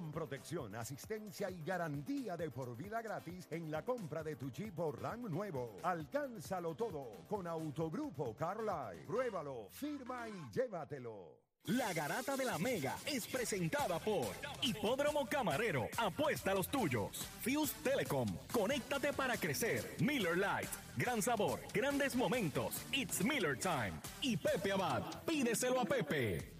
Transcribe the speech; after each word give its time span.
Con 0.00 0.12
protección, 0.12 0.74
asistencia 0.76 1.50
y 1.50 1.62
garantía 1.62 2.34
de 2.34 2.50
por 2.50 2.74
vida 2.74 3.02
gratis 3.02 3.46
en 3.50 3.70
la 3.70 3.84
compra 3.84 4.22
de 4.22 4.34
tu 4.34 4.50
Jeep 4.50 4.78
o 4.78 4.90
RAM 4.90 5.30
nuevo. 5.30 5.76
Alcánzalo 5.82 6.74
todo 6.74 7.26
con 7.28 7.46
Autogrupo 7.46 8.34
Carline. 8.34 9.04
Pruébalo, 9.06 9.68
firma 9.70 10.26
y 10.26 10.32
llévatelo. 10.54 11.36
La 11.66 11.92
Garata 11.92 12.34
de 12.34 12.46
la 12.46 12.56
Mega 12.56 12.96
es 13.04 13.26
presentada 13.26 13.98
por 13.98 14.24
Hipódromo 14.62 15.26
Camarero. 15.26 15.86
Apuesta 15.98 16.52
a 16.52 16.54
los 16.54 16.68
tuyos. 16.68 17.18
Fuse 17.42 17.74
Telecom. 17.84 18.26
Conéctate 18.50 19.12
para 19.12 19.36
crecer. 19.36 19.96
Miller 20.00 20.38
Lite. 20.38 20.72
Gran 20.96 21.20
sabor. 21.20 21.60
Grandes 21.74 22.16
momentos. 22.16 22.86
It's 22.90 23.22
Miller 23.22 23.58
Time. 23.58 23.92
Y 24.22 24.38
Pepe 24.38 24.72
Abad. 24.72 25.02
Pídeselo 25.26 25.78
a 25.78 25.84
Pepe. 25.84 26.59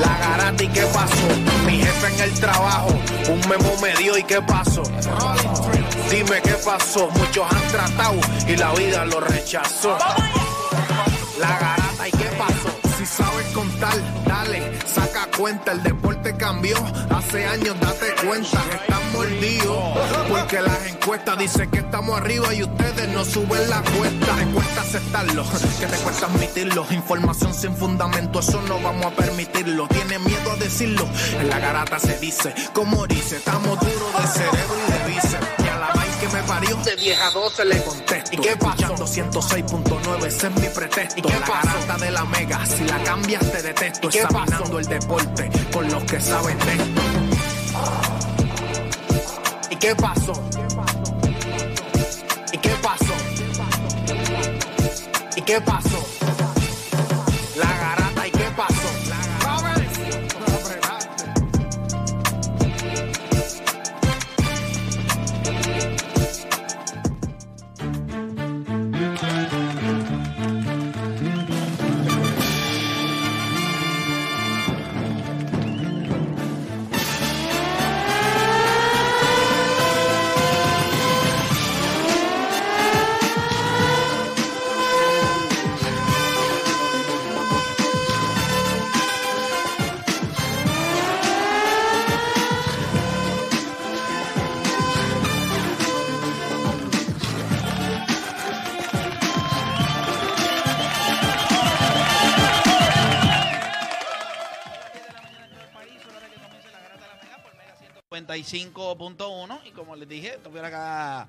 La 0.00 0.18
garata 0.18 0.62
y 0.64 0.68
qué 0.68 0.82
pasó, 0.92 1.28
mi 1.66 1.78
jefe 1.78 2.06
en 2.14 2.20
el 2.20 2.40
trabajo, 2.40 2.88
un 3.28 3.40
memo 3.48 3.76
me 3.82 3.94
dio 3.96 4.16
y 4.16 4.22
qué 4.24 4.40
pasó. 4.42 4.82
Dime 6.10 6.40
qué 6.42 6.54
pasó, 6.64 7.08
muchos 7.10 7.46
han 7.52 7.68
tratado 7.68 8.20
y 8.48 8.56
la 8.56 8.72
vida 8.74 9.04
lo 9.04 9.20
rechazó. 9.20 9.96
La 11.38 11.58
garata 11.58 12.08
y 12.08 12.10
qué 12.12 12.30
pasó, 12.36 12.70
si 12.98 13.06
sabes 13.06 13.46
contar, 13.54 13.94
dale, 14.26 14.78
saca 14.86 15.28
cuenta, 15.36 15.72
el 15.72 15.82
deporte 15.82 16.36
cambió, 16.36 16.76
hace 17.10 17.46
años 17.46 17.78
date 17.80 18.06
cuenta, 18.26 18.62
están 18.74 19.12
mordidos, 19.12 19.78
porque 20.28 20.60
las 20.60 20.86
encuestas 20.86 21.38
dicen 21.38 21.70
que 21.70 21.78
estamos 21.78 22.18
arriba 22.18 22.52
y 22.54 22.62
ustedes 22.62 23.08
no 23.08 23.24
suben 23.24 23.70
la 23.70 23.82
cuesta, 23.82 24.42
aceptarlo, 24.90 25.44
que 25.78 25.86
te 25.86 25.96
cuesta 25.98 26.26
admitirlo, 26.26 26.84
información 26.90 27.54
sin 27.54 27.76
fundamento, 27.76 28.40
eso 28.40 28.60
no 28.62 28.80
vamos 28.80 29.06
a 29.06 29.10
permitirlo, 29.10 29.86
tiene 29.86 30.18
miedo 30.18 30.50
a 30.50 30.56
decirlo, 30.56 31.08
en 31.38 31.48
la 31.48 31.60
garata 31.60 32.00
se 32.00 32.18
dice, 32.18 32.52
como 32.72 33.06
dice, 33.06 33.36
estamos 33.36 33.78
duros 33.78 34.20
de 34.20 34.26
cerebro 34.26 34.76
y 34.88 34.92
de 34.92 35.14
bíceps, 35.14 35.46
y 35.64 35.68
a 35.68 35.78
la 35.78 35.88
vaina 35.94 36.18
que 36.18 36.28
me 36.28 36.42
parió, 36.42 36.76
de 36.78 36.96
10 36.96 37.20
a 37.20 37.30
12 37.30 37.64
le 37.66 37.82
contesto, 37.84 38.30
¿y 38.32 38.36
qué 38.38 38.56
pasó? 38.56 38.94
106.9, 39.06 40.26
ese 40.26 40.46
es 40.48 40.54
mi 40.54 40.68
pretexto, 40.68 41.20
¿y 41.20 41.22
qué 41.22 41.38
la 41.38 41.46
garata 41.46 41.96
de 41.98 42.10
la 42.10 42.24
mega, 42.24 42.66
si 42.66 42.84
la 42.84 43.00
cambias 43.04 43.52
te 43.52 43.62
detesto, 43.62 44.08
examinando 44.08 44.78
el 44.80 44.86
deporte 44.86 45.50
con 45.72 45.88
los 45.88 46.02
que 46.02 46.20
saben 46.20 46.58
de 46.58 46.72
esto. 46.72 47.02
¿Y 49.70 49.76
qué 49.76 49.94
pasó? 49.94 50.32
Qué 55.50 55.60
pasó? 55.60 56.19
95.1 108.10 109.60
y 109.66 109.70
como 109.70 109.94
les 109.94 110.08
dije, 110.08 110.34
estuviera 110.34 110.66
acá 110.66 111.28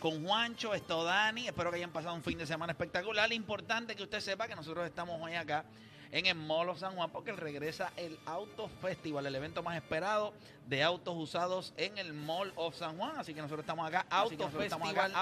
con 0.00 0.26
Juancho, 0.26 0.74
esto 0.74 1.04
Dani, 1.04 1.46
espero 1.46 1.70
que 1.70 1.76
hayan 1.76 1.92
pasado 1.92 2.16
un 2.16 2.24
fin 2.24 2.36
de 2.36 2.48
semana 2.48 2.72
espectacular. 2.72 3.32
Importante 3.32 3.94
que 3.94 4.02
usted 4.02 4.18
sepa 4.18 4.48
que 4.48 4.56
nosotros 4.56 4.84
estamos 4.88 5.22
hoy 5.22 5.34
acá 5.34 5.64
en 6.10 6.26
el 6.26 6.34
Molo 6.34 6.76
San 6.76 6.96
Juan 6.96 7.10
porque 7.10 7.30
regresa 7.30 7.92
el 7.96 8.18
Auto 8.26 8.68
Festival, 8.82 9.24
el 9.24 9.36
evento 9.36 9.62
más 9.62 9.76
esperado 9.76 10.32
de 10.66 10.82
autos 10.82 11.14
usados 11.16 11.72
en 11.76 11.96
el 11.96 12.12
Mall 12.12 12.52
of 12.56 12.74
San 12.76 12.96
Juan. 12.98 13.12
Así 13.18 13.32
que 13.32 13.40
nosotros 13.40 13.60
estamos 13.60 13.86
acá, 13.86 14.04
Auto 14.10 14.48
Festival. 14.48 15.12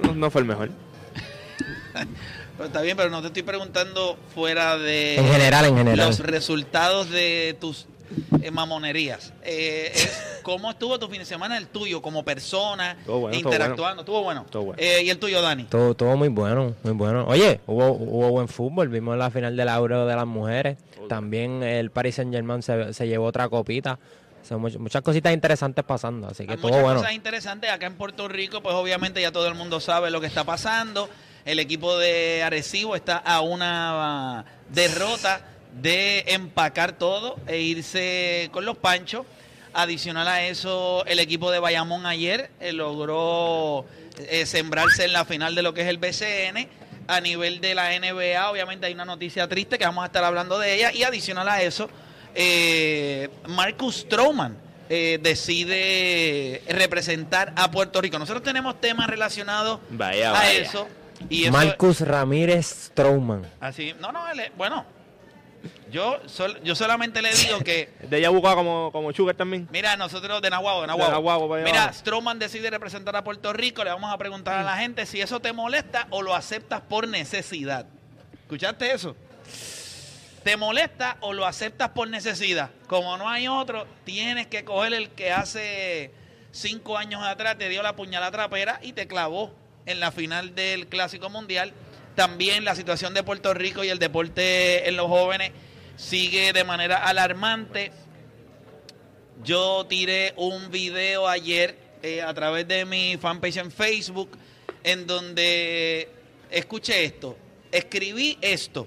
No, 0.02 0.14
no 0.14 0.30
fue 0.30 0.42
el 0.42 0.48
mejor. 0.48 0.70
Pero 2.56 2.66
está 2.66 2.82
bien, 2.82 2.96
pero 2.96 3.10
no 3.10 3.20
te 3.20 3.26
estoy 3.26 3.42
preguntando 3.42 4.16
fuera 4.32 4.78
de 4.78 5.16
En 5.16 5.26
general, 5.26 5.64
en 5.64 5.76
general. 5.76 6.06
los 6.06 6.20
resultados 6.20 7.10
de 7.10 7.56
tus 7.60 7.88
eh, 8.42 8.50
mamonerías. 8.50 9.32
Eh, 9.42 9.90
es 9.94 10.40
¿Cómo 10.42 10.70
estuvo 10.70 10.98
tu 10.98 11.08
fin 11.08 11.18
de 11.20 11.24
semana, 11.24 11.56
el 11.56 11.66
tuyo, 11.68 12.02
como 12.02 12.22
persona, 12.24 12.96
bueno, 13.06 13.34
interactuando? 13.36 14.02
¿Estuvo 14.02 14.22
bueno? 14.22 14.42
Estuvo 14.44 14.64
bueno. 14.66 14.82
Eh, 14.82 15.02
¿Y 15.04 15.10
el 15.10 15.18
tuyo, 15.18 15.40
Dani? 15.40 15.64
Todo, 15.64 15.94
todo 15.94 16.16
muy 16.16 16.28
bueno, 16.28 16.74
muy 16.82 16.92
bueno. 16.92 17.24
Oye, 17.26 17.60
hubo, 17.66 17.92
hubo 17.92 18.28
buen 18.30 18.48
fútbol, 18.48 18.88
vimos 18.88 19.16
la 19.16 19.30
final 19.30 19.56
del 19.56 19.68
Euro 19.68 20.06
de 20.06 20.14
las 20.16 20.26
mujeres. 20.26 20.76
También 21.08 21.62
el 21.62 21.90
Paris 21.90 22.16
Saint 22.16 22.32
Germain 22.32 22.62
se, 22.62 22.92
se 22.92 23.06
llevó 23.06 23.26
otra 23.26 23.48
copita. 23.48 23.98
Son 24.46 24.60
much- 24.60 24.76
muchas 24.78 25.00
cositas 25.02 25.32
interesantes 25.32 25.82
pasando, 25.84 26.28
así 26.28 26.44
que 26.44 26.52
Hay 26.52 26.58
todo 26.58 26.68
muchas 26.68 26.82
bueno. 26.82 27.00
cosas 27.00 27.14
interesantes. 27.14 27.70
Acá 27.70 27.86
en 27.86 27.96
Puerto 27.96 28.28
Rico, 28.28 28.62
pues 28.62 28.74
obviamente 28.74 29.22
ya 29.22 29.32
todo 29.32 29.48
el 29.48 29.54
mundo 29.54 29.80
sabe 29.80 30.10
lo 30.10 30.20
que 30.20 30.26
está 30.26 30.44
pasando. 30.44 31.08
El 31.46 31.58
equipo 31.58 31.96
de 31.98 32.42
Arecibo 32.42 32.94
está 32.96 33.16
a 33.16 33.40
una 33.40 34.44
derrota 34.70 35.40
de 35.80 36.24
empacar 36.28 36.92
todo 36.92 37.36
e 37.46 37.58
irse 37.60 38.48
con 38.52 38.64
los 38.64 38.76
panchos. 38.78 39.26
Adicional 39.76 40.28
a 40.28 40.44
eso, 40.46 41.04
el 41.06 41.18
equipo 41.18 41.50
de 41.50 41.58
Bayamón 41.58 42.06
ayer 42.06 42.50
eh, 42.60 42.72
logró 42.72 43.84
eh, 44.18 44.46
sembrarse 44.46 45.04
en 45.04 45.12
la 45.12 45.24
final 45.24 45.54
de 45.56 45.62
lo 45.62 45.74
que 45.74 45.82
es 45.82 45.88
el 45.88 45.98
BCN. 45.98 46.68
A 47.06 47.20
nivel 47.20 47.60
de 47.60 47.74
la 47.74 47.90
NBA, 47.98 48.50
obviamente 48.50 48.86
hay 48.86 48.94
una 48.94 49.04
noticia 49.04 49.46
triste 49.48 49.76
que 49.76 49.84
vamos 49.84 50.04
a 50.04 50.06
estar 50.06 50.22
hablando 50.24 50.58
de 50.58 50.74
ella. 50.74 50.92
Y 50.92 51.02
adicional 51.02 51.48
a 51.48 51.60
eso, 51.60 51.90
eh, 52.34 53.28
Marcus 53.48 53.96
Stroman 53.96 54.56
eh, 54.88 55.18
decide 55.20 56.62
representar 56.68 57.52
a 57.56 57.70
Puerto 57.70 58.00
Rico. 58.00 58.18
Nosotros 58.18 58.42
tenemos 58.44 58.80
temas 58.80 59.08
relacionados 59.08 59.80
Vaya, 59.90 60.30
a 60.30 60.32
vaya. 60.32 60.52
eso. 60.60 60.88
Y 61.28 61.44
eso 61.44 61.52
Marcus 61.52 62.00
Ramírez 62.00 62.66
Strowman. 62.86 63.46
Así, 63.60 63.92
no, 64.00 64.12
no, 64.12 64.28
él 64.30 64.40
es- 64.40 64.52
bueno, 64.56 64.84
yo, 65.90 66.18
sol- 66.26 66.60
yo 66.64 66.74
solamente 66.74 67.22
le 67.22 67.32
digo 67.34 67.58
que, 67.60 67.90
De 68.08 68.18
ella 68.18 68.30
buscaba 68.30 68.54
como, 68.56 68.90
como 68.92 69.12
Sugar 69.12 69.34
también. 69.36 69.68
mira, 69.72 69.96
nosotros 69.96 70.40
de 70.42 70.50
Nahuabo, 70.50 70.82
de 70.82 70.86
Nahuabo, 70.88 71.06
De 71.10 71.12
Nahuabo 71.12 71.48
para 71.48 71.62
allá 71.62 71.72
mira. 71.72 71.92
Stroman 71.92 72.38
decide 72.38 72.70
representar 72.70 73.14
a 73.16 73.24
Puerto 73.24 73.52
Rico, 73.52 73.82
le 73.84 73.90
vamos 73.90 74.12
a 74.12 74.18
preguntar 74.18 74.58
a 74.58 74.62
la 74.62 74.76
gente 74.76 75.06
si 75.06 75.20
eso 75.20 75.40
te 75.40 75.52
molesta 75.52 76.06
o 76.10 76.22
lo 76.22 76.34
aceptas 76.34 76.80
por 76.82 77.06
necesidad. 77.08 77.86
¿Escuchaste 78.42 78.92
eso? 78.92 79.16
¿Te 80.42 80.56
molesta 80.58 81.16
o 81.20 81.32
lo 81.32 81.46
aceptas 81.46 81.88
por 81.90 82.08
necesidad? 82.08 82.70
Como 82.86 83.16
no 83.16 83.28
hay 83.30 83.48
otro, 83.48 83.86
tienes 84.04 84.46
que 84.46 84.64
coger 84.64 84.92
el 84.92 85.08
que 85.10 85.32
hace 85.32 86.10
cinco 86.52 86.98
años 86.98 87.22
atrás 87.24 87.56
te 87.56 87.68
dio 87.70 87.82
la 87.82 87.96
puñalada 87.96 88.30
trapera 88.30 88.78
y 88.82 88.92
te 88.92 89.06
clavó 89.06 89.52
en 89.86 90.00
la 90.00 90.12
final 90.12 90.54
del 90.54 90.86
Clásico 90.86 91.30
Mundial. 91.30 91.72
También 92.14 92.64
la 92.64 92.74
situación 92.74 93.14
de 93.14 93.22
Puerto 93.22 93.52
Rico 93.54 93.82
y 93.82 93.88
el 93.88 93.98
deporte 93.98 94.88
en 94.88 94.96
los 94.96 95.08
jóvenes 95.08 95.52
sigue 95.96 96.52
de 96.52 96.64
manera 96.64 96.96
alarmante. 96.96 97.90
Yo 99.42 99.84
tiré 99.88 100.32
un 100.36 100.70
video 100.70 101.26
ayer 101.26 101.76
eh, 102.02 102.22
a 102.22 102.32
través 102.32 102.68
de 102.68 102.84
mi 102.84 103.16
fanpage 103.16 103.56
en 103.56 103.70
Facebook 103.70 104.30
en 104.84 105.06
donde 105.06 106.08
escuché 106.50 107.04
esto, 107.04 107.36
escribí 107.72 108.38
esto, 108.40 108.86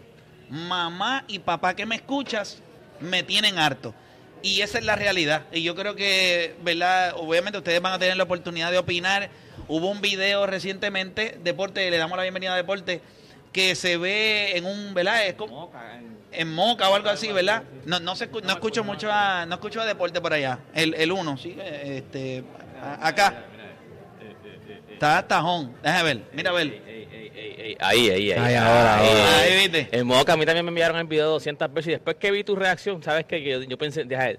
mamá 0.49 1.25
y 1.27 1.39
papá 1.39 1.75
que 1.75 1.85
me 1.85 1.95
escuchas 1.95 2.61
me 2.99 3.23
tienen 3.23 3.57
harto. 3.57 3.93
Y 4.41 4.61
esa 4.61 4.77
es 4.77 4.85
la 4.85 4.95
realidad. 4.95 5.45
Y 5.51 5.63
yo 5.63 5.75
creo 5.75 5.95
que, 5.95 6.55
¿verdad? 6.63 7.13
Obviamente 7.17 7.57
ustedes 7.57 7.81
van 7.81 7.93
a 7.93 7.99
tener 7.99 8.15
la 8.17 8.23
oportunidad 8.23 8.71
de 8.71 8.77
opinar. 8.77 9.29
Hubo 9.67 9.89
un 9.89 10.01
video 10.01 10.45
recientemente, 10.47 11.37
Deporte, 11.43 11.89
le 11.91 11.97
damos 11.97 12.15
la 12.17 12.23
bienvenida 12.23 12.53
a 12.53 12.55
Deporte, 12.55 13.01
que 13.51 13.75
se 13.75 13.97
ve 13.97 14.55
en 14.57 14.65
un, 14.65 14.93
¿verdad? 14.93 15.27
Es 15.27 15.33
como 15.33 15.71
en 16.31 16.53
Moca 16.53 16.89
o 16.89 16.95
algo 16.95 17.09
así, 17.09 17.31
¿verdad? 17.31 17.63
No, 17.85 17.99
no, 17.99 18.15
se, 18.15 18.27
no 18.27 18.49
escucho 18.51 18.83
mucho 18.83 19.09
a, 19.11 19.45
no 19.45 19.55
escucho 19.55 19.81
a 19.81 19.85
Deporte 19.85 20.21
por 20.21 20.31
allá. 20.33 20.59
El, 20.73 20.93
el 20.93 21.11
uno, 21.11 21.37
sí, 21.37 21.57
este, 21.83 22.43
a- 22.81 23.07
acá. 23.07 23.43
Está 24.93 25.27
tajón. 25.27 25.75
Déjame 25.83 26.03
ver, 26.03 26.23
mira 26.33 26.49
a 26.49 26.53
ver. 26.53 26.81
Ahí, 27.79 28.09
ahí, 28.09 28.09
ahí. 28.09 28.31
Ahí, 28.31 28.55
ahora, 28.55 28.97
ahora. 28.99 29.39
Ahí, 29.41 29.57
¿viste? 29.67 29.89
En 29.91 30.07
Moca 30.07 30.33
a 30.33 30.37
mí 30.37 30.45
también 30.45 30.65
me 30.65 30.69
enviaron 30.69 30.97
el 30.97 31.05
video 31.07 31.29
200 31.29 31.71
veces 31.73 31.87
y 31.89 31.91
después 31.91 32.15
que 32.15 32.31
vi 32.31 32.43
tu 32.43 32.55
reacción, 32.55 33.03
¿sabes 33.03 33.25
qué? 33.25 33.43
Que 33.43 33.49
yo, 33.51 33.61
yo 33.63 33.77
pensé, 33.77 34.05
deja, 34.05 34.31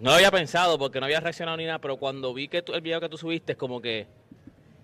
no 0.00 0.10
lo 0.10 0.12
había 0.12 0.30
pensado 0.30 0.78
porque 0.78 0.98
no 1.00 1.06
había 1.06 1.20
reaccionado 1.20 1.56
ni 1.56 1.64
nada, 1.66 1.78
pero 1.78 1.96
cuando 1.96 2.34
vi 2.34 2.48
que 2.48 2.60
tú- 2.62 2.74
el 2.74 2.80
video 2.82 3.00
que 3.00 3.08
tú 3.08 3.16
subiste 3.16 3.52
es 3.52 3.58
como 3.58 3.80
que, 3.80 4.06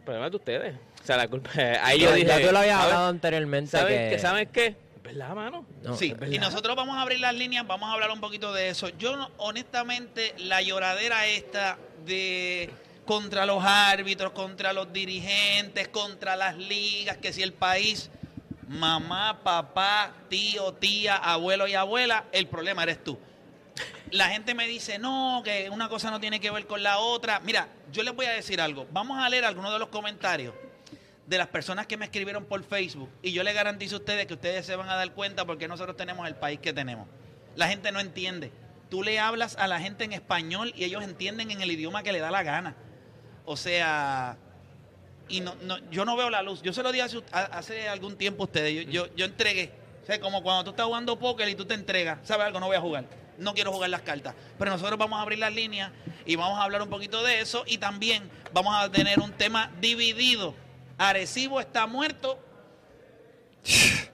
problema 0.08 0.26
es 0.26 0.32
de 0.32 0.36
ustedes. 0.38 0.74
O 1.02 1.06
sea, 1.06 1.16
la 1.18 1.28
culpa, 1.28 1.50
ahí 1.82 2.00
yo 2.00 2.08
Ya- 2.08 2.14
dije, 2.14 2.26
ya 2.28 2.46
tú 2.46 2.52
lo 2.52 2.58
habías 2.58 2.76
¿sabes? 2.78 2.92
hablado 2.94 3.08
anteriormente. 3.08 3.70
¿Sabes 3.70 3.98
que- 3.98 4.16
qué? 4.16 4.18
¿Sabes 4.18 4.48
qué? 4.50 4.66
Es 4.96 5.02
verdad, 5.02 5.34
mano. 5.34 5.66
No, 5.82 5.96
Sí, 5.96 6.12
verdad. 6.12 6.28
y 6.34 6.38
nosotros 6.38 6.74
vamos 6.76 6.96
a 6.96 7.02
abrir 7.02 7.20
las 7.20 7.34
líneas, 7.34 7.66
vamos 7.66 7.90
a 7.90 7.92
hablar 7.92 8.10
un 8.10 8.20
poquito 8.20 8.52
de 8.54 8.70
eso. 8.70 8.88
Yo, 8.98 9.16
no- 9.16 9.30
honestamente, 9.36 10.34
la 10.38 10.62
lloradera 10.62 11.26
esta 11.26 11.76
de 12.06 12.70
contra 13.04 13.44
los 13.46 13.62
árbitros, 13.64 14.32
contra 14.32 14.72
los 14.72 14.92
dirigentes, 14.92 15.88
contra 15.88 16.36
las 16.36 16.56
ligas, 16.56 17.16
que 17.18 17.32
si 17.34 17.42
el 17.42 17.52
país, 17.52 18.10
mamá, 18.66 19.40
papá, 19.42 20.12
tío, 20.30 20.72
tía, 20.74 21.16
abuelo 21.16 21.66
y 21.68 21.74
abuela, 21.74 22.24
el 22.32 22.46
problema 22.48 22.82
eres 22.82 23.02
tú. 23.04 23.18
La 24.12 24.28
gente 24.30 24.54
me 24.54 24.66
dice, 24.66 24.98
no, 24.98 25.42
que 25.44 25.68
una 25.70 25.88
cosa 25.88 26.10
no 26.10 26.20
tiene 26.20 26.40
que 26.40 26.50
ver 26.50 26.66
con 26.66 26.82
la 26.82 26.98
otra. 26.98 27.40
Mira, 27.40 27.68
yo 27.92 28.02
les 28.02 28.14
voy 28.14 28.26
a 28.26 28.30
decir 28.32 28.60
algo. 28.60 28.86
Vamos 28.92 29.18
a 29.18 29.28
leer 29.28 29.44
algunos 29.44 29.72
de 29.72 29.78
los 29.78 29.88
comentarios 29.88 30.54
de 31.26 31.36
las 31.36 31.48
personas 31.48 31.86
que 31.86 31.96
me 31.98 32.06
escribieron 32.06 32.46
por 32.46 32.64
Facebook 32.64 33.10
y 33.20 33.32
yo 33.32 33.42
les 33.42 33.54
garantizo 33.54 33.96
a 33.96 33.98
ustedes 33.98 34.26
que 34.26 34.32
ustedes 34.34 34.64
se 34.64 34.76
van 34.76 34.88
a 34.88 34.94
dar 34.94 35.12
cuenta 35.12 35.44
porque 35.44 35.68
nosotros 35.68 35.94
tenemos 35.96 36.26
el 36.26 36.34
país 36.36 36.58
que 36.60 36.72
tenemos. 36.72 37.06
La 37.54 37.68
gente 37.68 37.92
no 37.92 38.00
entiende. 38.00 38.50
Tú 38.88 39.02
le 39.02 39.18
hablas 39.18 39.56
a 39.56 39.66
la 39.68 39.78
gente 39.78 40.04
en 40.04 40.14
español 40.14 40.72
y 40.74 40.84
ellos 40.84 41.04
entienden 41.04 41.50
en 41.50 41.60
el 41.60 41.70
idioma 41.70 42.02
que 42.02 42.12
le 42.12 42.20
da 42.20 42.30
la 42.30 42.42
gana. 42.42 42.76
O 43.44 43.56
sea, 43.58 44.38
y 45.28 45.40
no, 45.40 45.54
no- 45.62 45.76
yo 45.90 46.06
no 46.06 46.16
veo 46.16 46.30
la 46.30 46.40
luz. 46.40 46.62
Yo 46.62 46.72
se 46.72 46.82
lo 46.82 46.92
dije 46.92 47.02
hace, 47.04 47.18
hace 47.32 47.88
algún 47.88 48.16
tiempo 48.16 48.44
a 48.44 48.46
ustedes. 48.46 48.86
Yo, 48.86 48.90
yo, 48.90 49.14
yo 49.14 49.26
entregué. 49.26 49.72
Sea, 50.08 50.18
como 50.20 50.42
cuando 50.42 50.64
tú 50.64 50.70
estás 50.70 50.86
jugando 50.86 51.18
póker 51.18 51.50
y 51.50 51.54
tú 51.54 51.66
te 51.66 51.74
entregas. 51.74 52.18
¿Sabes 52.22 52.46
algo? 52.46 52.58
No 52.58 52.66
voy 52.66 52.76
a 52.76 52.80
jugar. 52.80 53.04
No 53.36 53.52
quiero 53.52 53.72
jugar 53.72 53.90
las 53.90 54.00
cartas. 54.00 54.34
Pero 54.58 54.70
nosotros 54.70 54.98
vamos 54.98 55.18
a 55.18 55.22
abrir 55.22 55.38
las 55.38 55.52
líneas 55.52 55.92
y 56.24 56.34
vamos 56.34 56.58
a 56.58 56.62
hablar 56.62 56.80
un 56.80 56.88
poquito 56.88 57.22
de 57.22 57.40
eso. 57.40 57.62
Y 57.66 57.76
también 57.76 58.30
vamos 58.54 58.74
a 58.74 58.90
tener 58.90 59.20
un 59.20 59.32
tema 59.32 59.70
dividido. 59.82 60.54
Arecibo 60.96 61.60
está 61.60 61.86
muerto. 61.86 62.38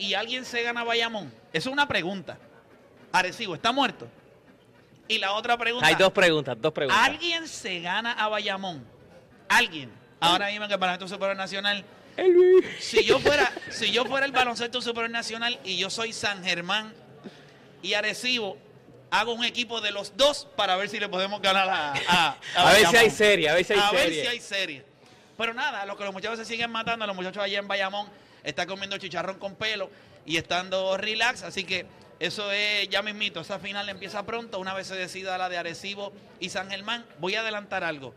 Y 0.00 0.14
alguien 0.14 0.44
se 0.44 0.62
gana 0.62 0.84
Bayamón. 0.84 1.32
Eso 1.52 1.70
es 1.70 1.72
una 1.72 1.88
pregunta. 1.88 2.38
Arecibo 3.10 3.56
está 3.56 3.72
muerto. 3.72 4.06
Y 5.08 5.18
la 5.18 5.32
otra 5.32 5.56
pregunta. 5.56 5.84
Hay 5.84 5.96
dos 5.96 6.12
preguntas, 6.12 6.56
dos 6.60 6.72
preguntas. 6.72 7.02
¿Alguien 7.04 7.48
se 7.48 7.80
gana 7.80 8.12
a 8.12 8.28
Bayamón? 8.28 8.86
¿Alguien? 9.48 9.90
Ahora 10.20 10.46
mismo 10.50 10.66
en 10.66 10.70
el 10.70 10.78
baloncesto 10.78 11.08
superior 11.08 11.36
nacional. 11.36 11.84
Si 12.80 13.04
yo 13.04 13.18
fuera, 13.20 13.50
si 13.70 13.90
yo 13.92 14.04
fuera 14.04 14.26
el 14.26 14.32
baloncesto 14.32 14.80
superior 14.80 15.10
nacional 15.10 15.58
y 15.64 15.76
yo 15.78 15.88
soy 15.90 16.12
San 16.12 16.44
Germán 16.44 16.92
y 17.82 17.94
Arecibo, 17.94 18.58
hago 19.10 19.32
un 19.32 19.44
equipo 19.44 19.80
de 19.80 19.92
los 19.92 20.16
dos 20.16 20.46
para 20.56 20.76
ver 20.76 20.88
si 20.88 20.98
le 20.98 21.08
podemos 21.08 21.40
ganar 21.40 21.68
a, 21.68 21.94
a, 22.08 22.36
A 22.56 22.72
ver 22.72 22.86
si 22.86 22.96
hay 22.96 23.10
serie, 23.10 23.48
a 23.48 23.54
ver 23.54 23.64
si 23.64 23.72
hay 23.74 23.78
A 23.80 23.90
ver 23.92 24.02
serie. 24.04 24.22
si 24.22 24.26
hay 24.28 24.40
serie. 24.40 24.84
Pero 25.36 25.54
nada, 25.54 25.86
lo 25.86 25.96
que 25.96 26.04
los 26.04 26.12
muchachos 26.12 26.38
se 26.38 26.44
siguen 26.44 26.70
matando, 26.70 27.06
los 27.06 27.14
muchachos 27.14 27.42
allá 27.42 27.58
en 27.60 27.68
Bayamón 27.68 28.08
están 28.42 28.66
comiendo 28.66 28.98
chicharrón 28.98 29.38
con 29.38 29.54
pelo 29.54 29.88
y 30.26 30.36
estando 30.36 30.96
relax, 30.96 31.42
así 31.44 31.62
que 31.64 31.86
eso 32.18 32.50
es 32.50 32.88
ya 32.88 33.02
mismito, 33.02 33.40
esa 33.40 33.60
final 33.60 33.88
empieza 33.88 34.26
pronto, 34.26 34.58
una 34.58 34.74
vez 34.74 34.88
se 34.88 34.96
decida 34.96 35.38
la 35.38 35.48
de 35.48 35.56
Arecibo 35.58 36.12
y 36.40 36.48
San 36.48 36.68
Germán, 36.68 37.06
voy 37.20 37.36
a 37.36 37.40
adelantar 37.40 37.84
algo. 37.84 38.12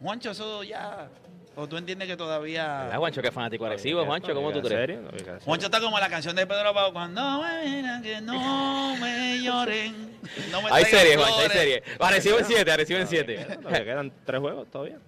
Juancho, 0.00 0.30
eso 0.30 0.62
ya, 0.62 1.08
o 1.56 1.66
tú 1.68 1.76
entiendes 1.76 2.08
que 2.08 2.16
todavía... 2.16 2.84
¿Verdad, 2.84 2.98
Juancho? 2.98 3.22
¿Qué 3.22 3.30
fanático 3.30 3.64
agresivo, 3.66 4.04
Juancho? 4.04 4.34
¿Cómo 4.34 4.52
tú 4.52 4.62
crees? 4.62 4.98
Juancho 5.44 5.66
está 5.66 5.80
como 5.80 5.98
la 5.98 6.08
canción 6.08 6.34
de 6.36 6.46
Pedro 6.46 6.72
Pau, 6.72 6.92
cuando 6.92 7.42
me 7.42 7.64
miran 7.64 8.02
que 8.02 8.20
no 8.20 8.96
me 8.96 9.40
lloren. 9.42 10.18
No 10.50 10.62
me 10.62 10.70
Hay 10.70 10.84
serie, 10.84 11.16
Juancho, 11.16 11.34
hay 11.38 11.48
flores. 11.48 11.58
serie. 11.58 11.82
Arecibo 11.98 12.38
en 12.38 12.44
7, 12.44 12.70
Arecibo 12.72 13.00
en 13.00 13.06
7. 13.06 13.58
Todavía 13.62 13.84
quedan 13.84 14.12
tres 14.24 14.40
juegos 14.40 14.70
todavía. 14.70 14.98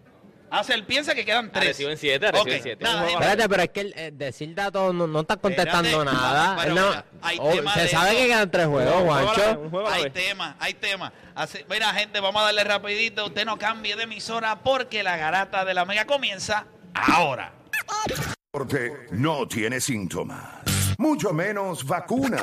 Ah, 0.55 0.63
se 0.63 0.75
él 0.75 0.85
piensa 0.85 1.15
que 1.15 1.25
quedan 1.25 1.51
tres. 1.51 1.65
Arecibo 1.65 1.89
en 1.91 1.97
7, 1.97 2.27
Arecibo 2.27 2.43
Ok, 2.43 2.49
en 2.57 2.63
7. 2.63 2.85
nada, 2.85 3.01
gente. 3.09 3.13
Espérate, 3.15 3.49
pero 3.49 3.63
es 3.63 3.69
que 3.71 3.81
el, 3.81 3.95
eh, 3.97 4.11
decir 4.13 4.55
datos 4.55 4.95
no, 4.95 5.07
no 5.07 5.21
está 5.21 5.37
contestando 5.39 5.89
Espérate, 5.89 6.15
nada. 6.15 6.67
no- 6.67 6.75
mira, 6.75 7.05
hay 7.23 7.39
oh, 7.41 7.51
tema 7.53 7.75
se 7.75 7.89
sabe 7.89 8.11
eso. 8.11 8.19
que 8.19 8.27
quedan 8.27 8.51
tres 8.51 8.67
juegos, 8.67 9.03
Juancho. 9.03 9.61
un 9.61 9.71
juego 9.71 9.89
Hay 9.89 10.11
tema, 10.11 10.57
hay 10.61 10.75
tema. 10.75 11.11
Así- 11.35 11.65
mira, 11.71 11.93
gente, 11.95 12.21
vamos 12.21 12.43
a 12.43 12.45
darle 12.45 12.65
rapidito. 12.65 13.25
Usted 13.27 13.47
no 13.47 13.59
cambie 13.59 13.97
de 13.97 14.03
emisora 14.03 14.63
porque 14.63 15.03
la 15.03 15.17
garata 15.17 15.65
de 15.65 15.73
la 15.73 15.87
mega 15.87 16.05
comienza 16.05 16.67
ahora. 16.95 17.55
Porque 18.51 18.93
no 19.13 19.49
tiene 19.49 19.81
síntomas, 19.81 20.39
mucho 20.99 21.33
menos 21.33 21.87
vacuna. 21.87 22.43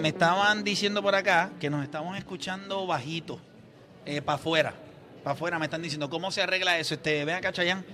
me 0.00 0.08
estaban 0.08 0.64
diciendo 0.64 1.02
por 1.02 1.14
acá 1.14 1.50
que 1.60 1.70
nos 1.70 1.82
estamos 1.84 2.16
escuchando 2.16 2.86
bajito, 2.86 3.40
para 4.24 4.36
afuera, 4.36 4.74
para 5.22 5.34
afuera. 5.34 5.58
Me 5.58 5.66
están 5.66 5.82
diciendo 5.82 6.08
cómo 6.08 6.30
se 6.30 6.42
arregla 6.42 6.78
eso. 6.78 6.94
Este, 6.94 7.24
ven 7.24 7.36
acá, 7.36 7.52
Chayán, 7.52 7.84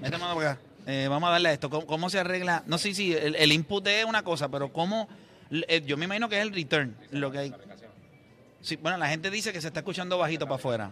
vete 0.00 0.18
mano 0.18 0.38
acá. 0.38 0.58
Eh, 0.86 1.06
vamos 1.08 1.28
a 1.28 1.32
darle 1.32 1.50
a 1.50 1.52
esto. 1.52 1.70
¿Cómo, 1.70 2.10
se 2.10 2.18
arregla? 2.18 2.62
No 2.66 2.78
sé 2.78 2.94
si 2.94 3.14
el, 3.14 3.36
el 3.36 3.52
input 3.52 3.86
es 3.86 4.04
una 4.04 4.22
cosa, 4.22 4.48
pero 4.48 4.72
cómo, 4.72 5.08
eh, 5.50 5.82
yo 5.86 5.96
me 5.96 6.06
imagino 6.06 6.28
que 6.28 6.36
es 6.36 6.42
el 6.42 6.52
return, 6.52 6.96
lo 7.10 7.30
que 7.30 7.38
hay. 7.38 7.54
Sí, 8.60 8.76
bueno, 8.76 8.96
la 8.96 9.08
gente 9.08 9.30
dice 9.30 9.52
que 9.52 9.60
se 9.60 9.68
está 9.68 9.80
escuchando 9.80 10.18
bajito 10.18 10.46
para 10.46 10.56
afuera. 10.56 10.90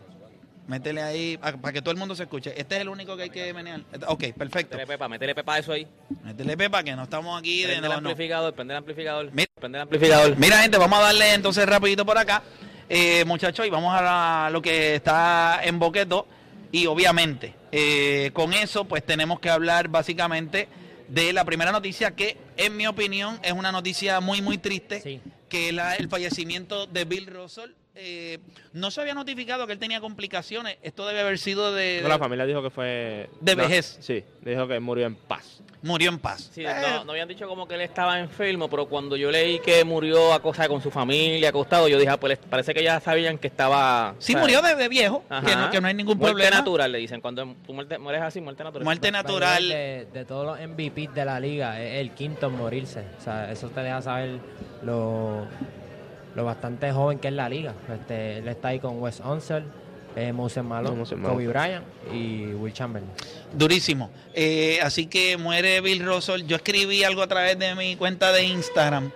Métele 0.70 1.02
ahí 1.02 1.36
para 1.36 1.72
que 1.72 1.82
todo 1.82 1.90
el 1.90 1.96
mundo 1.96 2.14
se 2.14 2.22
escuche. 2.22 2.54
Este 2.56 2.76
es 2.76 2.82
el 2.82 2.88
único 2.88 3.16
que 3.16 3.24
hay 3.24 3.30
que 3.30 3.52
menear. 3.52 3.80
Ok, 4.06 4.26
perfecto. 4.38 4.76
Métele 4.76 4.86
pepa, 4.86 5.08
métele 5.08 5.34
pepa 5.34 5.54
a 5.54 5.58
eso 5.58 5.72
ahí. 5.72 5.84
Métele 6.22 6.56
pepa 6.56 6.84
que 6.84 6.94
no 6.94 7.02
estamos 7.02 7.36
aquí 7.40 7.62
de 7.62 7.66
Prende 7.70 7.86
el 7.88 7.92
no, 7.94 8.00
no. 8.00 8.08
amplificador, 8.10 8.54
prende 8.54 8.74
el 8.74 8.78
amplificador. 8.78 9.30
Mira. 9.32 9.50
Prende 9.58 9.78
el 9.78 9.82
amplificador. 9.82 10.36
Mira, 10.38 10.58
gente, 10.62 10.78
vamos 10.78 10.96
a 11.00 11.02
darle 11.02 11.34
entonces 11.34 11.66
rapidito 11.66 12.06
por 12.06 12.16
acá, 12.16 12.44
eh, 12.88 13.24
muchachos, 13.26 13.66
y 13.66 13.70
vamos 13.70 13.92
a 13.94 14.00
la- 14.00 14.50
lo 14.52 14.62
que 14.62 14.94
está 14.94 15.60
en 15.64 15.80
Boqueto. 15.80 16.28
Y 16.70 16.86
obviamente, 16.86 17.52
eh, 17.72 18.30
con 18.32 18.52
eso, 18.54 18.84
pues 18.84 19.04
tenemos 19.04 19.40
que 19.40 19.50
hablar 19.50 19.88
básicamente 19.88 20.68
de 21.08 21.32
la 21.32 21.44
primera 21.44 21.72
noticia, 21.72 22.12
que 22.12 22.36
en 22.56 22.76
mi 22.76 22.86
opinión 22.86 23.40
es 23.42 23.50
una 23.52 23.72
noticia 23.72 24.20
muy, 24.20 24.40
muy 24.40 24.56
triste, 24.58 25.00
Sí. 25.00 25.20
que 25.48 25.70
es 25.70 25.74
la- 25.74 25.96
el 25.96 26.08
fallecimiento 26.08 26.86
de 26.86 27.04
Bill 27.06 27.26
Russell. 27.26 27.70
Eh, 28.02 28.38
no 28.73 28.90
se 28.90 29.00
había 29.02 29.12
notificado 29.14 29.66
que 29.66 29.75
él 29.75 29.78
tenía 29.78 30.00
complicaciones. 30.00 30.78
Esto 30.83 31.07
debe 31.07 31.21
haber 31.21 31.38
sido 31.38 31.73
de... 31.75 32.00
No, 32.02 32.09
la 32.09 32.19
familia 32.19 32.47
dijo 32.47 32.62
que 32.62 32.71
fue... 32.71 33.28
De 33.40 33.54
no, 33.54 33.62
vejez. 33.62 33.99
Sí, 34.00 34.25
dijo 34.40 34.66
que 34.66 34.80
murió 34.80 35.07
en 35.07 35.16
paz. 35.16 35.62
Murió 35.83 36.09
en 36.11 36.19
paz. 36.19 36.50
Sí, 36.52 36.64
Eh, 36.64 36.73
no, 36.83 37.04
no 37.04 37.12
habían 37.12 37.28
dicho 37.28 37.47
como 37.49 37.66
que 37.69 37.75
él 37.75 37.80
estaba 37.83 38.19
enfermo, 38.19 38.69
pero 38.71 38.87
cuando 38.87 39.16
yo 39.16 39.30
leí 39.30 39.59
que 39.61 39.85
murió 39.85 40.33
acostado 40.33 40.69
con 40.71 40.83
su 40.83 40.90
familia, 40.90 41.49
acostado, 41.50 41.88
yo 41.88 41.99
dije, 41.99 42.11
ah, 42.11 42.19
pues 42.21 42.38
parece 42.38 42.73
que 42.75 42.83
ya 42.83 43.00
sabían 43.00 43.37
que 43.38 43.49
estaba... 43.49 44.14
sí, 44.19 44.35
murió 44.37 44.62
de, 44.62 44.75
de 44.76 44.88
viejo, 44.88 45.23
que 45.45 45.57
no, 45.57 45.71
que 45.71 45.80
no 45.80 45.88
hay 45.88 45.95
ningún 45.95 46.16
muerte 46.19 46.35
problema. 46.37 46.57
natural, 46.57 46.92
le 46.92 46.99
dicen. 46.99 47.21
Cuando 47.21 47.54
tú 47.66 47.73
muerte- 47.75 47.99
mueres 47.99 48.23
así, 48.23 48.40
muerte 48.40 48.62
natural. 48.64 48.85
Muerte 48.85 49.11
natural. 49.11 49.69
De, 49.69 50.07
de 50.12 50.25
todos 50.25 50.47
los 50.47 50.69
MVP 50.69 51.09
de 51.14 51.25
la 51.25 51.38
liga, 51.40 51.83
es 51.83 52.00
el 52.00 52.12
quinto 52.12 52.47
en 52.47 52.57
morirse. 52.57 53.04
O 53.19 53.23
sea, 53.23 53.50
eso 53.50 53.69
te 53.71 53.80
deja 53.80 54.00
saber 54.02 54.38
lo, 54.83 55.47
lo 56.34 56.44
bastante 56.44 56.92
joven 56.92 57.18
que 57.18 57.28
es 57.28 57.34
la 57.34 57.49
liga. 57.49 57.75
Este, 57.92 58.38
él 58.38 58.49
está 58.49 58.68
ahí 58.68 58.78
con 58.80 59.00
Wes 59.02 59.20
Unseld, 59.20 59.64
eh, 60.16 60.32
Moses 60.32 60.62
Malone, 60.64 60.96
Moses 60.96 61.18
Malone. 61.18 61.34
Kobe 61.34 61.49
Bryant 61.49 61.84
y 62.12 62.46
Will 62.54 62.72
Chamberlain. 62.72 63.10
Durísimo. 63.52 64.10
Eh, 64.34 64.78
así 64.82 65.06
que 65.06 65.37
muere 65.37 65.80
Bill 65.80 66.04
Russell. 66.04 66.42
Yo 66.46 66.56
escribí 66.56 67.04
algo 67.04 67.22
a 67.22 67.26
través 67.26 67.58
de 67.58 67.75
mi 67.75 67.96
cuenta 67.96 68.32
de 68.32 68.44
Instagram 68.44 69.10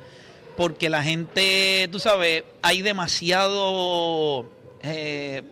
porque 0.57 0.89
la 0.89 1.03
gente, 1.03 1.89
tú 1.91 1.99
sabes, 1.99 2.45
hay 2.63 2.83
demasiado... 3.55 4.47
eh, 4.83 5.43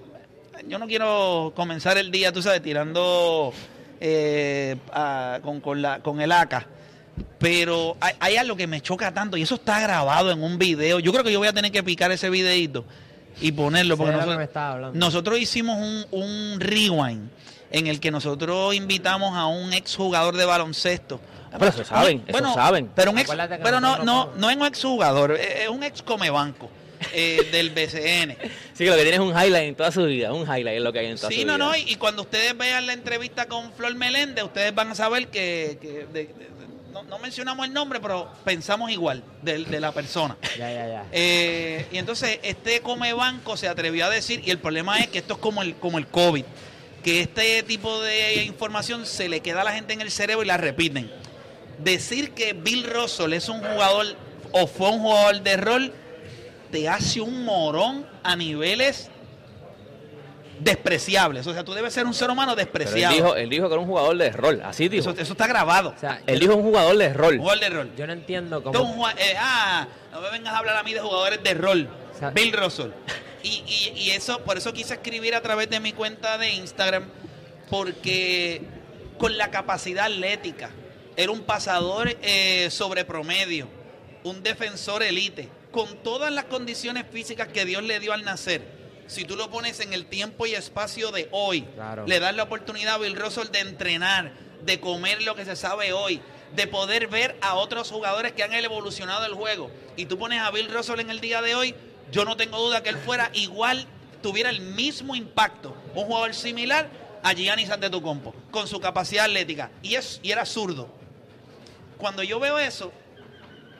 yo 0.69 0.79
no 0.79 0.87
quiero 0.87 1.53
comenzar 1.57 1.99
el 1.99 2.13
día, 2.13 2.31
tú 2.31 2.41
sabes, 2.41 2.63
tirando 2.63 3.53
eh, 4.01 4.77
a- 4.93 5.41
con, 5.43 5.61
con 5.61 5.83
la, 5.83 6.01
con 6.01 6.21
el 6.21 6.31
AK. 6.31 6.67
Pero 7.39 7.97
hay, 8.01 8.15
hay 8.21 8.37
algo 8.37 8.57
que 8.57 8.67
me 8.67 8.81
choca 8.81 9.13
tanto 9.13 9.37
y 9.37 9.43
eso 9.43 9.57
está 9.57 9.81
grabado 9.81 10.31
en 10.31 10.43
un 10.43 10.59
video. 10.59 10.99
Yo 11.01 11.13
creo 11.13 11.25
que 11.25 11.33
yo 11.33 11.39
voy 11.39 11.49
a 11.49 11.53
tener 11.53 11.73
que 11.73 11.83
picar 11.83 12.11
ese 12.13 12.31
videito 12.31 12.85
y 13.41 13.53
ponerlo. 13.53 13.97
Porque 13.97 14.13
nosotros- 14.13 14.37
me 14.39 14.45
estaba 14.45 14.73
hablando. 14.75 14.99
nosotros 14.99 15.39
hicimos 15.39 15.79
un, 15.79 16.07
un 16.11 16.61
rewind 16.61 17.29
en 17.71 17.87
el 17.87 18.01
que 18.01 18.11
nosotros 18.11 18.75
invitamos 18.75 19.37
a 19.37 19.47
un 19.47 19.73
exjugador 19.73 20.37
de 20.37 20.45
baloncesto. 20.45 21.21
Pero 21.51 21.67
eso 21.71 21.85
saben, 21.85 22.23
eso 22.27 22.55
saben. 22.55 22.89
Pero, 22.95 23.11
un 23.11 23.19
ex, 23.19 23.31
pero 23.63 23.79
no, 23.81 23.99
no, 24.05 24.31
no 24.37 24.49
es 24.51 24.57
un 24.57 24.65
exjugador, 24.67 25.33
es 25.33 25.63
es 25.65 25.69
un 25.69 25.83
ex 25.83 26.01
comebanco 26.03 26.71
eh, 27.13 27.47
del 27.53 27.71
BCN. 27.71 28.37
Sí, 28.73 28.85
que 28.85 28.91
lo 28.91 28.97
que 28.97 29.03
tiene 29.03 29.15
es 29.17 29.21
un 29.21 29.31
highlight 29.39 29.69
en 29.69 29.75
toda 29.75 29.91
su 29.93 30.05
vida. 30.05 30.33
Un 30.33 30.43
highlight 30.45 30.79
es 30.79 30.83
lo 30.83 30.93
que 30.95 31.01
hay 31.01 31.07
en 31.09 31.17
toda 31.17 31.29
Sí, 31.31 31.43
su 31.43 31.47
no, 31.47 31.57
vida. 31.57 31.67
no, 31.67 31.77
y, 31.77 31.81
y 31.93 31.97
cuando 31.97 32.23
ustedes 32.23 32.57
vean 32.57 32.87
la 32.87 32.95
entrevista 32.95 33.47
con 33.47 33.71
Flor 33.75 33.95
Meléndez, 33.97 34.45
ustedes 34.45 34.75
van 34.75 34.93
a 34.93 34.95
saber 34.95 35.29
que, 35.29 35.79
que 35.83 35.89
de- 35.89 36.07
de- 36.07 36.25
de- 36.25 36.53
no, 36.93 37.03
no 37.05 37.19
mencionamos 37.19 37.67
el 37.67 37.73
nombre, 37.73 38.01
pero 38.01 38.31
pensamos 38.45 38.91
igual 38.91 39.25
de, 39.41 39.65
de 39.65 39.81
la 39.81 39.93
persona. 39.93 40.37
Ya, 40.59 40.71
ya, 40.71 40.87
ya. 40.87 41.07
Eh, 41.11 41.87
y 41.91 41.99
entonces 41.99 42.39
este 42.43 42.81
come 42.81 43.13
banco 43.15 43.57
se 43.57 43.69
atrevió 43.69 44.07
a 44.07 44.11
decir, 44.11 44.43
y 44.45 44.51
el 44.51 44.59
problema 44.59 44.99
es 44.99 45.09
que 45.09 45.19
esto 45.19 45.35
es 45.35 45.41
como 45.41 45.63
el, 45.63 45.75
como 45.77 45.99
el 45.99 46.07
COVID, 46.07 46.45
que 47.03 47.21
este 47.21 47.63
tipo 47.63 48.01
de 48.03 48.45
información 48.45 49.07
se 49.07 49.29
le 49.29 49.41
queda 49.41 49.63
a 49.63 49.65
la 49.65 49.73
gente 49.73 49.95
en 49.95 50.01
el 50.01 50.11
cerebro 50.11 50.45
y 50.45 50.47
la 50.47 50.59
repiten. 50.59 51.11
Decir 51.79 52.33
que 52.33 52.53
Bill 52.53 52.85
Russell 52.85 53.33
es 53.33 53.49
un 53.49 53.61
jugador 53.61 54.15
o 54.53 54.67
fue 54.67 54.91
un 54.91 55.01
jugador 55.01 55.41
de 55.43 55.57
rol 55.57 55.93
te 56.71 56.89
hace 56.89 57.21
un 57.21 57.45
morón 57.45 58.07
a 58.23 58.35
niveles 58.35 59.11
despreciables. 60.63 61.47
O 61.47 61.53
sea, 61.53 61.65
tú 61.65 61.73
debes 61.75 61.93
ser 61.93 62.07
un 62.07 62.15
ser 62.15 62.31
humano 62.31 62.53
Pero 62.55 62.67
él 62.67 62.73
despreciable. 62.73 63.17
dijo, 63.17 63.35
él 63.37 63.49
dijo 63.51 63.69
que 63.69 63.75
era 63.75 63.81
un 63.81 63.89
jugador 63.89 64.17
de 64.17 64.31
rol. 64.31 64.63
Así 64.65 64.89
dijo. 64.89 65.11
eso, 65.11 65.21
eso 65.21 65.33
está 65.33 65.47
grabado. 65.47 65.95
O 65.97 65.99
sea, 66.01 66.21
Él 66.27 66.39
dijo 66.39 66.55
un 66.57 66.63
jugador 66.63 66.97
de 66.97 67.13
rol. 67.13 67.35
Un 67.35 67.41
jugador 67.41 67.61
de 67.61 67.71
rol. 67.71 67.93
yo 67.97 68.07
no 68.07 68.13
entiendo 68.13 68.63
cómo... 68.63 69.09
eh, 69.11 69.35
ah, 69.39 69.87
no 70.13 70.21
me 70.21 70.31
vengas 70.31 70.55
a 70.55 70.59
hablar 70.59 70.77
a 70.77 70.83
mí 70.83 70.93
de 70.93 71.01
jugadores 71.01 71.43
de 71.43 71.55
rol. 71.55 71.89
O 72.15 72.19
sea- 72.19 72.31
Bill 72.31 72.53
Russell. 72.53 72.91
Y, 73.43 73.65
y- 73.67 73.93
y 73.99 74.11
eso, 74.11 74.39
por 74.45 74.57
eso 74.57 74.73
quise 74.73 74.95
escribir 74.95 75.35
a 75.35 75.41
través 75.43 75.69
de 75.69 75.81
mi 75.81 75.93
cuenta 75.93 76.39
de 76.39 76.51
Instagram, 76.53 77.05
porque 77.69 78.63
con 79.19 79.37
la 79.37 79.51
capacidad 79.51 80.07
atlética, 80.07 80.71
era 81.17 81.33
un 81.33 81.41
pasador 81.43 82.09
eh, 82.23 82.69
sobre 82.71 83.05
promedio, 83.05 83.69
un 84.25 84.43
defensor 84.43 85.03
elite, 85.03 85.49
con 85.71 85.97
todas 86.03 86.31
las 86.33 86.45
condiciones 86.45 87.05
físicas 87.11 87.49
que 87.49 87.65
Dios 87.65 87.83
le 87.83 87.99
dio 88.01 88.13
al 88.13 88.25
nacer. 88.25 88.63
Si 89.13 89.27
tú 89.27 89.37
lo 89.37 89.51
pones 89.51 89.79
en 89.81 89.93
el 89.93 90.07
tiempo 90.07 90.47
y 90.47 90.55
espacio 90.55 91.11
de 91.13 91.29
hoy, 91.33 91.63
Claro. 91.75 92.07
le 92.07 92.19
das 92.19 92.35
la 92.35 92.45
oportunidad 92.45 92.95
a 92.95 92.99
Bill 92.99 93.15
Russell 93.15 93.49
de 93.53 93.61
entrenar, 93.61 94.33
de 94.65 94.81
comer 94.81 95.21
lo 95.23 95.35
que 95.35 95.45
se 95.45 95.55
sabe 95.55 95.93
hoy, 95.93 96.23
de 96.57 96.67
poder 96.67 97.09
ver 97.09 97.37
a 97.43 97.55
otros 97.57 97.91
jugadores 97.91 98.33
que 98.33 98.43
han 98.43 98.55
evolucionado 98.55 99.27
el 99.27 99.35
juego. 99.35 99.71
Y 99.97 100.07
tú 100.07 100.19
pones 100.19 100.41
a 100.41 100.51
Bill 100.51 100.73
Russell 100.73 101.01
en 101.01 101.11
el 101.11 101.21
día 101.21 101.43
de 101.43 101.55
hoy, 101.55 101.75
yo 102.11 102.25
no 102.25 102.39
tengo 102.39 102.59
duda 102.59 102.83
que 102.83 102.89
él 102.89 102.97
fuera 102.97 103.31
igual, 103.35 103.87
tuviera 104.23 104.49
el 104.49 104.61
mismo 104.61 105.15
impacto, 105.15 105.77
un 105.95 106.05
jugador 106.07 106.33
similar 106.35 106.89
a 107.23 107.35
Giannis 107.35 107.69
Antetokounmpo, 107.69 108.35
con 108.51 108.67
su 108.67 108.81
capacidad 108.81 109.27
atlética. 109.27 109.71
Y, 109.83 109.95
es, 109.97 110.21
y 110.23 110.31
era 110.31 110.47
zurdo. 110.47 110.89
Cuando 111.99 112.23
yo 112.23 112.41
veo 112.41 112.59
eso, 112.59 112.93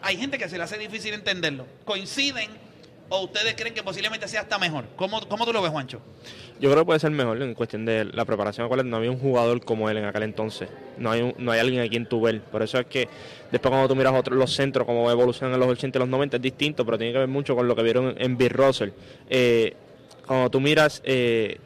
hay 0.03 0.19
gente 0.19 0.37
que 0.37 0.49
se 0.51 0.59
le 0.59 0.65
hace 0.65 0.77
difícil 0.77 1.15
entenderlo. 1.15 1.67
¿Coinciden 1.87 2.51
o 3.13 3.25
ustedes 3.25 3.55
creen 3.55 3.75
que 3.75 3.83
posiblemente 3.83 4.27
sea 4.27 4.41
hasta 4.41 4.59
mejor? 4.59 4.87
¿Cómo, 4.97 5.21
cómo 5.29 5.45
tú 5.45 5.53
lo 5.53 5.61
ves, 5.61 5.71
Juancho? 5.71 6.01
Yo 6.59 6.71
creo 6.71 6.83
que 6.83 6.87
puede 6.87 7.01
ser 7.01 7.11
mejor 7.11 7.43
en 7.43 7.55
cuestión 7.55 7.85
de 7.85 8.07
la 8.07 8.25
preparación. 8.25 8.69
No 8.89 8.97
había 8.97 9.11
un 9.11 9.19
jugador 9.19 9.63
como 9.63 9.91
él 9.91 9.99
en 9.99 10.07
aquel 10.07 10.23
entonces. 10.23 10.71
No 10.97 11.11
hay, 11.11 11.35
no 11.37 11.53
hay 11.53 11.61
alguien 11.61 11.83
a 11.83 11.89
quien 11.89 12.07
tú 12.07 12.23
ver. 12.23 12.41
Por 12.41 12.63
eso 12.63 12.79
es 12.79 12.87
que 12.87 13.09
después 13.51 13.71
cuando 13.71 13.87
tú 13.89 13.95
miras 13.95 14.15
los 14.31 14.55
centros, 14.55 14.87
como 14.87 15.11
evolucionan 15.11 15.53
en 15.55 15.61
los 15.61 15.69
80 15.69 15.99
y 15.99 16.01
los 16.01 16.09
90, 16.09 16.37
es 16.37 16.43
distinto, 16.43 16.87
pero 16.87 16.97
tiene 16.97 17.13
que 17.13 17.19
ver 17.19 17.29
mucho 17.29 17.55
con 17.55 17.69
lo 17.69 17.77
que 17.77 17.83
vieron 17.83 18.09
en, 18.17 18.23
en 18.23 18.39
Bill 18.39 18.51
Russell. 18.51 18.91
Eh, 19.29 19.77
cuando 20.27 20.49
tú 20.49 20.61
miras 20.61 21.03
eh, 21.05 21.59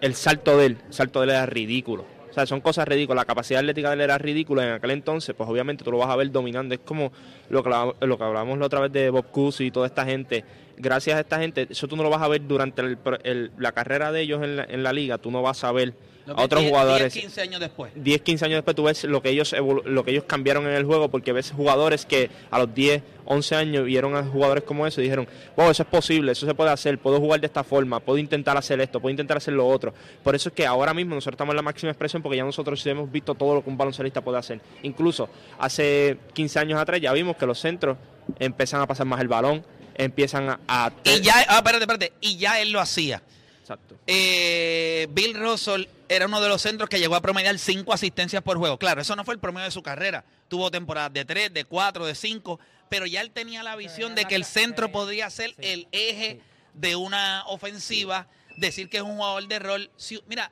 el 0.00 0.14
salto 0.14 0.56
de 0.56 0.66
él, 0.66 0.78
el 0.86 0.94
salto 0.94 1.20
de 1.20 1.24
él 1.24 1.30
era 1.30 1.46
ridículo. 1.46 2.04
O 2.32 2.34
sea, 2.34 2.46
son 2.46 2.62
cosas 2.62 2.88
ridículas. 2.88 3.20
La 3.20 3.26
capacidad 3.26 3.60
atlética 3.60 3.88
de 3.88 3.94
él 3.96 4.00
era 4.00 4.16
ridícula 4.16 4.64
en 4.64 4.72
aquel 4.72 4.92
entonces, 4.92 5.34
pues 5.36 5.46
obviamente 5.50 5.84
tú 5.84 5.92
lo 5.92 5.98
vas 5.98 6.08
a 6.08 6.16
ver 6.16 6.30
dominando. 6.30 6.74
Es 6.74 6.80
como 6.80 7.12
lo 7.50 7.62
que, 7.62 7.68
lo 7.68 8.24
hablamos 8.24 8.58
la 8.58 8.64
otra 8.64 8.80
vez 8.80 8.90
de 8.90 9.10
Bob 9.10 9.30
Cousy 9.30 9.66
y 9.66 9.70
toda 9.70 9.86
esta 9.86 10.06
gente. 10.06 10.42
Gracias 10.76 11.16
a 11.16 11.20
esta 11.20 11.38
gente, 11.38 11.66
eso 11.70 11.86
tú 11.88 11.96
no 11.96 12.02
lo 12.02 12.10
vas 12.10 12.22
a 12.22 12.28
ver 12.28 12.46
durante 12.46 12.82
el- 12.82 12.98
el- 13.24 13.50
la 13.58 13.72
carrera 13.72 14.10
de 14.12 14.20
ellos 14.22 14.42
en 14.42 14.56
la, 14.56 14.64
en 14.64 14.82
la 14.82 14.92
liga. 14.92 15.18
Tú 15.18 15.30
no 15.30 15.42
vas 15.42 15.62
a 15.64 15.72
ver 15.72 15.94
Lo 16.26 16.36
a 16.38 16.42
otros 16.44 16.60
10, 16.60 16.70
jugadores. 16.70 17.12
10, 17.12 17.24
15 17.24 17.40
años 17.42 17.60
después. 17.60 17.92
10, 17.96 18.20
15 18.22 18.44
años 18.44 18.56
después 18.58 18.76
tú 18.76 18.84
ves 18.84 19.04
lo 19.04 19.20
que 19.22 19.30
ellos 19.30 19.54
lo 19.84 20.04
que 20.04 20.10
ellos 20.12 20.24
cambiaron 20.24 20.66
en 20.66 20.72
el 20.72 20.84
juego 20.84 21.08
porque 21.10 21.32
ves 21.32 21.52
jugadores 21.56 22.06
que 22.06 22.30
a 22.50 22.58
los 22.58 22.72
10, 22.74 23.02
11 23.24 23.54
años 23.56 23.84
vieron 23.84 24.14
a 24.16 24.24
jugadores 24.24 24.64
como 24.64 24.86
eso 24.86 25.00
y 25.00 25.04
dijeron, 25.04 25.26
wow, 25.56 25.70
eso 25.70 25.82
es 25.82 25.88
posible, 25.88 26.32
eso 26.32 26.46
se 26.46 26.54
puede 26.54 26.70
hacer, 26.70 26.98
puedo 26.98 27.18
jugar 27.20 27.40
de 27.40 27.46
esta 27.46 27.62
forma, 27.64 28.00
puedo 28.00 28.18
intentar 28.18 28.56
hacer 28.56 28.80
esto, 28.80 29.00
puedo 29.00 29.10
intentar 29.10 29.36
hacer 29.36 29.54
lo 29.54 29.66
otro. 29.68 29.92
Por 30.22 30.34
eso 30.34 30.48
es 30.48 30.54
que 30.54 30.66
ahora 30.66 30.94
mismo 30.94 31.14
nosotros 31.14 31.34
estamos 31.34 31.52
en 31.52 31.56
la 31.56 31.62
máxima 31.62 31.90
expresión 31.92 32.22
porque 32.22 32.36
ya 32.38 32.44
nosotros 32.44 32.84
hemos 32.86 33.10
visto 33.10 33.34
todo 33.34 33.54
lo 33.56 33.64
que 33.64 33.70
un 33.70 33.76
baloncelista 33.76 34.20
puede 34.20 34.38
hacer. 34.38 34.60
Incluso 34.82 35.28
hace 35.58 36.18
15 36.32 36.58
años 36.58 36.80
atrás 36.80 37.00
ya 37.00 37.12
vimos 37.12 37.36
que 37.36 37.46
los 37.46 37.58
centros 37.58 37.96
empiezan 38.38 38.80
a 38.80 38.86
pasar 38.86 39.06
más 39.06 39.20
el 39.20 39.28
balón, 39.28 39.64
empiezan 39.94 40.58
a... 40.68 40.92
Y 41.04 41.20
ya, 41.20 41.44
ah, 41.48 41.56
espérate, 41.58 41.84
espérate, 41.84 42.12
y 42.20 42.36
ya 42.36 42.60
él 42.60 42.72
lo 42.72 42.80
hacía. 42.80 43.22
Exacto. 43.60 43.96
Eh, 44.06 45.06
Bill 45.10 45.34
Russell 45.34 45.86
era 46.08 46.26
uno 46.26 46.40
de 46.40 46.48
los 46.48 46.60
centros 46.60 46.88
que 46.90 46.98
llegó 46.98 47.14
a 47.14 47.20
promediar 47.20 47.58
cinco 47.58 47.92
asistencias 47.92 48.42
por 48.42 48.58
juego. 48.58 48.78
Claro, 48.78 49.00
eso 49.00 49.14
no 49.16 49.24
fue 49.24 49.34
el 49.34 49.40
promedio 49.40 49.66
de 49.66 49.70
su 49.70 49.82
carrera. 49.82 50.24
Tuvo 50.48 50.70
temporadas 50.70 51.12
de 51.12 51.24
tres, 51.24 51.54
de 51.54 51.64
cuatro, 51.64 52.04
de 52.04 52.14
cinco, 52.14 52.58
pero 52.88 53.06
ya 53.06 53.20
él 53.20 53.30
tenía 53.30 53.62
la 53.62 53.76
visión 53.76 54.14
de 54.14 54.24
que 54.26 54.34
el 54.34 54.44
centro 54.44 54.92
podría 54.92 55.30
ser 55.30 55.54
el 55.58 55.86
eje 55.92 56.40
de 56.74 56.96
una 56.96 57.44
ofensiva, 57.46 58.26
decir 58.58 58.90
que 58.90 58.98
es 58.98 59.02
un 59.02 59.16
jugador 59.16 59.46
de 59.46 59.58
rol. 59.58 59.90
Si- 59.96 60.22
mira, 60.26 60.50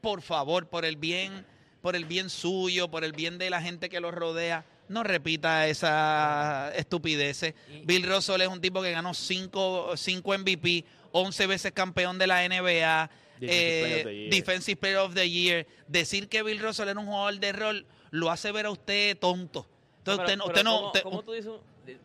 por 0.00 0.22
favor, 0.22 0.66
por 0.66 0.84
el 0.84 0.96
bien, 0.96 1.46
por 1.80 1.94
el 1.94 2.04
bien 2.06 2.30
suyo, 2.30 2.88
por 2.90 3.04
el 3.04 3.12
bien 3.12 3.38
de 3.38 3.50
la 3.50 3.62
gente 3.62 3.88
que 3.88 4.00
lo 4.00 4.10
rodea, 4.10 4.64
no 4.92 5.02
repita 5.02 5.66
esa 5.68 6.72
estupideces. 6.76 7.54
Bill 7.84 8.06
Russell 8.08 8.40
es 8.40 8.48
un 8.48 8.60
tipo 8.60 8.82
que 8.82 8.90
ganó 8.92 9.14
cinco, 9.14 9.96
cinco 9.96 10.36
MVP, 10.38 10.84
11 11.12 11.46
veces 11.46 11.72
campeón 11.72 12.18
de 12.18 12.26
la 12.26 12.46
NBA, 12.48 13.10
Defensive 13.40 13.46
Player 13.46 13.98
of 13.98 14.04
the 14.04 14.10
eh, 14.10 14.14
Year. 14.14 14.30
Defensive 14.30 14.76
Player 14.76 14.96
of 14.98 15.14
the 15.14 15.30
Year. 15.30 15.66
Decir 15.88 16.28
que 16.28 16.42
Bill 16.42 16.60
Russell 16.60 16.88
era 16.88 16.98
un 17.00 17.06
jugador 17.06 17.38
de 17.38 17.52
rol 17.52 17.86
lo 18.10 18.30
hace 18.30 18.52
ver 18.52 18.66
a 18.66 18.70
usted 18.70 19.16
tonto. 19.18 19.66
Entonces, 19.98 20.22
usted, 20.24 20.36
no- 20.36 20.46
usted 20.46 20.64
no... 20.64 20.74
¿cómo, 20.76 20.86
usted- 20.88 21.02
cómo 21.02 21.22
tú 21.22 21.32
dices? 21.32 21.52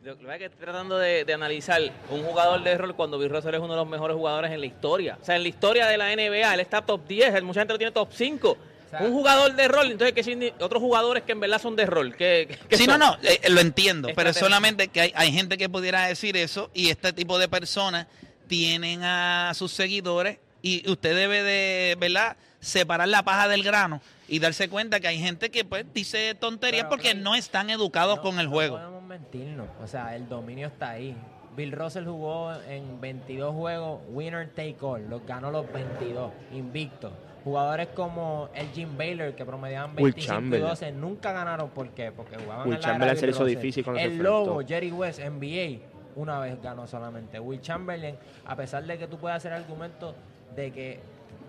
Lo 0.04 0.18
que 0.18 0.46
estoy 0.46 0.60
tratando 0.60 0.98
de, 0.98 1.24
de 1.24 1.34
analizar 1.34 1.80
un 2.10 2.24
jugador 2.24 2.64
de 2.64 2.76
rol 2.78 2.96
cuando 2.96 3.20
Bill 3.20 3.30
Russell 3.30 3.54
es 3.54 3.60
uno 3.60 3.74
de 3.74 3.78
los 3.80 3.88
mejores 3.88 4.16
jugadores 4.18 4.52
en 4.52 4.60
la 4.60 4.66
historia. 4.66 5.20
O 5.22 5.24
sea, 5.26 5.36
en 5.36 5.44
la 5.44 5.50
historia 5.50 5.86
de 5.86 5.98
la 5.98 6.12
NBA, 6.16 6.52
él 6.56 6.60
está 6.62 6.82
top 6.82 7.06
10, 7.08 7.36
el- 7.36 7.44
mucha 7.44 7.60
gente 7.62 7.74
lo 7.74 7.78
tiene 7.78 7.92
top 7.92 8.10
5. 8.12 8.58
Sea- 8.90 9.02
un 9.02 9.12
jugador 9.14 9.56
de 9.56 9.68
rol, 9.68 9.92
entonces 9.92 10.14
que 10.14 10.24
sin- 10.24 10.52
otros 10.60 10.82
jugadores 10.82 11.24
que 11.24 11.32
en 11.34 11.40
verdad 11.40 11.60
son 11.62 11.76
de 11.76 11.86
rol. 11.86 12.16
Que, 12.16 12.58
que 12.70 12.78
Sí, 12.78 12.86
no, 12.88 12.94
son? 12.94 13.00
no, 13.00 13.18
eh, 13.24 13.42
lo 13.50 13.60
entiendo, 13.62 14.10
pero 14.16 14.34
solamente 14.34 14.88
que 14.90 15.02
hay, 15.02 15.14
hay 15.16 15.32
gente 15.32 15.58
que 15.58 15.70
pudiera 15.70 16.08
decir 16.08 16.36
eso 16.38 16.70
y 16.74 16.90
este 16.90 17.14
tipo 17.14 17.38
de 17.40 17.48
personas 17.48 18.08
tienen 18.48 19.04
a 19.04 19.52
sus 19.56 19.72
seguidores 19.72 20.38
y 20.62 20.90
usted 20.90 21.16
debe 21.16 21.44
de, 21.44 21.96
¿verdad?, 22.00 22.38
separar 22.60 23.08
la 23.08 23.24
paja 23.24 23.48
del 23.48 23.62
grano 23.64 24.02
y 24.28 24.40
darse 24.40 24.68
cuenta 24.68 25.00
que 25.00 25.08
hay 25.08 25.20
gente 25.20 25.52
que 25.52 25.64
pues 25.64 25.86
dice 25.94 26.34
tonterías 26.36 26.84
Pero, 26.86 26.90
porque 26.90 27.14
no 27.14 27.36
están 27.36 27.70
educados 27.70 28.18
No- 28.18 28.22
con 28.24 28.40
el 28.40 28.46
no 28.48 28.52
juego. 28.52 28.78
podemos 28.78 29.04
mentirnos. 29.04 29.68
O 29.82 29.88
sea, 29.88 30.16
el 30.16 30.28
dominio 30.28 30.68
está 30.68 30.90
ahí. 30.92 31.16
Bill 31.56 31.72
Russell 31.72 32.06
jugó 32.06 32.54
en 32.68 33.00
22 33.02 33.54
juegos, 33.56 34.02
winner 34.10 34.50
take 34.50 34.78
all. 34.82 35.08
Los 35.10 35.26
ganó 35.26 35.50
los 35.52 35.72
22, 35.72 36.32
invicto. 36.54 37.12
Jugadores 37.48 37.88
como 37.96 38.50
el 38.54 38.68
Jim 38.72 38.98
Baylor, 38.98 39.34
que 39.34 39.46
promediaban 39.46 39.92
Will 39.92 40.12
25 40.12 40.20
y 40.20 40.28
Chamberlain. 40.28 40.70
12, 40.70 40.92
nunca 40.92 41.32
ganaron. 41.32 41.70
¿Por 41.70 41.92
qué? 41.92 42.12
Porque 42.12 42.36
jugaban 42.36 42.68
Will 42.68 42.76
en 42.76 42.82
la 42.82 42.88
Chamberlain 42.88 43.18
se 43.18 43.30
hizo 43.30 43.46
difícil 43.46 43.86
cuando 43.86 44.02
El. 44.02 44.18
Lobo, 44.18 44.62
Jerry 44.68 44.92
West, 44.92 45.22
NBA, 45.22 45.80
una 46.18 46.42
vez 46.42 46.62
ganó 46.62 46.86
solamente. 46.88 47.40
Will 47.40 47.62
Chamberlain, 47.62 48.18
a 48.46 48.56
pesar 48.58 48.84
de 48.84 48.98
que 48.98 49.08
tú 49.08 49.18
puedas 49.18 49.38
hacer 49.38 49.54
argumentos 49.54 50.14
de 50.58 50.72
que 50.72 51.00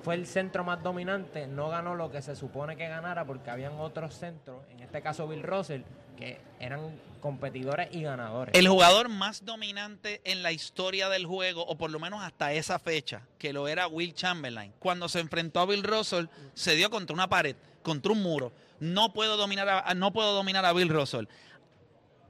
fue 0.04 0.14
el 0.14 0.26
centro 0.26 0.62
más 0.62 0.80
dominante, 0.84 1.48
no 1.48 1.68
ganó 1.68 1.96
lo 1.96 2.12
que 2.12 2.22
se 2.22 2.36
supone 2.36 2.76
que 2.76 2.86
ganara 2.86 3.24
porque 3.24 3.50
habían 3.50 3.72
otros 3.80 4.14
centros, 4.14 4.58
en 4.70 4.78
este 4.78 5.02
caso 5.02 5.26
Bill 5.26 5.42
Russell, 5.42 5.82
que 6.18 6.40
eran 6.58 7.00
competidores 7.20 7.88
y 7.92 8.02
ganadores. 8.02 8.54
El 8.54 8.68
jugador 8.68 9.08
más 9.08 9.44
dominante 9.44 10.20
en 10.24 10.42
la 10.42 10.52
historia 10.52 11.08
del 11.08 11.26
juego, 11.26 11.64
o 11.64 11.78
por 11.78 11.90
lo 11.90 12.00
menos 12.00 12.22
hasta 12.22 12.52
esa 12.52 12.78
fecha, 12.78 13.22
que 13.38 13.52
lo 13.52 13.68
era 13.68 13.86
Will 13.86 14.14
Chamberlain, 14.14 14.72
cuando 14.78 15.08
se 15.08 15.20
enfrentó 15.20 15.60
a 15.60 15.66
Bill 15.66 15.84
Russell, 15.84 16.26
se 16.54 16.74
dio 16.74 16.90
contra 16.90 17.14
una 17.14 17.28
pared, 17.28 17.54
contra 17.82 18.12
un 18.12 18.22
muro. 18.22 18.52
No 18.80 19.12
puedo 19.12 19.36
dominar 19.36 19.68
a, 19.68 19.94
no 19.94 20.12
puedo 20.12 20.32
dominar 20.34 20.64
a 20.64 20.72
Bill 20.72 20.88
Russell. 20.88 21.26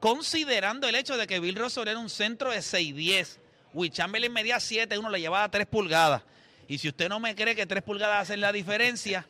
Considerando 0.00 0.86
el 0.86 0.94
hecho 0.94 1.16
de 1.16 1.26
que 1.26 1.40
Bill 1.40 1.56
Russell 1.56 1.88
era 1.88 1.98
un 1.98 2.10
centro 2.10 2.50
de 2.50 2.58
6'10, 2.58 3.38
Will 3.72 3.90
Chamberlain 3.90 4.32
medía 4.32 4.60
7, 4.60 4.98
uno 4.98 5.10
le 5.10 5.20
llevaba 5.20 5.50
3 5.50 5.66
pulgadas. 5.66 6.22
Y 6.68 6.78
si 6.78 6.88
usted 6.88 7.08
no 7.08 7.20
me 7.20 7.34
cree 7.34 7.56
que 7.56 7.66
3 7.66 7.82
pulgadas 7.82 8.22
hacen 8.22 8.40
la 8.40 8.52
diferencia, 8.52 9.26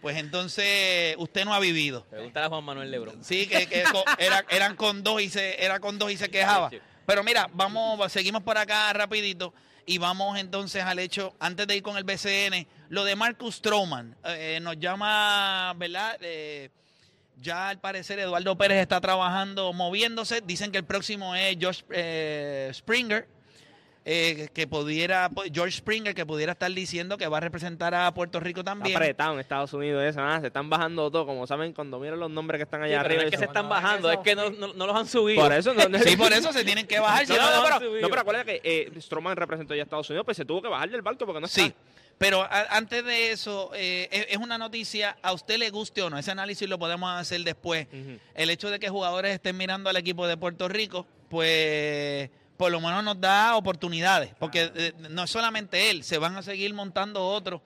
pues 0.00 0.16
entonces 0.16 1.14
usted 1.18 1.44
no 1.44 1.54
ha 1.54 1.58
vivido. 1.60 2.04
Pregúntale 2.06 2.46
a 2.46 2.48
Juan 2.48 2.64
Manuel 2.64 2.90
Lebron. 2.90 3.22
Sí, 3.24 3.46
que, 3.46 3.66
que 3.66 3.82
co- 3.84 4.04
era- 4.18 4.44
eran 4.50 4.76
con 4.76 5.02
dos 5.02 5.20
y 5.22 5.28
se, 5.30 5.62
era 5.64 5.80
con 5.80 5.98
dos 5.98 6.10
y 6.12 6.16
se 6.16 6.28
quejaba. 6.30 6.70
Pero 7.06 7.24
mira, 7.24 7.48
vamos, 7.52 8.10
seguimos 8.12 8.42
por 8.42 8.56
acá 8.58 8.92
rapidito 8.92 9.52
y 9.86 9.98
vamos 9.98 10.38
entonces 10.38 10.84
al 10.84 10.98
hecho, 11.00 11.34
antes 11.40 11.66
de 11.66 11.76
ir 11.76 11.82
con 11.82 11.96
el 11.96 12.04
BCN, 12.04 12.66
lo 12.88 13.04
de 13.04 13.16
Marcus 13.16 13.56
Stroman. 13.56 14.16
Eh, 14.24 14.58
nos 14.62 14.78
llama, 14.78 15.72
¿verdad? 15.76 16.16
Eh, 16.20 16.70
ya 17.40 17.70
al 17.70 17.80
parecer 17.80 18.18
Eduardo 18.18 18.56
Pérez 18.56 18.78
está 18.82 19.00
trabajando, 19.00 19.72
moviéndose. 19.72 20.40
Dicen 20.42 20.70
que 20.70 20.78
el 20.78 20.84
próximo 20.84 21.34
es 21.34 21.56
Josh 21.60 21.80
eh, 21.90 22.70
Springer. 22.74 23.26
Eh, 24.04 24.48
que 24.54 24.66
pudiera, 24.66 25.30
George 25.52 25.76
Springer, 25.78 26.14
que 26.14 26.24
pudiera 26.24 26.52
estar 26.52 26.70
diciendo 26.72 27.18
que 27.18 27.26
va 27.28 27.36
a 27.36 27.40
representar 27.40 27.94
a 27.94 28.12
Puerto 28.14 28.40
Rico 28.40 28.60
Está 28.60 28.70
también. 28.72 28.96
apretado 28.96 29.34
en 29.34 29.40
Estados 29.40 29.72
Unidos 29.74 30.02
eso, 30.04 30.20
ah, 30.22 30.38
se 30.40 30.46
están 30.46 30.70
bajando 30.70 31.10
todo, 31.10 31.26
como 31.26 31.46
saben, 31.46 31.72
cuando 31.74 31.98
miran 32.00 32.18
los 32.18 32.30
nombres 32.30 32.58
que 32.58 32.62
están 32.64 32.82
allá 32.82 33.00
arriba. 33.00 33.24
es 33.24 33.30
que 33.30 33.36
se 33.38 33.44
están 33.44 33.68
bajando, 33.68 34.10
es 34.10 34.18
que 34.20 34.34
no, 34.34 34.48
no, 34.50 34.72
no 34.72 34.86
los 34.86 34.96
han 34.96 35.06
subido. 35.06 35.42
Por 35.42 35.52
eso 35.52 35.74
no, 35.74 35.86
no- 35.88 35.98
Sí, 36.02 36.16
por 36.16 36.32
eso 36.32 36.52
se 36.52 36.64
tienen 36.64 36.86
que 36.86 36.98
bajar. 36.98 37.28
No, 37.28 37.34
pero, 37.34 38.00
no, 38.00 38.08
pero 38.08 38.20
acuérdate 38.22 38.60
que 38.60 38.90
eh, 38.94 39.00
Stroman 39.00 39.36
representó 39.36 39.74
ya 39.74 39.82
a 39.82 39.84
Estados 39.84 40.08
Unidos, 40.08 40.24
pues 40.24 40.36
se 40.36 40.44
tuvo 40.46 40.62
que 40.62 40.68
bajar 40.68 40.88
del 40.90 41.02
barco 41.02 41.26
porque 41.26 41.40
no 41.40 41.46
está. 41.46 41.60
Sí, 41.62 41.74
pero 42.16 42.42
a- 42.42 42.68
antes 42.70 43.04
de 43.04 43.32
eso, 43.32 43.70
eh, 43.74 44.08
es, 44.10 44.26
es 44.30 44.36
una 44.38 44.56
noticia, 44.56 45.18
a 45.22 45.32
usted 45.34 45.58
le 45.58 45.68
guste 45.70 46.00
o 46.02 46.08
no, 46.10 46.16
ese 46.18 46.30
análisis 46.30 46.66
lo 46.68 46.78
podemos 46.78 47.10
hacer 47.12 47.42
después. 47.42 47.86
El 48.34 48.48
hecho 48.50 48.70
de 48.70 48.78
que 48.80 48.88
jugadores 48.88 49.34
estén 49.34 49.56
mirando 49.58 49.90
al 49.90 49.96
equipo 49.96 50.26
de 50.26 50.36
Puerto 50.38 50.68
Rico, 50.68 51.06
pues 51.28 52.30
por 52.60 52.70
lo 52.70 52.78
menos 52.78 53.02
nos 53.02 53.18
da 53.18 53.56
oportunidades, 53.56 54.34
porque 54.38 54.70
eh, 54.74 54.92
no 55.08 55.24
es 55.24 55.30
solamente 55.30 55.88
él, 55.90 56.04
se 56.04 56.18
van 56.18 56.36
a 56.36 56.42
seguir 56.42 56.74
montando 56.74 57.26
otros 57.26 57.62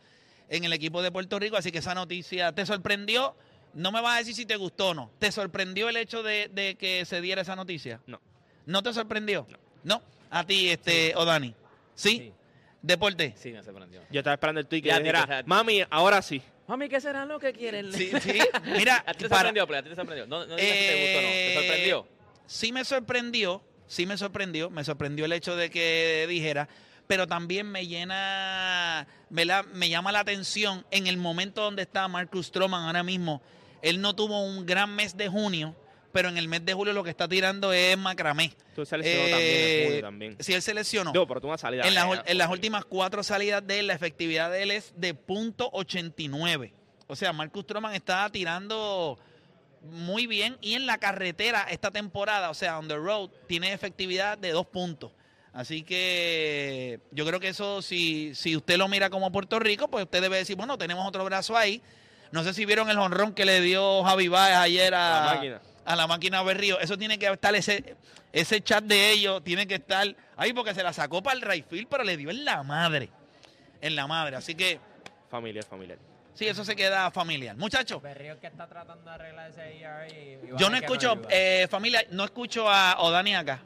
en 0.48 0.62
el 0.62 0.72
equipo 0.72 1.02
de 1.02 1.10
Puerto 1.10 1.36
Rico, 1.40 1.56
así 1.56 1.72
que 1.72 1.78
esa 1.78 1.96
noticia 1.96 2.52
te 2.52 2.64
sorprendió. 2.64 3.34
No 3.74 3.90
me 3.90 4.00
vas 4.00 4.14
a 4.14 4.18
decir 4.18 4.36
si 4.36 4.46
te 4.46 4.54
gustó 4.54 4.90
o 4.90 4.94
no. 4.94 5.10
¿Te 5.18 5.32
sorprendió 5.32 5.88
el 5.88 5.96
hecho 5.96 6.22
de, 6.22 6.48
de 6.52 6.76
que 6.76 7.04
se 7.06 7.20
diera 7.20 7.42
esa 7.42 7.56
noticia? 7.56 8.00
No. 8.06 8.20
¿No 8.66 8.84
te 8.84 8.92
sorprendió? 8.92 9.48
No. 9.82 10.00
¿A 10.30 10.46
ti, 10.46 10.70
este, 10.70 11.12
o 11.16 11.24
Dani? 11.24 11.52
¿Sí? 11.96 12.10
Sí. 12.18 12.32
¿Deporte? 12.80 13.34
Sí, 13.36 13.50
me 13.50 13.64
sorprendió. 13.64 14.00
Yo 14.12 14.20
estaba 14.20 14.34
esperando 14.34 14.60
el 14.60 14.68
tweet 14.68 14.82
que 14.82 14.96
dijera, 14.96 15.42
mami, 15.46 15.82
ahora 15.90 16.22
sí. 16.22 16.40
Mami, 16.68 16.88
¿qué 16.88 17.00
será 17.00 17.26
lo 17.26 17.40
que 17.40 17.52
quieren? 17.52 17.92
Sí, 17.92 18.12
sí. 18.20 18.38
Mira, 18.76 19.02
¿A 19.04 19.12
ti 19.12 19.24
te 19.24 19.28
para- 19.28 19.40
sorprendió, 19.40 19.66
Play? 19.66 19.80
¿A 19.80 19.82
ti 19.82 19.88
te 19.88 19.96
sorprendió? 19.96 20.26
No, 20.28 20.46
no 20.46 20.54
digas 20.54 20.70
si 20.76 20.86
te 20.86 21.02
gustó 21.02 21.18
o 21.18 21.22
no. 21.22 21.28
¿Te 21.28 21.50
Eh, 21.50 21.54
sorprendió? 21.58 22.08
sí 22.46 22.72
me 22.72 22.84
sorprendió, 22.84 23.62
sí 23.86 24.06
me 24.06 24.16
sorprendió, 24.16 24.70
me 24.70 24.84
sorprendió 24.84 25.24
el 25.24 25.32
hecho 25.32 25.56
de 25.56 25.70
que 25.70 26.26
dijera, 26.28 26.68
pero 27.06 27.26
también 27.26 27.70
me 27.70 27.86
llena, 27.86 29.06
¿verdad? 29.30 29.64
me 29.74 29.88
llama 29.88 30.12
la 30.12 30.20
atención 30.20 30.86
en 30.90 31.06
el 31.06 31.16
momento 31.16 31.62
donde 31.62 31.82
está 31.82 32.08
Marcus 32.08 32.46
Stroman 32.46 32.84
ahora 32.84 33.02
mismo. 33.02 33.42
Él 33.82 34.00
no 34.00 34.14
tuvo 34.16 34.42
un 34.42 34.64
gran 34.64 34.94
mes 34.94 35.16
de 35.16 35.28
junio, 35.28 35.76
pero 36.12 36.28
en 36.28 36.38
el 36.38 36.48
mes 36.48 36.64
de 36.64 36.72
julio 36.72 36.92
lo 36.92 37.04
que 37.04 37.10
está 37.10 37.28
tirando 37.28 37.72
es 37.72 37.98
macramé. 37.98 38.54
Tú 38.74 38.86
se 38.86 38.96
lesionó 38.96 39.22
también 39.28 39.50
en 39.50 39.66
Eh, 39.66 39.84
junio 39.86 40.00
también. 40.00 40.36
Si 40.40 40.54
él 40.54 40.62
se 40.62 40.72
lesionó. 40.72 41.12
Digo, 41.12 41.26
pero 41.26 41.40
tú 41.40 41.48
una 41.48 41.58
salida. 41.58 41.86
En 41.86 41.94
las, 41.94 42.06
eh, 42.26 42.52
últimas 42.52 42.84
cuatro 42.86 43.22
salidas 43.22 43.66
de 43.66 43.80
él, 43.80 43.88
la 43.88 43.94
efectividad 43.94 44.50
de 44.50 44.62
él 44.62 44.70
es 44.70 44.94
de 44.96 45.12
punto 45.14 45.70
.89. 45.72 46.72
O 47.06 47.16
sea, 47.16 47.32
Marcus 47.34 47.64
Stroman 47.64 47.94
está 47.94 48.30
tirando 48.30 49.18
muy 49.84 50.26
bien 50.26 50.56
y 50.60 50.74
en 50.74 50.86
la 50.86 50.98
carretera 50.98 51.66
esta 51.70 51.90
temporada, 51.90 52.50
o 52.50 52.54
sea, 52.54 52.78
on 52.78 52.88
the 52.88 52.96
road, 52.96 53.30
tiene 53.46 53.72
efectividad 53.72 54.38
de 54.38 54.52
dos 54.52 54.66
puntos. 54.66 55.12
Así 55.52 55.82
que 55.82 57.00
yo 57.12 57.24
creo 57.24 57.38
que 57.38 57.48
eso, 57.48 57.80
si, 57.80 58.34
si 58.34 58.56
usted 58.56 58.76
lo 58.76 58.88
mira 58.88 59.08
como 59.10 59.30
Puerto 59.30 59.60
Rico, 59.60 59.88
pues 59.88 60.04
usted 60.04 60.20
debe 60.20 60.38
decir, 60.38 60.56
bueno, 60.56 60.76
tenemos 60.78 61.06
otro 61.06 61.24
brazo 61.24 61.56
ahí. 61.56 61.80
No 62.32 62.42
sé 62.42 62.52
si 62.52 62.64
vieron 62.64 62.90
el 62.90 62.98
honrón 62.98 63.32
que 63.34 63.44
le 63.44 63.60
dio 63.60 64.02
Javi 64.02 64.26
Baez 64.26 64.56
ayer 64.56 64.94
a, 64.94 65.20
la 65.20 65.34
máquina. 65.34 65.60
a 65.84 65.96
la 65.96 66.06
máquina 66.08 66.42
Berrío. 66.42 66.80
Eso 66.80 66.98
tiene 66.98 67.18
que 67.18 67.28
estar, 67.28 67.54
ese, 67.54 67.96
ese 68.32 68.60
chat 68.62 68.82
de 68.82 69.12
ellos 69.12 69.44
tiene 69.44 69.68
que 69.68 69.76
estar 69.76 70.16
ahí 70.36 70.52
porque 70.52 70.74
se 70.74 70.82
la 70.82 70.92
sacó 70.92 71.22
para 71.22 71.36
el 71.36 71.42
right 71.42 71.68
field, 71.68 71.86
pero 71.88 72.02
le 72.02 72.16
dio 72.16 72.30
en 72.30 72.44
la 72.44 72.64
madre. 72.64 73.10
En 73.80 73.94
la 73.94 74.08
madre. 74.08 74.34
Así 74.34 74.56
que, 74.56 74.80
Familiar, 75.34 75.64
familiar. 75.64 75.98
Sí, 76.34 76.46
eso 76.46 76.64
se 76.64 76.76
queda 76.76 77.10
familiar. 77.10 77.56
Muchachos, 77.56 78.02
Berrío 78.02 78.38
que 78.40 78.46
está 78.48 78.66
tratando 78.66 79.04
de 79.10 79.14
arreglar 79.14 79.50
ese 79.50 79.80
ERA 79.80 80.08
y, 80.08 80.12
y 80.12 80.40
yo 80.56 80.68
no 80.70 80.76
escucho, 80.76 81.12
ayuda. 81.12 81.28
eh, 81.30 81.66
familia, 81.70 82.04
no 82.10 82.24
escucho 82.24 82.68
a 82.68 82.96
Odani 83.00 83.34
acá. 83.34 83.60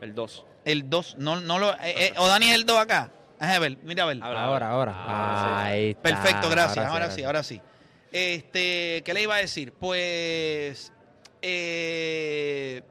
El 0.00 0.14
2. 0.14 0.46
El 0.64 0.90
2, 0.90 1.16
no, 1.18 1.40
no 1.40 1.58
lo. 1.58 1.72
Eh, 1.74 1.78
eh, 2.06 2.12
Odani 2.16 2.48
es 2.48 2.54
el 2.54 2.66
2 2.66 2.78
acá. 2.78 3.10
A 3.38 3.58
ver, 3.58 3.78
mira 3.82 4.02
a 4.02 4.06
ver. 4.06 4.18
Habla, 4.22 4.44
Ahora, 4.44 4.70
ahora. 4.70 4.92
Ah, 4.96 5.44
sí. 5.64 5.72
Ahí 5.72 5.90
está. 5.90 6.02
Perfecto, 6.02 6.50
gracias. 6.50 6.84
Ahora, 6.84 7.10
sí, 7.10 7.22
ahora 7.22 7.38
ahora 7.38 7.42
sí. 7.42 7.60
Este, 8.12 9.02
¿qué 9.04 9.14
le 9.14 9.22
iba 9.22 9.34
a 9.36 9.38
decir? 9.38 9.72
Pues. 9.72 10.92
Eh, 11.42 12.82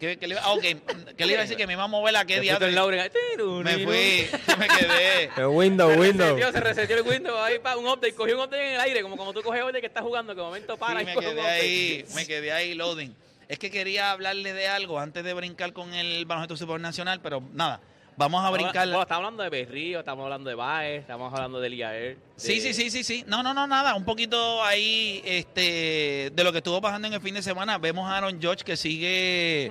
¿qué, 0.00 0.16
qué 0.18 0.26
le, 0.28 0.34
iba- 0.34 0.42
ah, 0.44 0.54
¿qué 0.60 1.26
le 1.26 1.32
iba 1.32 1.40
a 1.40 1.42
decir? 1.42 1.56
Que 1.56 1.66
me 1.66 1.72
iba 1.74 1.84
a 1.84 1.86
mover 1.88 2.16
a 2.16 2.24
qué 2.24 2.34
Te 2.36 2.40
día. 2.40 2.58
tiru, 2.58 3.62
Me 3.62 3.78
fui, 3.78 4.26
me 4.58 4.68
quedé. 4.68 5.30
El 5.36 5.46
window, 5.46 5.90
Se 5.92 5.98
window. 5.98 6.38
se 6.52 6.60
reseteó 6.60 6.96
el 6.98 7.02
window 7.02 7.36
ahí 7.38 7.58
para 7.58 7.76
un 7.76 7.86
update. 7.86 8.14
Cogió 8.14 8.36
un 8.36 8.42
update 8.44 8.66
en 8.68 8.74
el 8.74 8.80
aire, 8.80 9.02
como 9.02 9.16
cuando 9.16 9.32
tú 9.32 9.42
coges 9.42 9.62
update 9.62 9.80
que 9.80 9.86
estás 9.86 10.02
jugando, 10.02 10.34
que 10.34 10.40
de 10.40 10.46
momento 10.46 10.76
para 10.76 11.00
Sí, 11.00 11.06
y 11.06 11.06
me 11.06 11.20
quedé 11.20 11.40
ahí, 11.40 12.04
me 12.14 12.26
quedé 12.26 12.52
ahí 12.52 12.74
loading. 12.74 13.14
Es 13.48 13.58
que 13.58 13.70
quería 13.70 14.10
hablarle 14.10 14.52
de 14.52 14.66
algo 14.68 14.98
antes 14.98 15.22
de 15.22 15.32
brincar 15.32 15.72
con 15.72 15.94
el 15.94 16.24
baloncesto 16.26 16.56
supernacional, 16.56 17.20
pero 17.22 17.42
nada, 17.52 17.80
vamos 18.16 18.44
a 18.44 18.50
brincar. 18.50 18.86
Bueno, 18.88 19.02
estamos 19.02 19.24
hablando 19.24 19.42
de 19.42 19.48
Berrío, 19.50 19.98
estamos 20.00 20.24
hablando 20.24 20.48
de 20.50 20.56
Baez, 20.56 21.00
estamos 21.00 21.32
hablando 21.32 21.60
de 21.60 21.68
Liaer. 21.70 22.16
Sí, 22.36 22.60
sí, 22.60 22.72
sí, 22.74 22.90
sí, 22.90 23.04
sí. 23.04 23.24
No, 23.26 23.42
no, 23.42 23.54
no, 23.54 23.66
nada. 23.66 23.94
Un 23.94 24.04
poquito 24.04 24.62
ahí 24.64 25.22
este, 25.24 26.30
de 26.34 26.44
lo 26.44 26.52
que 26.52 26.58
estuvo 26.58 26.80
pasando 26.80 27.08
en 27.08 27.14
el 27.14 27.20
fin 27.20 27.34
de 27.34 27.42
semana. 27.42 27.78
Vemos 27.78 28.08
a 28.08 28.16
Aaron 28.16 28.40
George 28.40 28.64
que 28.64 28.76
sigue 28.76 29.70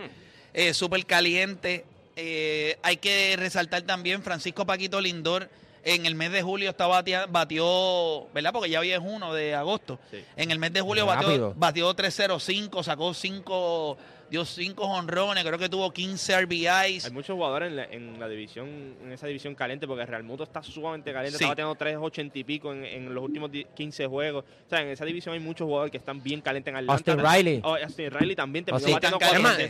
eh, 0.53 0.73
súper 0.73 1.05
caliente. 1.05 1.85
Eh, 2.15 2.77
hay 2.81 2.97
que 2.97 3.35
resaltar 3.37 3.81
también 3.81 4.21
Francisco 4.23 4.65
Paquito 4.65 5.01
Lindor. 5.01 5.49
En 5.87 6.07
el 6.07 6.15
mes 6.15 6.31
de 6.31 6.41
julio 6.41 6.71
estaba 6.71 7.03
batea- 7.03 7.27
batió, 7.29 8.27
¿verdad? 8.33 8.51
Porque 8.51 8.71
ya 8.71 8.79
hoy 8.79 8.91
es 8.91 8.99
1 8.99 9.33
de 9.35 9.53
agosto. 9.53 9.99
Sí. 10.09 10.23
En 10.35 10.49
el 10.49 10.57
mes 10.57 10.73
de 10.73 10.81
julio 10.81 11.05
batió, 11.05 11.53
batió 11.55 11.93
305, 11.93 12.81
sacó 12.81 13.13
5, 13.13 13.95
dio 14.29 14.43
5 14.45 14.83
honrones, 14.83 15.43
creo 15.43 15.57
que 15.59 15.69
tuvo 15.69 15.91
15 15.91 16.41
RBIs. 16.41 17.05
Hay 17.05 17.11
muchos 17.11 17.35
jugadores 17.35 17.69
en 17.69 17.75
la, 17.75 17.83
en 17.85 18.19
la 18.19 18.27
división, 18.27 18.67
en 19.03 19.11
esa 19.11 19.27
división 19.27 19.55
caliente, 19.55 19.87
porque 19.87 20.05
Real 20.05 20.23
Muto 20.23 20.43
está 20.43 20.61
sumamente 20.63 21.11
caliente. 21.13 21.37
Sí. 21.37 21.43
Estaba 21.45 21.75
teniendo 21.77 22.09
3.80 22.09 22.31
y 22.33 22.43
pico 22.43 22.73
en, 22.73 22.83
en 22.85 23.13
los 23.13 23.23
últimos 23.23 23.51
di- 23.51 23.65
15 23.75 24.07
juegos. 24.07 24.43
O 24.65 24.69
sea, 24.69 24.81
en 24.81 24.87
esa 24.89 25.05
división 25.05 25.33
hay 25.33 25.39
muchos 25.39 25.65
jugadores 25.65 25.91
que 25.91 25.97
están 25.97 26.21
bien 26.23 26.41
calientes 26.41 26.71
en 26.71 26.77
Atlanta. 26.77 27.11
Austin 27.11 27.25
Riley. 27.25 27.61
Oh, 27.63 27.75
Austin 27.75 28.11
Riley 28.11 28.35
también 28.35 28.65
Están 28.67 28.79
calientes, 28.99 29.11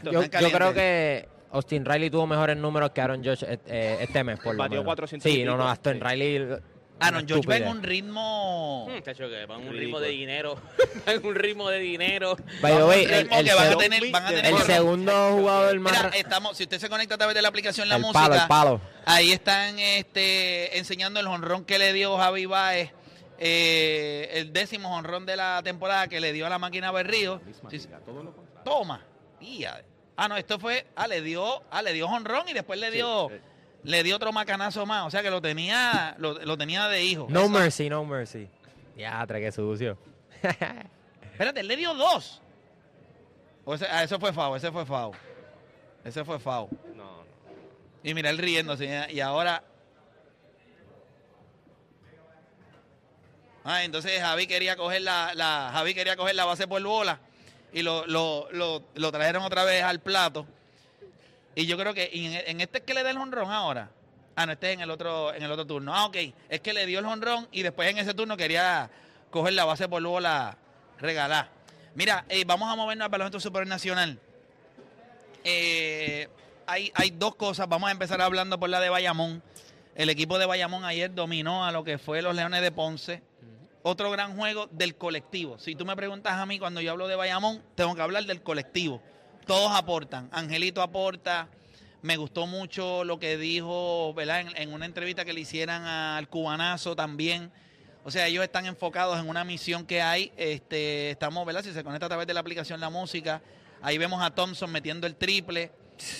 400. 0.01 0.13
yo, 0.13 0.21
están 0.21 0.41
yo 0.41 0.51
creo 0.51 0.73
que 0.73 1.27
Austin 1.51 1.85
Riley 1.85 2.09
tuvo 2.09 2.27
mejores 2.27 2.57
números 2.57 2.91
que 2.91 3.01
Aaron 3.01 3.23
Josh 3.23 3.43
eh, 3.47 3.59
eh, 3.67 3.97
este 4.01 4.23
mes, 4.23 4.39
por 4.39 4.53
lo 4.55 4.59
Batió 4.59 4.77
menos. 4.79 4.85
400 4.85 5.31
y 5.31 5.35
Sí, 5.35 5.43
no, 5.43 5.55
no. 5.57 5.67
Austin 5.69 5.93
Sí. 5.93 5.99
Riley... 6.01 6.47
Aaron 6.99 7.27
George 7.27 7.47
va 7.47 7.57
en 7.57 7.67
un 7.67 7.83
ritmo... 7.83 8.87
Mm, 8.89 9.01
chacho, 9.03 9.29
que 9.29 9.45
van 9.45 9.67
un 9.67 9.73
ritmo 9.73 9.99
de 9.99 10.09
dinero. 10.09 10.55
van 11.05 11.25
un 11.25 11.35
ritmo 11.35 11.69
de 11.69 11.79
dinero. 11.79 12.37
By 12.61 12.73
the 12.73 12.83
way, 12.83 13.05
un 13.05 13.11
el, 13.13 13.27
van 13.27 13.73
a 13.73 13.77
tener, 13.77 14.11
van 14.11 14.25
a 14.25 14.29
tener 14.29 14.45
el 14.45 14.57
segundo 14.59 15.31
jugador 15.33 15.79
más... 15.79 15.91
Mira, 15.93 16.09
ra- 16.09 16.17
estamos, 16.17 16.55
si 16.57 16.63
usted 16.63 16.79
se 16.79 16.89
conecta 16.89 17.15
a 17.15 17.17
través 17.17 17.35
de 17.35 17.41
la 17.41 17.49
aplicación 17.49 17.89
La 17.89 17.95
el 17.97 18.01
Música, 18.01 18.19
palo, 18.21 18.35
el 18.35 18.47
palo. 18.47 18.81
ahí 19.05 19.31
están 19.33 19.77
este, 19.79 20.77
enseñando 20.77 21.19
el 21.19 21.27
honrón 21.27 21.65
que 21.65 21.77
le 21.79 21.91
dio 21.91 22.17
Javi 22.17 22.45
Baez, 22.45 22.91
eh, 23.37 24.29
el 24.35 24.53
décimo 24.53 24.95
honrón 24.95 25.25
de 25.25 25.35
la 25.35 25.61
temporada 25.63 26.07
que 26.07 26.21
le 26.21 26.31
dio 26.31 26.45
a 26.45 26.49
la 26.49 26.59
máquina 26.59 26.91
Berrío. 26.91 27.41
Toma. 28.63 29.01
Ia. 29.41 29.83
Ah, 30.17 30.29
no, 30.29 30.37
esto 30.37 30.59
fue, 30.59 30.87
ah, 30.95 31.07
le 31.07 31.21
dio, 31.21 31.61
ah, 31.69 31.81
le 31.81 31.91
dio 31.91 32.07
honrón 32.07 32.47
y 32.47 32.53
después 32.53 32.79
le 32.79 32.89
dio, 32.89 33.29
eh. 33.29 33.41
Le 33.85 34.03
dio 34.03 34.15
otro 34.17 34.31
macanazo 34.33 34.85
más. 34.85 35.05
O 35.07 35.11
sea 35.11 35.21
que 35.21 35.29
lo 35.31 35.41
tenía, 35.41 36.15
lo, 36.17 36.33
lo 36.33 36.57
tenía 36.57 36.87
de 36.87 37.03
hijo. 37.03 37.27
No 37.29 37.41
Eso- 37.41 37.49
mercy, 37.49 37.89
no 37.89 38.03
mercy. 38.05 38.47
Ya, 38.97 39.25
trae 39.27 39.41
que 39.41 39.51
sucio. 39.51 39.97
Espérate, 41.31 41.59
él 41.61 41.67
le 41.67 41.75
dio 41.77 41.93
dos. 41.93 42.41
O 43.65 43.73
ese- 43.75 43.87
ah, 43.89 44.03
eso 44.03 44.19
fue 44.19 44.31
FAO, 44.33 44.55
ese 44.55 44.71
fue 44.71 44.85
FAO. 44.85 45.11
Ese 46.03 46.23
fue 46.23 46.39
FAO. 46.39 46.69
No, 46.95 47.03
no. 47.03 47.25
Y 48.03 48.13
mira 48.13 48.29
él 48.29 48.37
riéndose. 48.37 49.07
Y 49.11 49.19
ahora. 49.19 49.63
Ah, 53.63 53.83
entonces 53.83 54.19
Javi 54.21 54.45
quería 54.45 54.75
coger 54.75 55.01
la, 55.01 55.33
la- 55.33 55.71
Javi 55.73 55.93
quería 55.95 56.15
coger 56.15 56.35
la 56.35 56.45
base 56.45 56.67
por 56.67 56.81
bola. 56.83 57.19
y 57.73 57.81
lo, 57.81 58.05
lo, 58.07 58.47
lo, 58.51 58.83
lo 58.93 59.11
trajeron 59.11 59.43
otra 59.43 59.63
vez 59.65 59.83
al 59.83 59.99
plato. 59.99 60.45
Y 61.55 61.65
yo 61.65 61.77
creo 61.77 61.93
que 61.93 62.09
en, 62.13 62.59
este 62.59 62.79
es 62.79 62.83
que 62.83 62.93
le 62.93 63.01
da 63.01 63.09
el 63.09 63.17
honrón 63.17 63.49
ahora. 63.49 63.89
Ah, 64.35 64.45
no, 64.45 64.51
este 64.51 64.71
es 64.71 64.73
en 64.75 64.81
el 64.81 64.91
otro, 64.91 65.33
en 65.33 65.41
el 65.41 65.49
otro 65.49 65.65
turno. 65.65 65.95
Ah, 65.95 66.05
ok. 66.05 66.17
Es 66.49 66.59
que 66.59 66.73
le 66.73 66.85
dio 66.85 66.99
el 66.99 67.05
honrón 67.05 67.47
y 67.51 67.63
después 67.63 67.89
en 67.89 67.97
ese 67.97 68.13
turno 68.13 68.35
quería 68.35 68.89
coger 69.31 69.53
la 69.53 69.63
base 69.63 69.87
por 69.87 70.01
luego 70.01 70.19
la 70.19 70.57
regalar. 70.99 71.49
Mira, 71.95 72.25
eh, 72.27 72.43
vamos 72.45 72.69
a 72.69 72.75
movernos 72.75 73.05
al 73.05 73.11
baloncesto 73.11 73.39
supernacional. 73.39 74.19
Eh, 75.45 76.27
hay, 76.67 76.91
hay 76.93 77.11
dos 77.11 77.35
cosas. 77.35 77.69
Vamos 77.69 77.87
a 77.87 77.93
empezar 77.93 78.21
hablando 78.21 78.59
por 78.59 78.69
la 78.69 78.81
de 78.81 78.89
Bayamón. 78.89 79.41
El 79.95 80.09
equipo 80.09 80.37
de 80.37 80.45
Bayamón 80.45 80.83
ayer 80.83 81.13
dominó 81.13 81.63
a 81.63 81.71
lo 81.71 81.85
que 81.85 81.97
fue 81.97 82.21
los 82.21 82.35
Leones 82.35 82.61
de 82.61 82.71
Ponce. 82.73 83.23
Otro 83.81 84.11
gran 84.11 84.35
juego 84.35 84.67
del 84.71 84.95
colectivo. 84.95 85.57
Si 85.57 85.75
tú 85.75 85.85
me 85.85 85.95
preguntas 85.95 86.33
a 86.33 86.45
mí 86.45 86.59
cuando 86.59 86.81
yo 86.81 86.91
hablo 86.91 87.07
de 87.07 87.15
Bayamón, 87.15 87.63
tengo 87.75 87.95
que 87.95 88.01
hablar 88.01 88.25
del 88.25 88.41
colectivo. 88.41 89.01
Todos 89.45 89.71
aportan. 89.75 90.29
Angelito 90.31 90.81
aporta. 90.81 91.49
Me 92.01 92.17
gustó 92.17 92.47
mucho 92.47 93.03
lo 93.03 93.19
que 93.19 93.37
dijo, 93.37 94.13
¿verdad? 94.13 94.41
En, 94.41 94.57
en 94.57 94.73
una 94.73 94.85
entrevista 94.85 95.25
que 95.25 95.33
le 95.33 95.41
hicieran 95.41 95.83
al 95.83 96.27
cubanazo 96.29 96.95
también. 96.95 97.51
O 98.03 98.11
sea, 98.11 98.27
ellos 98.27 98.43
están 98.43 98.65
enfocados 98.65 99.19
en 99.19 99.27
una 99.27 99.43
misión 99.43 99.85
que 99.85 100.01
hay. 100.01 100.31
Este, 100.37 101.11
estamos, 101.11 101.45
¿verdad? 101.45 101.63
Si 101.63 101.73
se 101.73 101.83
conecta 101.83 102.05
a 102.05 102.09
través 102.09 102.27
de 102.27 102.33
la 102.33 102.39
aplicación 102.39 102.79
La 102.79 102.89
Música, 102.89 103.41
ahí 103.81 103.97
vemos 103.97 104.21
a 104.21 104.29
Thompson 104.29 104.71
metiendo 104.71 105.07
el 105.07 105.15
triple. 105.15 105.71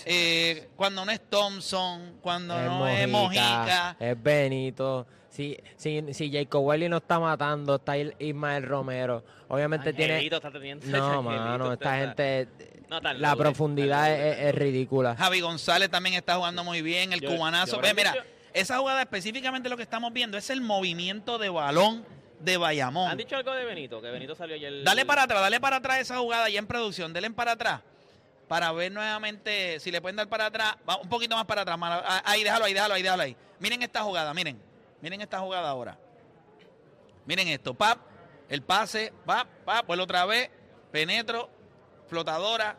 Eh, 0.06 0.70
cuando 0.76 1.06
no 1.06 1.12
es 1.12 1.22
Thompson, 1.30 2.18
cuando 2.22 2.58
no 2.60 2.88
es 2.88 3.08
Mojica. 3.08 3.96
Es 4.00 4.22
Benito. 4.22 5.06
Si, 5.30 5.58
si, 5.76 6.02
si 6.14 6.32
Jacob 6.32 6.64
Welly 6.66 6.88
no 6.88 6.98
está 6.98 7.20
matando, 7.20 7.76
está 7.76 7.98
Ismael 7.98 8.64
Romero. 8.64 9.24
Obviamente 9.50 9.90
Angelito 9.90 10.40
tiene. 10.40 10.48
está 10.48 10.52
teniendo- 10.52 10.86
No, 10.88 11.22
mano, 11.24 11.74
esta 11.74 12.00
está- 12.00 12.24
gente. 12.24 12.48
No, 12.90 13.02
tan 13.02 13.20
La 13.22 13.36
profundidad 13.36 14.14
es, 14.14 14.38
es 14.48 14.56
ridícula. 14.56 15.16
Javi 15.18 15.42
González 15.42 15.90
también 15.90 16.16
está 16.16 16.36
jugando 16.36 16.64
muy 16.64 16.82
bien, 16.82 17.12
el 17.12 17.20
Yo- 17.20 17.30
cubanazo. 17.36 17.78
yo 17.78 17.82
Ve, 17.82 17.94
mira, 17.94 18.16
yo- 18.16 18.22
esa 18.54 18.78
jugada 18.78 19.02
específicamente 19.02 19.68
lo 19.70 19.76
que 19.76 19.84
estamos 19.84 20.14
viendo 20.14 20.38
es 20.38 20.50
el 20.50 20.62
movimiento 20.62 21.38
de 21.38 21.50
balón 21.50 22.06
de 22.40 22.56
Bayamón. 22.58 23.10
¿Han 23.12 23.18
dicho 23.18 23.36
algo 23.36 23.52
de 23.54 23.66
Benito? 23.66 24.02
Que 24.02 24.10
Benito 24.12 24.36
salió 24.36 24.56
ayer. 24.56 24.84
Dale 24.84 25.06
para 25.06 25.24
atrás, 25.24 25.42
dale 25.42 25.60
para 25.60 25.78
atrás 25.78 26.00
esa 26.00 26.18
jugada 26.20 26.48
ya 26.48 26.60
en 26.60 26.68
producción, 26.68 27.12
denle 27.12 27.32
para 27.32 27.54
atrás. 27.54 27.82
Para 28.47 28.71
ver 28.71 28.91
nuevamente 28.91 29.79
si 29.79 29.91
le 29.91 30.01
pueden 30.01 30.15
dar 30.17 30.27
para 30.29 30.45
atrás, 30.47 30.75
va 30.88 30.97
un 30.97 31.10
poquito 31.10 31.36
más 31.36 31.45
para 31.45 31.62
atrás. 31.62 31.77
ah, 31.81 32.21
Ahí, 32.25 32.43
déjalo 32.43 32.65
ahí, 32.65 32.73
déjalo 32.73 32.93
ahí, 32.93 33.01
déjalo 33.01 33.23
ahí. 33.23 33.36
Miren 33.60 33.81
esta 33.81 34.01
jugada, 34.03 34.34
miren. 34.34 34.60
Miren 35.01 35.21
esta 35.21 35.39
jugada 35.39 35.69
ahora. 35.69 35.97
Miren 37.25 37.47
esto, 37.47 37.73
pap, 37.73 37.97
el 38.49 38.62
pase, 38.62 39.12
pap, 39.25 39.47
pap, 39.65 39.88
vuelvo 39.88 40.03
otra 40.03 40.25
vez, 40.25 40.49
penetro, 40.91 41.49
flotadora. 42.08 42.77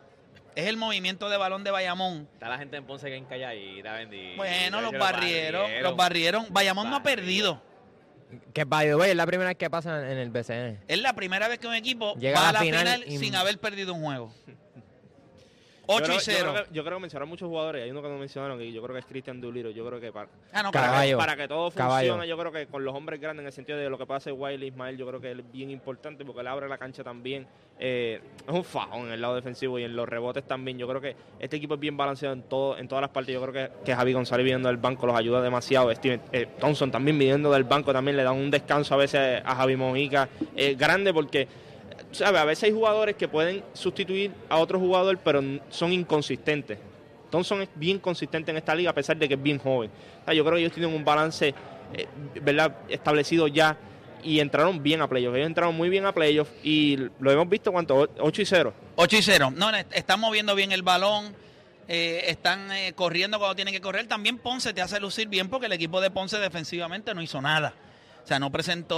Es 0.55 0.65
el 0.67 0.77
movimiento 0.77 1.29
de 1.29 1.37
balón 1.37 1.63
de 1.63 1.69
Bayamón. 1.71 2.27
Está 2.33 2.49
la 2.49 2.57
gente 2.57 2.77
en 2.77 2.85
Ponce 2.85 3.07
que 3.09 3.15
en 3.15 3.25
calladita, 3.25 3.93
bendito. 3.93 4.37
Bueno, 4.37 4.81
los 4.81 4.91
barrieron, 4.97 5.69
los 5.83 5.95
barrieron. 5.95 6.47
Bayamón 6.49 6.89
no 6.89 6.95
ha 6.95 7.03
perdido. 7.03 7.61
Que 8.53 8.63
by 8.65 8.87
the 8.87 8.95
way, 8.95 9.11
es 9.11 9.15
la 9.15 9.25
primera 9.25 9.49
vez 9.49 9.57
que 9.57 9.69
pasa 9.69 10.11
en 10.11 10.17
el 10.17 10.29
BCN. 10.31 10.79
Es 10.87 10.99
la 11.01 11.13
primera 11.13 11.47
vez 11.47 11.59
que 11.59 11.67
un 11.67 11.75
equipo 11.75 12.15
Llega 12.15 12.39
va 12.41 12.49
a 12.49 12.53
la 12.53 12.59
la 12.59 12.65
final 12.65 12.87
final, 12.87 13.03
y- 13.07 13.17
sin 13.19 13.35
haber 13.35 13.59
perdido 13.59 13.93
un 13.93 14.03
juego. 14.03 14.33
Yo 15.87 15.95
8 15.95 16.03
creo- 16.03 16.15
y 16.15 16.17
yo 16.17 16.21
0. 16.21 16.51
creo 16.53 16.63
que- 16.65 16.73
Yo 16.73 16.83
creo 16.83 16.97
que 16.97 17.01
mencionaron 17.01 17.29
muchos 17.29 17.47
jugadores. 17.47 17.83
Hay 17.83 17.91
uno 17.91 18.01
que 18.01 18.09
no 18.09 18.17
mencionaron 18.17 18.61
y 18.61 18.71
yo 18.73 18.81
creo 18.81 18.93
que 18.93 18.99
es 18.99 19.05
Cristian 19.05 19.39
Duliro. 19.39 19.69
Yo 19.71 19.85
creo 19.87 19.99
que 19.99 20.11
para, 20.11 20.27
Ah, 20.53 20.63
no, 20.63 20.71
Caballo. 20.71 20.91
caballo. 20.91 21.17
para 21.17 21.35
que 21.37 21.47
todo 21.47 21.71
funcione, 21.71 21.89
Caballo. 21.89 22.23
yo 22.25 22.37
creo 22.37 22.51
que 22.51 22.67
con 22.67 22.83
los 22.83 22.93
hombres 22.95 23.19
grandes, 23.21 23.41
en 23.43 23.47
el 23.47 23.53
sentido 23.53 23.77
de 23.77 23.89
lo 23.89 23.97
que 23.97 24.05
pasa 24.05 24.31
Wiley 24.33 24.67
Ismael, 24.69 24.97
yo 24.97 25.07
creo 25.07 25.21
que 25.21 25.31
él 25.31 25.39
es 25.41 25.51
bien 25.51 25.71
importante 25.71 26.25
porque 26.25 26.41
él 26.41 26.47
abre 26.47 26.67
la 26.67 26.77
cancha 26.77 27.03
también. 27.03 27.47
Eh, 27.79 28.19
es 28.47 28.53
un 28.53 28.63
fajón 28.63 29.07
en 29.07 29.11
el 29.13 29.21
lado 29.21 29.35
defensivo 29.35 29.77
y 29.79 29.83
en 29.83 29.95
los 29.95 30.09
rebotes 30.09 30.43
también. 30.45 30.77
Yo 30.77 30.87
creo 30.87 30.99
que 30.99 31.15
este 31.39 31.57
equipo 31.57 31.75
es 31.75 31.79
bien 31.79 31.95
balanceado 31.95 32.33
en 32.33 32.41
todo 32.43 32.77
en 32.77 32.87
todas 32.87 33.01
las 33.01 33.11
partes. 33.11 33.33
Yo 33.33 33.41
creo 33.41 33.53
que, 33.53 33.71
que 33.85 33.95
Javi 33.95 34.13
González 34.13 34.43
viniendo 34.43 34.67
del 34.69 34.77
banco 34.77 35.05
los 35.07 35.15
ayuda 35.15 35.41
demasiado. 35.41 35.93
Steven 35.93 36.21
eh, 36.31 36.47
Thompson 36.59 36.91
también 36.91 37.17
viniendo 37.17 37.51
del 37.51 37.63
banco 37.63 37.93
también 37.93 38.17
le 38.17 38.23
da 38.23 38.31
un 38.31 38.49
descanso 38.51 38.93
a 38.95 38.97
veces 38.97 39.41
a 39.45 39.55
Javi 39.55 39.75
Mojica. 39.75 40.27
eh, 40.55 40.75
grande 40.75 41.13
porque 41.13 41.47
¿sabe? 42.11 42.39
A 42.39 42.45
veces 42.45 42.65
hay 42.65 42.71
jugadores 42.71 43.15
que 43.15 43.27
pueden 43.27 43.63
sustituir 43.73 44.31
a 44.49 44.57
otro 44.57 44.79
jugador, 44.79 45.17
pero 45.17 45.41
son 45.69 45.93
inconsistentes. 45.93 46.79
Thompson 47.29 47.61
es 47.61 47.69
bien 47.75 47.99
consistente 47.99 48.51
en 48.51 48.57
esta 48.57 48.73
liga, 48.73 48.91
a 48.91 48.93
pesar 48.93 49.17
de 49.17 49.27
que 49.27 49.33
es 49.33 49.41
bien 49.41 49.59
joven. 49.59 49.91
Yo 50.27 50.43
creo 50.43 50.55
que 50.55 50.61
ellos 50.61 50.73
tienen 50.73 50.93
un 50.93 51.03
balance 51.03 51.53
eh, 51.93 52.07
¿verdad? 52.41 52.77
establecido 52.87 53.47
ya 53.47 53.77
y 54.23 54.39
entraron 54.39 54.81
bien 54.81 55.01
a 55.01 55.07
playoffs. 55.07 55.35
Ellos 55.37 55.47
entraron 55.47 55.75
muy 55.75 55.89
bien 55.89 56.05
a 56.05 56.13
playoffs 56.13 56.51
y 56.63 56.97
lo 57.19 57.31
hemos 57.31 57.49
visto, 57.49 57.71
¿cuánto? 57.71 58.09
8 58.19 58.41
y 58.41 58.45
0. 58.45 58.73
8 58.95 59.15
y 59.17 59.21
0. 59.21 59.53
No, 59.55 59.71
no, 59.71 59.77
están 59.77 60.19
moviendo 60.19 60.55
bien 60.55 60.71
el 60.71 60.81
balón. 60.83 61.35
eh, 61.89 62.25
están 62.27 62.69
eh, 62.71 62.93
corriendo 62.93 63.39
cuando 63.39 63.55
tienen 63.55 63.73
que 63.73 63.79
correr. 63.81 64.07
También 64.07 64.37
Ponce 64.39 64.73
te 64.73 64.81
hace 64.81 64.99
lucir 64.99 65.29
bien 65.29 65.49
porque 65.49 65.67
el 65.67 65.73
equipo 65.73 66.01
de 66.01 66.11
Ponce 66.11 66.37
defensivamente 66.37 67.13
no 67.13 67.21
hizo 67.21 67.41
nada. 67.41 67.73
O 68.23 68.27
sea, 68.27 68.39
no 68.39 68.51
presentó 68.51 68.97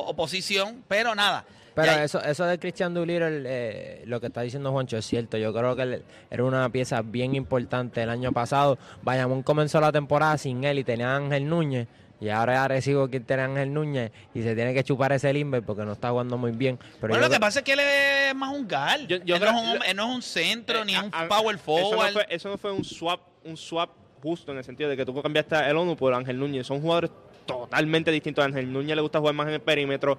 oposición, 0.00 0.82
pero 0.88 1.14
nada. 1.14 1.44
Pero 1.74 1.92
eso, 1.92 2.22
eso 2.22 2.44
de 2.44 2.58
Christian 2.58 2.92
Doolittle, 2.94 3.42
eh, 3.46 4.02
lo 4.06 4.20
que 4.20 4.26
está 4.26 4.42
diciendo 4.42 4.70
Juancho 4.72 4.96
es 4.98 5.06
cierto. 5.06 5.36
Yo 5.38 5.52
creo 5.52 5.74
que 5.74 5.82
él 5.82 6.04
era 6.30 6.44
una 6.44 6.68
pieza 6.70 7.02
bien 7.02 7.34
importante 7.34 8.02
el 8.02 8.10
año 8.10 8.32
pasado. 8.32 8.78
Bayamón 9.02 9.42
comenzó 9.42 9.80
la 9.80 9.92
temporada 9.92 10.36
sin 10.38 10.64
él 10.64 10.78
y 10.78 10.84
tenía 10.84 11.12
a 11.12 11.16
Ángel 11.16 11.48
Núñez. 11.48 11.88
Y 12.20 12.28
ahora 12.28 12.52
es 12.52 12.58
Arecibo 12.60 13.08
quien 13.08 13.24
tiene 13.24 13.42
a 13.42 13.44
Ángel 13.46 13.72
Núñez 13.74 14.12
y 14.32 14.42
se 14.42 14.54
tiene 14.54 14.72
que 14.74 14.84
chupar 14.84 15.10
ese 15.12 15.32
limber 15.32 15.62
porque 15.64 15.84
no 15.84 15.92
está 15.92 16.10
jugando 16.10 16.38
muy 16.38 16.52
bien. 16.52 16.78
Pero 17.00 17.14
bueno, 17.14 17.26
lo 17.26 17.32
que 17.32 17.40
pasa 17.40 17.58
es 17.60 17.64
que 17.64 17.72
él 17.72 17.80
es 17.80 18.34
más 18.36 18.54
un 18.56 18.68
gal. 18.68 19.08
Yo- 19.08 19.16
yo 19.24 19.34
él, 19.36 19.40
no 19.40 19.46
es 19.48 19.52
creo- 19.52 19.72
un, 19.72 19.82
él 19.84 19.96
no 19.96 20.08
es 20.08 20.14
un 20.16 20.22
centro 20.22 20.84
ni 20.84 20.94
Eh, 20.94 21.00
un 21.00 21.10
a- 21.12 21.22
a- 21.22 21.28
power 21.28 21.56
Eso 21.56 21.72
no, 21.72 21.88
forward. 21.90 22.12
fue, 22.12 22.26
eso 22.28 22.48
no 22.48 22.58
fue 22.58 22.70
un 22.70 22.84
swap, 22.84 23.20
un 23.44 23.56
swap 23.56 23.90
justo 24.22 24.52
en 24.52 24.58
el 24.58 24.62
sentido 24.64 24.88
de 24.88 24.96
que 24.96 25.04
tú 25.04 25.20
cambiaste 25.20 25.56
a 25.56 25.68
el 25.68 25.76
ONU 25.76 25.96
por 25.96 26.14
Ángel 26.14 26.38
Núñez. 26.38 26.64
Son 26.64 26.80
jugadores 26.80 27.10
totalmente 27.46 28.10
distintos. 28.10 28.42
A 28.42 28.46
Ángel 28.48 28.72
Núñez 28.72 28.96
le 28.96 29.02
gusta 29.02 29.18
jugar 29.18 29.34
más 29.34 29.46
en 29.48 29.54
el 29.54 29.60
perímetro. 29.60 30.18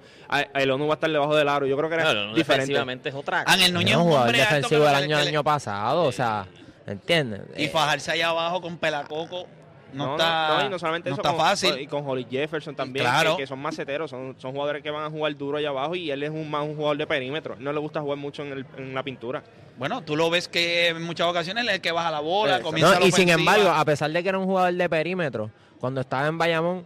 El 0.54 0.70
ONU 0.70 0.86
va 0.86 0.94
a 0.94 0.96
estar 0.96 1.10
debajo 1.10 1.34
del 1.36 1.48
aro. 1.48 1.66
Yo 1.66 1.76
creo 1.76 1.88
que 1.88 1.94
era 1.96 2.12
No, 2.12 2.26
no, 2.26 2.34
diferente. 2.34 3.08
es 3.08 3.14
otra 3.14 3.44
Ángel 3.46 3.72
Núñez 3.72 3.90
es 3.90 3.96
no, 3.96 4.02
un 4.02 4.08
jugador 4.08 4.28
hombre 4.28 4.42
alto 4.42 4.50
que 4.50 4.56
defensivo 4.76 4.84
del 4.84 4.94
año, 4.94 5.16
año 5.16 5.44
pasado. 5.44 6.04
O 6.04 6.12
sea, 6.12 6.46
¿entiendes? 6.86 7.42
y 7.56 7.64
Eh, 7.64 7.68
fajarse 7.68 8.10
allá 8.12 8.28
abajo 8.28 8.60
con 8.60 8.76
Pelacoco 8.78 9.46
no, 9.92 10.06
No, 10.06 10.12
está, 10.16 10.48
no, 10.48 10.58
no, 10.60 10.66
y 10.66 10.68
no 10.70 10.78
solamente 10.80 11.08
no 11.08 11.14
eso, 11.14 11.22
está 11.22 11.30
con- 11.36 11.38
fácil. 11.46 11.78
Y 11.78 11.86
con 11.86 12.04
Holly 12.04 12.26
Jefferson 12.28 12.74
también, 12.74 13.04
Claro. 13.04 13.36
que, 13.36 13.44
que 13.44 13.46
son 13.46 13.60
maceteros, 13.60 14.10
son, 14.10 14.34
son 14.38 14.50
jugadores 14.50 14.82
que 14.82 14.90
van 14.90 15.04
a 15.04 15.10
jugar 15.10 15.36
duro 15.36 15.58
allá 15.58 15.68
abajo 15.68 15.94
y 15.94 16.10
él 16.10 16.20
es 16.24 16.30
un, 16.30 16.50
más 16.50 16.62
un 16.64 16.74
jugador 16.74 16.96
de 16.96 17.06
perímetro. 17.06 17.54
No 17.60 17.72
le 17.72 17.78
gusta 17.78 18.00
jugar 18.00 18.18
mucho 18.18 18.42
en, 18.42 18.52
el- 18.52 18.66
en 18.76 18.92
la 18.92 19.04
pintura. 19.04 19.44
Bueno, 19.78 20.02
tú 20.02 20.16
lo 20.16 20.30
ves 20.30 20.48
que 20.48 20.88
en 20.88 21.02
muchas 21.04 21.28
ocasiones 21.28 21.62
él 21.62 21.68
es 21.68 21.74
el 21.76 21.80
que 21.80 21.92
baja 21.92 22.10
la 22.10 22.18
bola, 22.18 22.60
comienza 22.60 22.94
No, 22.94 23.00
la 23.00 23.06
y 23.06 23.12
sin 23.12 23.28
embargo, 23.28 23.68
a 23.70 23.84
pesar 23.84 24.10
de 24.10 24.20
que 24.20 24.28
era 24.28 24.38
un 24.38 24.46
jugador 24.46 24.74
de 24.74 24.88
perímetro, 24.88 25.50
cuando 25.78 26.00
estaba 26.00 26.26
en 26.26 26.38
Bayamón, 26.38 26.84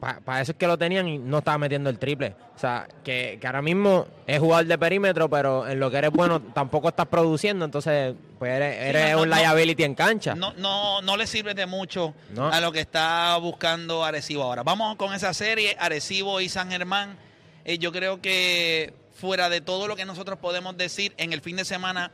para 0.00 0.40
eso 0.40 0.52
es 0.52 0.58
que 0.58 0.66
lo 0.66 0.78
tenían 0.78 1.08
y 1.08 1.18
no 1.18 1.38
estaba 1.38 1.58
metiendo 1.58 1.90
el 1.90 1.98
triple. 1.98 2.34
O 2.54 2.58
sea, 2.58 2.86
que, 3.02 3.38
que 3.40 3.46
ahora 3.46 3.62
mismo 3.62 4.06
es 4.26 4.38
jugador 4.38 4.66
de 4.66 4.78
perímetro, 4.78 5.28
pero 5.28 5.66
en 5.66 5.80
lo 5.80 5.90
que 5.90 5.98
eres 5.98 6.10
bueno 6.10 6.40
tampoco 6.40 6.88
estás 6.88 7.06
produciendo, 7.06 7.64
entonces 7.64 8.14
pues 8.38 8.52
eres, 8.52 9.14
no, 9.14 9.22
un 9.22 9.28
no. 9.28 9.36
liability 9.36 9.82
en 9.82 9.94
cancha. 9.94 10.34
no, 10.34 10.52
no, 10.54 11.02
no 11.02 11.16
le 11.16 11.26
sirve 11.26 11.54
de 11.54 11.66
mucho 11.66 12.14
a 12.36 12.60
lo 12.60 12.70
que 12.70 12.80
está 12.80 13.36
buscando 13.38 14.04
Arecibo 14.04 14.44
ahora. 14.44 14.62
Vamos 14.62 14.96
con 14.96 15.12
esa 15.14 15.34
serie, 15.34 15.76
Arecibo 15.78 16.40
y 16.40 16.48
San 16.48 16.70
Germán. 16.70 17.16
Eh, 17.64 17.78
yo 17.78 17.92
creo 17.92 18.20
que 18.20 18.94
fuera 19.14 19.48
de 19.48 19.60
todo 19.60 19.88
lo 19.88 19.96
que 19.96 20.04
nosotros 20.04 20.38
podemos 20.38 20.76
decir 20.76 21.12
en 21.16 21.32
el 21.32 21.40
fin 21.40 21.56
de 21.56 21.64
semana, 21.64 22.12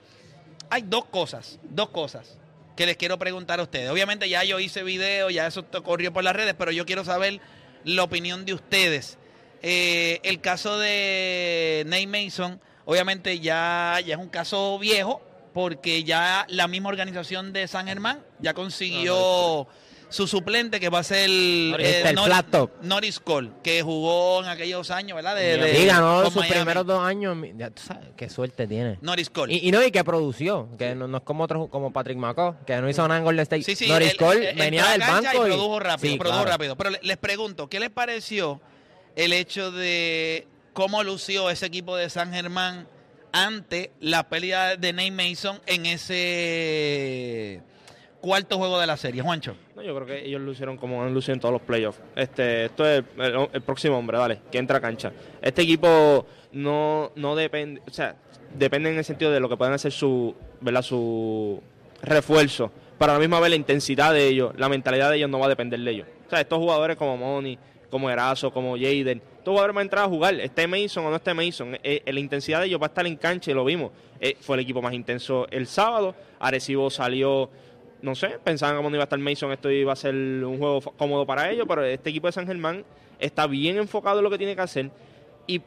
hay 0.71 0.83
dos 0.83 1.05
cosas, 1.05 1.59
dos 1.63 1.91
cosas 1.91 2.39
que 2.77 2.87
les 2.87 2.97
quiero 2.97 3.19
preguntar 3.19 3.61
a 3.61 3.63
ustedes. 3.63 3.91
Obviamente 3.91 4.29
ya 4.29 4.43
yo 4.43 4.59
hice 4.59 4.83
video, 4.83 5.31
ya 5.31 5.47
eso 5.47 5.65
corrió 5.85 6.13
por 6.13 6.25
las 6.25 6.35
redes, 6.35 6.55
pero 6.59 6.73
yo 6.73 6.87
quiero 6.87 7.05
saber 7.05 7.41
la 7.85 8.03
opinión 8.03 8.45
de 8.45 8.55
ustedes. 8.55 9.19
Eh, 9.63 10.21
el 10.25 10.41
caso 10.41 10.79
de 10.79 11.85
Nate 11.87 12.07
Mason, 12.07 12.61
obviamente 12.85 13.41
ya, 13.41 13.99
ya 14.05 14.15
es 14.15 14.21
un 14.21 14.29
caso 14.29 14.79
viejo, 14.79 15.23
porque 15.55 16.05
ya 16.05 16.47
la 16.49 16.69
misma 16.69 16.89
organización 16.89 17.53
de 17.53 17.69
San 17.69 17.87
Germán 17.87 18.23
ya 18.41 18.53
consiguió 18.53 19.67
su 20.09 20.27
suplente, 20.29 20.79
que 20.79 20.89
va 20.89 21.01
a 21.01 21.03
ser 21.03 21.29
Este, 21.29 22.09
el 22.11 22.17
Nor- 22.17 22.25
flat 22.27 22.51
top. 22.51 22.71
Norris 22.83 23.19
Cole, 23.21 23.51
que 23.63 23.83
jugó 23.83 24.43
en 24.43 24.49
aquellos 24.49 24.91
años, 24.91 25.17
¿verdad? 25.17 25.35
De, 25.35 25.57
de- 25.59 25.77
Sí, 25.77 25.87
ganó 25.87 26.25
sus 26.27 26.37
Miami. 26.37 26.55
primeros 26.55 26.87
dos 26.87 27.01
años. 27.03 27.37
Ya 27.57 27.71
tú 27.71 27.83
sabes, 27.85 28.09
qué 28.17 28.29
suerte 28.31 28.67
tiene. 28.67 28.99
Norris 29.01 29.31
Cole. 29.31 29.53
Y, 29.55 29.69
y 29.69 29.73
no, 29.73 29.83
y 29.83 29.91
que 29.91 30.05
produció, 30.05 30.69
que 30.79 30.95
no, 30.95 31.09
no 31.09 31.17
es 31.19 31.23
como 31.25 31.45
otros, 31.45 31.69
como 31.69 31.93
Patrick 31.93 32.17
McCaw, 32.19 32.65
que 32.65 32.77
no 32.77 32.89
hizo 32.89 33.03
nada 33.09 33.19
en 33.19 33.25
Golden 33.25 33.43
State. 33.43 33.63
Sí, 33.65 33.75
sí, 33.75 33.89
Norris 33.89 34.15
Cole 34.15 34.53
venía 34.55 34.87
del 34.91 35.01
banco 35.01 35.29
y 35.47 35.51
produjo 35.51 35.81
rápido, 35.81 36.19
produjo 36.19 36.37
claro. 36.43 36.51
rápido. 36.51 36.77
Pero 36.77 36.91
le- 36.91 37.01
les 37.03 37.17
pregunto, 37.17 37.69
¿qué 37.69 37.81
les 37.81 37.91
pareció 37.91 38.61
el 39.17 39.33
hecho 39.33 39.73
de 39.73 40.47
cómo 40.73 41.03
lució 41.03 41.51
ese 41.51 41.67
equipo 41.67 41.97
de 41.97 42.09
San 42.11 42.33
Germán 42.33 42.87
ante 43.33 43.91
la 44.01 44.29
pérdida 44.29 44.77
de 44.77 44.93
Nate 44.93 45.11
Mason 45.11 45.61
en 45.67 45.87
ese 45.87 47.63
cuarto 48.25 48.57
juego 48.57 48.81
de 48.81 48.87
la 48.87 48.97
serie. 48.97 49.21
Juancho. 49.21 49.55
No, 49.77 49.83
yo 49.83 49.95
creo 49.95 50.07
que 50.07 50.27
ellos 50.27 50.41
lucieron 50.41 50.79
como 50.79 51.03
han 51.03 51.13
lucido 51.13 51.35
en 51.35 51.41
todos 51.41 51.53
los 51.53 51.61
playoffs. 51.61 52.01
Este, 52.17 52.65
esto 52.65 52.89
es 52.89 53.05
el, 53.19 53.61
próximo 53.61 53.99
hombre, 53.99 54.17
dale, 54.17 54.41
que 54.51 54.57
entra 54.57 54.79
a 54.79 54.81
cancha. 54.81 55.13
Este 55.43 55.61
equipo 55.61 56.25
no, 56.53 57.13
no 57.17 57.37
depende, 57.37 57.83
o 57.87 57.91
sea, 57.91 58.17
depende 58.55 58.89
en 58.89 58.97
el 58.97 59.05
sentido 59.05 59.31
de 59.31 59.41
lo 59.41 59.49
que 59.51 59.59
puedan 59.59 59.75
hacer 59.75 59.93
su, 59.93 60.35
¿verdad? 60.63 60.81
su 60.81 61.63
refuerzo. 62.01 62.73
Pero 62.99 63.13
a 63.13 63.15
la 63.17 63.21
misma 63.21 63.41
vez 63.41 63.51
la 63.51 63.57
intensidad 63.57 64.15
de 64.15 64.27
ellos, 64.27 64.55
la 64.57 64.71
mentalidad 64.71 65.11
de 65.11 65.17
ellos 65.17 65.29
no 65.29 65.39
va 65.39 65.47
a 65.47 65.51
depender 65.51 65.79
de 65.81 65.91
ellos. 65.91 66.09
O 66.27 66.31
sea, 66.31 66.41
estos 66.41 66.59
jugadores 66.59 66.97
como 66.97 67.19
Money, 67.19 67.59
como 67.91 68.09
Erazo, 68.09 68.51
como 68.51 68.75
Jaden, 68.79 69.21
estos 69.39 69.53
jugadores 69.53 69.75
van 69.75 69.83
a 69.83 69.85
entrar 69.85 70.05
a 70.07 70.09
jugar, 70.09 70.41
esté 70.41 70.67
Mason 70.67 71.05
o 71.05 71.11
no 71.11 71.17
esté 71.17 71.35
Mason, 71.35 71.75
eh, 71.83 72.03
eh, 72.07 72.13
la 72.15 72.21
intensidad 72.21 72.61
de 72.61 72.67
ellos 72.69 72.81
va 72.81 72.87
a 72.87 72.89
estar 72.89 73.07
en 73.07 73.17
cancha 73.17 73.51
y 73.51 73.55
lo 73.55 73.65
vimos. 73.67 73.93
Eh, 74.19 74.39
fue 74.41 74.57
el 74.57 74.63
equipo 74.63 74.81
más 74.81 74.95
intenso 74.95 75.47
el 75.51 75.67
sábado, 75.67 76.15
Arecibo 76.41 76.89
salió 76.89 77.51
no 78.05 78.15
sé, 78.15 78.39
pensaban 78.45 78.77
cómo 78.77 78.91
no 78.91 78.97
iba 78.97 79.03
a 79.03 79.07
estar 79.07 79.19
Mason, 79.19 79.51
esto 79.51 79.71
iba 79.71 79.93
a 79.93 79.97
ser 79.97 80.15
un 80.15 80.59
juego 80.59 80.81
cómodo 80.81 81.25
para 81.25 81.51
ellos, 81.51 81.65
pero 81.67 81.83
este 81.83 82.11
equipo 82.11 82.27
de 82.27 82.33
San 82.33 82.47
Germán 82.47 82.85
está 83.19 83.47
bien 83.47 83.79
enfocado 83.79 84.19
en 84.19 84.25
lo 84.25 84.31
que 84.31 84.37
tiene 84.37 84.55
que 84.55 84.61
hacer. 84.61 84.91
Y 85.47 85.63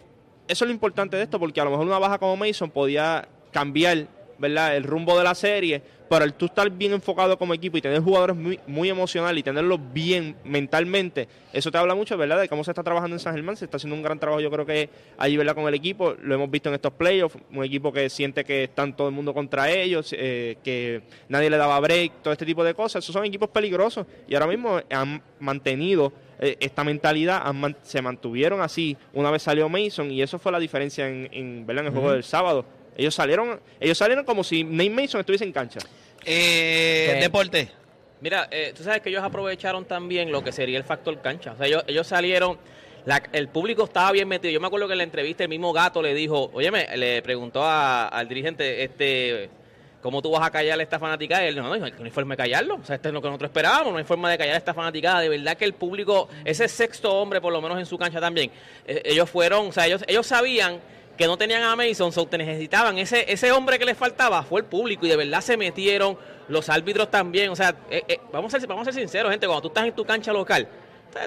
eso 0.47 0.63
es 0.63 0.67
lo 0.67 0.71
importante 0.71 1.17
de 1.17 1.23
esto, 1.23 1.39
porque 1.39 1.59
a 1.59 1.63
lo 1.63 1.71
mejor 1.71 1.87
una 1.87 1.97
baja 1.97 2.19
como 2.19 2.37
Mason 2.37 2.69
podía 2.69 3.27
cambiar 3.51 4.07
¿verdad? 4.37 4.75
el 4.77 4.83
rumbo 4.83 5.17
de 5.17 5.23
la 5.23 5.33
serie, 5.33 5.81
pero 6.09 6.25
el 6.25 6.33
tú 6.33 6.45
estar 6.45 6.69
bien 6.69 6.93
enfocado 6.93 7.37
como 7.37 7.53
equipo 7.53 7.77
y 7.77 7.81
tener 7.81 8.01
jugadores 8.01 8.35
muy, 8.35 8.59
muy 8.67 8.89
emocionales 8.89 9.39
y 9.39 9.43
tenerlos 9.43 9.79
bien 9.93 10.35
mentalmente, 10.43 11.27
eso 11.53 11.71
te 11.71 11.77
habla 11.77 11.95
mucho 11.95 12.17
¿verdad? 12.17 12.39
de 12.39 12.47
cómo 12.47 12.63
se 12.63 12.71
está 12.71 12.83
trabajando 12.83 13.15
en 13.15 13.19
San 13.19 13.33
Germán, 13.33 13.57
se 13.57 13.65
está 13.65 13.77
haciendo 13.77 13.95
un 13.95 14.03
gran 14.03 14.19
trabajo 14.19 14.41
yo 14.41 14.51
creo 14.51 14.65
que 14.65 14.89
allí 15.17 15.37
¿verdad? 15.37 15.55
con 15.55 15.67
el 15.67 15.73
equipo, 15.73 16.15
lo 16.21 16.35
hemos 16.35 16.49
visto 16.49 16.69
en 16.69 16.75
estos 16.75 16.93
playoffs, 16.93 17.37
un 17.51 17.63
equipo 17.63 17.91
que 17.91 18.09
siente 18.09 18.43
que 18.43 18.65
están 18.65 18.95
todo 18.95 19.09
el 19.09 19.13
mundo 19.13 19.33
contra 19.33 19.69
ellos, 19.71 20.13
eh, 20.17 20.57
que 20.63 21.01
nadie 21.29 21.49
le 21.49 21.57
daba 21.57 21.79
break, 21.79 22.21
todo 22.23 22.33
este 22.33 22.45
tipo 22.45 22.63
de 22.63 22.73
cosas, 22.73 23.03
esos 23.03 23.13
son 23.13 23.25
equipos 23.25 23.49
peligrosos 23.49 24.05
y 24.27 24.35
ahora 24.35 24.47
mismo 24.47 24.79
han 24.89 25.21
mantenido 25.39 26.13
eh, 26.39 26.55
esta 26.59 26.83
mentalidad, 26.83 27.43
se 27.81 28.01
mantuvieron 28.01 28.61
así 28.61 28.95
una 29.13 29.31
vez 29.31 29.41
salió 29.41 29.67
Mason 29.69 30.11
y 30.11 30.21
eso 30.21 30.37
fue 30.37 30.51
la 30.51 30.59
diferencia 30.59 31.07
en, 31.07 31.27
en, 31.31 31.65
¿verdad? 31.65 31.85
en 31.85 31.87
el 31.87 31.93
juego 31.93 32.11
del 32.11 32.23
sábado. 32.23 32.65
Ellos 32.97 33.13
salieron, 33.15 33.59
ellos 33.79 33.97
salieron 33.97 34.25
como 34.25 34.43
si 34.43 34.63
Nate 34.63 34.89
Mason 34.89 35.19
estuviese 35.21 35.45
en 35.45 35.51
cancha. 35.53 35.79
Eh. 36.25 37.17
Deporte. 37.21 37.69
Mira, 38.19 38.47
eh, 38.51 38.73
tú 38.75 38.83
sabes 38.83 39.01
que 39.01 39.09
ellos 39.09 39.23
aprovecharon 39.23 39.85
también 39.85 40.31
lo 40.31 40.43
que 40.43 40.51
sería 40.51 40.77
el 40.77 40.83
factor 40.83 41.21
cancha. 41.21 41.53
O 41.53 41.57
sea, 41.57 41.67
ellos, 41.67 41.83
ellos 41.87 42.07
salieron, 42.07 42.57
la- 43.05 43.21
el 43.31 43.47
público 43.47 43.83
estaba 43.83 44.11
bien 44.11 44.27
metido. 44.27 44.51
Yo 44.51 44.59
me 44.59 44.67
acuerdo 44.67 44.87
que 44.87 44.93
en 44.93 44.97
la 44.97 45.03
entrevista 45.03 45.43
el 45.43 45.49
mismo 45.49 45.71
gato 45.71 46.01
le 46.01 46.13
dijo, 46.15 46.49
óyeme, 46.53 46.87
le 46.97 47.21
preguntó 47.21 47.63
a- 47.63 48.07
al 48.07 48.27
dirigente, 48.27 48.83
este, 48.83 49.49
¿cómo 50.01 50.23
tú 50.23 50.31
vas 50.31 50.41
a 50.47 50.49
callar 50.49 50.79
a 50.79 50.83
esta 50.83 50.97
fanaticada? 50.97 51.45
Y 51.45 51.49
él 51.49 51.55
dijo, 51.55 51.67
no, 51.67 51.77
no 51.77 51.85
hay 52.05 52.09
forma 52.09 52.33
de 52.33 52.37
callarlo. 52.37 52.75
O 52.81 52.83
sea, 52.85 52.95
esto 52.95 53.09
es 53.09 53.13
lo 53.13 53.21
que 53.21 53.27
nosotros 53.27 53.49
esperábamos, 53.49 53.91
no 53.93 53.99
hay 53.99 54.03
forma 54.03 54.31
de 54.31 54.37
callar 54.39 54.55
a 54.55 54.57
esta 54.57 54.73
fanaticada. 54.73 55.19
De 55.21 55.29
verdad 55.29 55.55
que 55.55 55.65
el 55.65 55.73
público, 55.73 56.27
ese 56.43 56.67
sexto 56.67 57.13
hombre, 57.13 57.39
por 57.39 57.53
lo 57.53 57.61
menos 57.61 57.77
en 57.77 57.85
su 57.85 57.99
cancha 57.99 58.19
también, 58.19 58.49
eh, 58.87 59.03
ellos 59.05 59.29
fueron, 59.29 59.67
o 59.67 59.71
sea, 59.71 59.85
ellos, 59.85 60.03
ellos 60.07 60.25
sabían 60.25 60.79
que 61.17 61.25
no 61.25 61.37
tenían 61.37 61.63
a 61.63 61.75
Mason, 61.75 62.11
so 62.11 62.25
te 62.27 62.37
necesitaban. 62.37 62.97
Ese, 62.97 63.31
ese 63.31 63.51
hombre 63.51 63.79
que 63.79 63.85
les 63.85 63.97
faltaba 63.97 64.43
fue 64.43 64.61
el 64.61 64.65
público 64.67 65.05
y 65.05 65.09
de 65.09 65.15
verdad 65.15 65.41
se 65.41 65.57
metieron, 65.57 66.17
los 66.47 66.69
árbitros 66.69 67.09
también. 67.11 67.49
O 67.49 67.55
sea, 67.55 67.75
eh, 67.89 68.03
eh, 68.07 68.19
vamos, 68.31 68.53
a 68.53 68.59
ser, 68.59 68.67
vamos 68.69 68.87
a 68.87 68.91
ser 68.91 69.01
sinceros, 69.01 69.31
gente, 69.31 69.47
cuando 69.47 69.61
tú 69.63 69.67
estás 69.69 69.85
en 69.85 69.93
tu 69.93 70.05
cancha 70.05 70.31
local, 70.31 70.67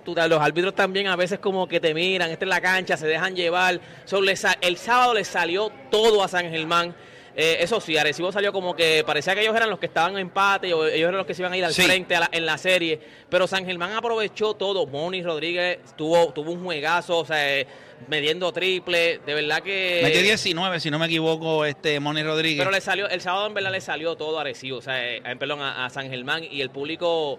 tú- 0.05 0.15
los 0.15 0.41
árbitros 0.41 0.75
también 0.75 1.09
a 1.09 1.17
veces 1.17 1.39
como 1.41 1.67
que 1.67 1.81
te 1.81 1.93
miran, 1.93 2.31
esta 2.31 2.45
es 2.45 2.49
la 2.49 2.61
cancha, 2.61 2.97
se 2.97 3.07
dejan 3.09 3.35
llevar. 3.35 3.81
So, 4.05 4.21
les 4.21 4.41
sa- 4.41 4.57
el 4.61 4.77
sábado 4.77 5.15
les 5.15 5.27
salió 5.29 5.71
todo 5.91 6.23
a 6.23 6.29
San 6.29 6.49
Germán. 6.51 6.95
Eh, 7.37 7.59
eso 7.61 7.81
sí, 7.81 7.97
Arecibo 7.97 8.33
salió 8.33 8.53
como 8.53 8.75
que 8.75 9.03
parecía 9.07 9.35
que 9.35 9.43
ellos 9.43 9.55
eran 9.55 9.71
los 9.71 9.79
que 9.79 9.87
estaban 9.87 10.13
en 10.13 10.19
empate 10.19 10.75
o 10.75 10.85
ellos 10.87 11.09
eran 11.09 11.17
los 11.17 11.27
que 11.27 11.33
se 11.35 11.43
iban 11.43 11.53
a 11.53 11.57
ir 11.57 11.65
al 11.65 11.73
Sí. 11.73 11.83
frente 11.83 12.15
a 12.17 12.21
la- 12.21 12.29
en 12.33 12.45
la 12.45 12.59
serie. 12.59 13.01
Pero 13.29 13.47
San 13.47 13.65
Germán 13.65 13.93
aprovechó 13.93 14.55
todo. 14.55 14.87
Moni 14.87 15.23
Rodríguez 15.23 15.79
tuvo, 15.97 16.33
tuvo 16.33 16.51
un 16.53 16.63
juegazo, 16.65 17.19
o 17.19 17.25
sea, 17.25 17.59
eh, 17.61 17.67
mediendo 18.09 18.53
triple. 18.53 19.21
De 19.25 19.35
verdad 19.35 19.63
que. 19.63 20.01
Metió 20.03 20.23
19, 20.23 20.81
si 20.81 20.91
no 20.91 20.99
me 20.99 21.07
equivoco, 21.07 21.65
este 21.65 22.01
Moni 22.01 22.23
Rodríguez. 22.23 22.59
Pero 22.59 22.71
le 22.71 22.81
salió, 22.81 23.09
el 23.09 23.21
sábado 23.21 23.47
en 23.47 23.55
verdad 23.55 23.73
le 23.73 23.81
salió 23.81 24.17
todo 24.17 24.39
a 24.39 24.43
Arecibo, 24.43 24.79
o 24.79 24.83
sea, 24.83 25.15
eh, 25.17 25.23
perdón, 25.39 25.61
a, 25.61 25.85
a 25.85 25.91
San 25.91 26.09
Germán 26.11 26.45
y 26.45 26.61
el 26.61 26.71
público 26.71 27.39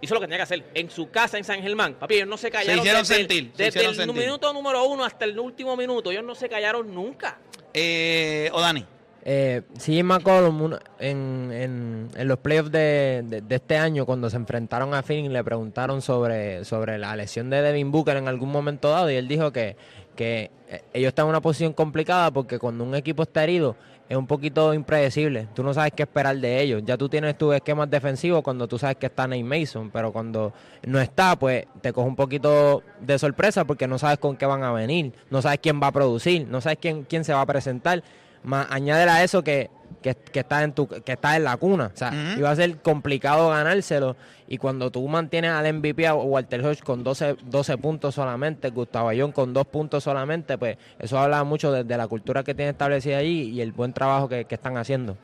hizo 0.00 0.14
lo 0.14 0.20
que 0.20 0.26
tenía 0.26 0.38
que 0.38 0.42
hacer. 0.42 0.64
En 0.74 0.90
su 0.90 1.10
casa 1.10 1.38
en 1.38 1.44
San 1.44 1.62
Germán, 1.62 1.94
papi, 1.94 2.16
ellos 2.16 2.28
no 2.28 2.36
se 2.36 2.50
callaron. 2.50 2.78
hicieron 2.78 3.02
desde 3.02 3.14
sentir, 3.14 3.50
se 3.54 3.64
desde 3.64 4.02
el 4.02 4.12
minuto 4.12 4.52
número 4.52 4.84
uno 4.84 5.04
hasta 5.04 5.24
el 5.24 5.38
último 5.38 5.76
minuto, 5.76 6.10
ellos 6.10 6.24
no 6.24 6.34
se 6.34 6.48
callaron 6.48 6.94
nunca. 6.94 7.38
Eh, 7.74 8.50
o 8.52 8.60
Dani. 8.60 8.84
Eh, 9.30 9.60
sí, 9.78 10.02
McCollum 10.02 10.72
en, 10.98 11.50
en, 11.52 12.08
en 12.16 12.28
los 12.28 12.38
playoffs 12.38 12.72
de, 12.72 13.42
este 13.50 13.76
año, 13.76 14.06
cuando 14.06 14.30
se 14.30 14.38
enfrentaron 14.38 14.94
a 14.94 15.02
Phoenix, 15.02 15.30
le 15.30 15.44
preguntaron 15.44 16.00
sobre, 16.00 16.64
sobre 16.64 16.96
la 16.96 17.14
lesión 17.14 17.50
de 17.50 17.60
Devin 17.60 17.92
Booker 17.92 18.16
en 18.16 18.26
algún 18.26 18.50
momento 18.50 18.88
dado 18.88 19.10
y 19.10 19.16
él 19.16 19.28
dijo 19.28 19.52
que, 19.52 19.76
que 20.16 20.50
eh, 20.68 20.82
ellos 20.94 21.08
están 21.08 21.26
en 21.26 21.28
una 21.28 21.42
posición 21.42 21.74
complicada 21.74 22.30
porque 22.30 22.58
cuando 22.58 22.84
un 22.84 22.94
equipo 22.94 23.24
está 23.24 23.44
herido 23.44 23.76
es 24.08 24.16
un 24.16 24.26
poquito 24.26 24.72
impredecible. 24.72 25.46
Tú 25.54 25.62
no 25.62 25.74
sabes 25.74 25.92
qué 25.94 26.04
esperar 26.04 26.34
de 26.38 26.62
ellos. 26.62 26.82
Ya 26.86 26.96
tú 26.96 27.10
tienes 27.10 27.36
tus 27.36 27.54
esquemas 27.54 27.90
defensivos 27.90 28.42
cuando 28.42 28.66
tú 28.66 28.78
sabes 28.78 28.96
que 28.96 29.04
está 29.04 29.28
Nate 29.28 29.44
Mason, 29.44 29.90
pero 29.90 30.10
cuando 30.10 30.54
no 30.86 30.98
está, 30.98 31.38
pues 31.38 31.66
te 31.82 31.92
coge 31.92 32.08
un 32.08 32.16
poquito 32.16 32.82
de 32.98 33.18
sorpresa 33.18 33.66
porque 33.66 33.86
no 33.86 33.98
sabes 33.98 34.16
con 34.16 34.38
qué 34.38 34.46
van 34.46 34.62
a 34.62 34.72
venir, 34.72 35.12
no 35.28 35.42
sabes 35.42 35.58
quién 35.58 35.82
va 35.82 35.88
a 35.88 35.92
producir, 35.92 36.48
no 36.48 36.62
sabes 36.62 36.78
quién, 36.80 37.04
quién 37.04 37.24
se 37.24 37.34
va 37.34 37.42
a 37.42 37.46
presentar. 37.46 38.02
Más 38.44 38.66
añádele 38.70 39.10
a 39.10 39.24
eso 39.24 39.42
que, 39.42 39.70
que, 40.02 40.14
que 40.14 40.40
está 40.40 40.62
en 40.62 40.72
tu, 40.72 40.86
que 40.88 41.12
está 41.12 41.36
en 41.36 41.44
la 41.44 41.56
cuna. 41.56 41.90
O 41.92 41.96
sea, 41.96 42.12
iba 42.36 42.50
a 42.50 42.56
ser 42.56 42.76
complicado 42.78 43.50
ganárselo. 43.50 44.16
Y 44.46 44.56
cuando 44.58 44.90
tú 44.90 45.06
mantienes 45.08 45.50
al 45.50 45.70
MVP 45.74 46.06
a 46.06 46.14
Walter 46.14 46.64
Hodge 46.64 46.82
con 46.82 47.04
12, 47.04 47.36
12 47.44 47.76
puntos 47.78 48.14
solamente, 48.14 48.70
Gustavo 48.70 49.08
Ayón 49.10 49.30
con 49.32 49.52
2 49.52 49.66
puntos 49.66 50.02
solamente, 50.04 50.56
pues 50.56 50.78
eso 50.98 51.18
habla 51.18 51.44
mucho 51.44 51.70
de, 51.70 51.84
de 51.84 51.96
la 51.98 52.06
cultura 52.08 52.42
que 52.42 52.54
tiene 52.54 52.70
establecida 52.70 53.18
allí 53.18 53.50
y 53.50 53.60
el 53.60 53.72
buen 53.72 53.92
trabajo 53.92 54.28
que, 54.28 54.46
que 54.46 54.54
están 54.54 54.76
haciendo. 54.78 55.18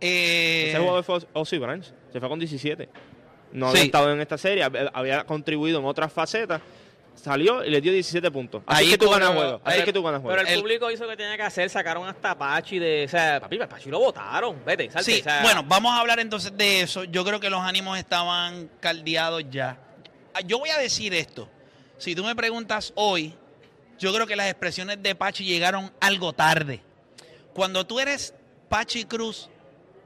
Eh, 0.00 0.66
Ese 0.70 0.78
jugador 0.78 1.04
fue 1.04 1.18
Ozzy 1.32 1.58
Branch, 1.58 1.84
se 2.12 2.20
fue 2.20 2.28
con 2.28 2.38
17. 2.38 2.88
No 3.52 3.66
Sí. 3.66 3.70
había 3.76 3.84
estado 3.84 4.12
en 4.12 4.20
esta 4.20 4.36
serie, 4.36 4.64
hab- 4.64 4.90
había 4.92 5.24
contribuido 5.24 5.78
en 5.78 5.84
otras 5.86 6.12
facetas. 6.12 6.60
Salió 7.16 7.64
y 7.64 7.70
le 7.70 7.80
dio 7.80 7.92
17 7.92 8.30
puntos. 8.30 8.62
Así 8.66 8.78
Ahí 8.80 8.86
es 8.86 8.92
que 8.92 8.98
tú 9.04 9.10
ganas 9.10 9.30
juego. 9.30 9.60
Así 9.64 9.78
es 9.80 9.84
que 9.84 9.92
tú 9.92 10.02
ganas 10.02 10.20
Pero 10.20 10.34
juego. 10.34 10.46
el, 10.48 10.54
El- 10.54 10.60
público 10.60 10.90
hizo 10.90 11.04
lo 11.04 11.10
que 11.10 11.16
tenía 11.16 11.36
que 11.36 11.42
hacer, 11.42 11.68
sacaron 11.70 12.06
hasta 12.08 12.36
Pachi 12.36 12.78
de. 12.78 13.04
O 13.06 13.08
sea, 13.08 13.40
papi, 13.40 13.58
Pachi 13.58 13.90
lo 13.90 13.98
votaron. 13.98 14.62
Vete, 14.64 14.90
salte. 14.90 15.12
Sí, 15.12 15.20
o 15.20 15.24
sea, 15.24 15.42
bueno, 15.42 15.64
vamos 15.66 15.92
a 15.92 16.00
hablar 16.00 16.20
entonces 16.20 16.56
de 16.56 16.82
eso. 16.82 17.04
Yo 17.04 17.24
creo 17.24 17.40
que 17.40 17.50
los 17.50 17.60
ánimos 17.60 17.98
estaban 17.98 18.70
caldeados 18.80 19.42
ya. 19.50 19.78
Ah, 20.34 20.40
Yo 20.42 20.58
voy 20.58 20.70
a 20.70 20.78
decir 20.78 21.14
esto. 21.14 21.48
Si 21.98 22.14
tú 22.14 22.22
me 22.22 22.36
preguntas 22.36 22.92
hoy, 22.94 23.34
yo 23.98 24.12
creo 24.14 24.26
que 24.26 24.36
las 24.36 24.46
expresiones 24.50 25.02
de 25.02 25.14
Pachi 25.14 25.44
llegaron 25.44 25.90
algo 26.00 26.32
tarde. 26.34 26.82
Cuando 27.54 27.86
tú 27.86 27.98
eres 27.98 28.34
Pachi 28.68 29.04
Cruz 29.04 29.48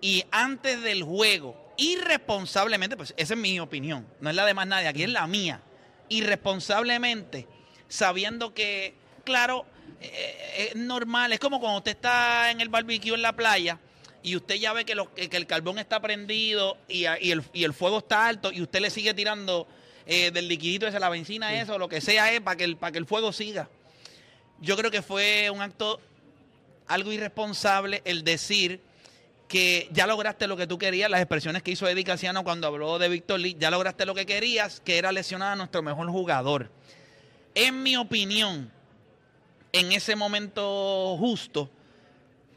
y 0.00 0.24
antes 0.30 0.80
del 0.82 1.02
juego, 1.02 1.56
irresponsablemente, 1.76 2.96
pues 2.96 3.12
esa 3.16 3.34
es 3.34 3.40
mi 3.40 3.58
opinión, 3.58 4.06
no 4.20 4.30
es 4.30 4.36
la 4.36 4.44
de 4.46 4.54
más 4.54 4.66
nadie, 4.66 4.86
aquí 4.86 5.02
es 5.02 5.08
la 5.10 5.26
mía, 5.26 5.60
irresponsablemente, 6.10 7.46
sabiendo 7.88 8.52
que, 8.52 8.94
claro, 9.24 9.64
eh, 10.02 10.68
es 10.70 10.76
normal, 10.76 11.32
es 11.32 11.38
como 11.40 11.58
cuando 11.60 11.78
usted 11.78 11.92
está 11.92 12.50
en 12.50 12.60
el 12.60 12.68
barbecue 12.68 13.14
en 13.14 13.22
la 13.22 13.32
playa 13.34 13.78
y 14.22 14.36
usted 14.36 14.56
ya 14.56 14.72
ve 14.74 14.84
que, 14.84 14.94
lo- 14.94 15.12
que 15.14 15.28
el 15.34 15.46
carbón 15.46 15.78
está 15.78 16.00
prendido 16.00 16.76
y, 16.88 17.04
el, 17.04 17.42
y 17.54 17.64
el 17.64 17.72
fuego 17.72 17.98
está 17.98 18.26
alto 18.26 18.52
y 18.52 18.60
usted 18.60 18.80
le 18.80 18.90
sigue 18.90 19.14
tirando 19.14 19.66
eh, 20.06 20.30
del 20.30 20.48
liquidito 20.48 20.86
ese, 20.86 21.00
la 21.00 21.08
benzina, 21.08 21.58
eso, 21.60 21.78
lo 21.78 21.88
que 21.88 22.00
sea, 22.00 22.32
es 22.32 22.40
para 22.40 22.56
que, 22.56 22.64
el, 22.64 22.76
para 22.76 22.92
que 22.92 22.98
el 22.98 23.06
fuego 23.06 23.32
siga. 23.32 23.68
Yo 24.60 24.76
creo 24.76 24.90
que 24.90 25.02
fue 25.02 25.48
un 25.50 25.62
acto 25.62 26.00
algo 26.86 27.12
irresponsable 27.12 28.02
el 28.04 28.24
decir 28.24 28.80
que 29.50 29.88
ya 29.90 30.06
lograste 30.06 30.46
lo 30.46 30.56
que 30.56 30.68
tú 30.68 30.78
querías, 30.78 31.10
las 31.10 31.20
expresiones 31.20 31.64
que 31.64 31.72
hizo 31.72 31.88
Eddie 31.88 32.04
Casiano 32.04 32.44
cuando 32.44 32.68
habló 32.68 33.00
de 33.00 33.08
Víctor 33.08 33.40
Lee, 33.40 33.56
ya 33.58 33.68
lograste 33.68 34.06
lo 34.06 34.14
que 34.14 34.24
querías, 34.24 34.78
que 34.78 34.96
era 34.96 35.10
lesionar 35.10 35.52
a 35.52 35.56
nuestro 35.56 35.82
mejor 35.82 36.08
jugador. 36.08 36.70
En 37.56 37.82
mi 37.82 37.96
opinión, 37.96 38.70
en 39.72 39.90
ese 39.90 40.14
momento 40.14 41.16
justo 41.18 41.68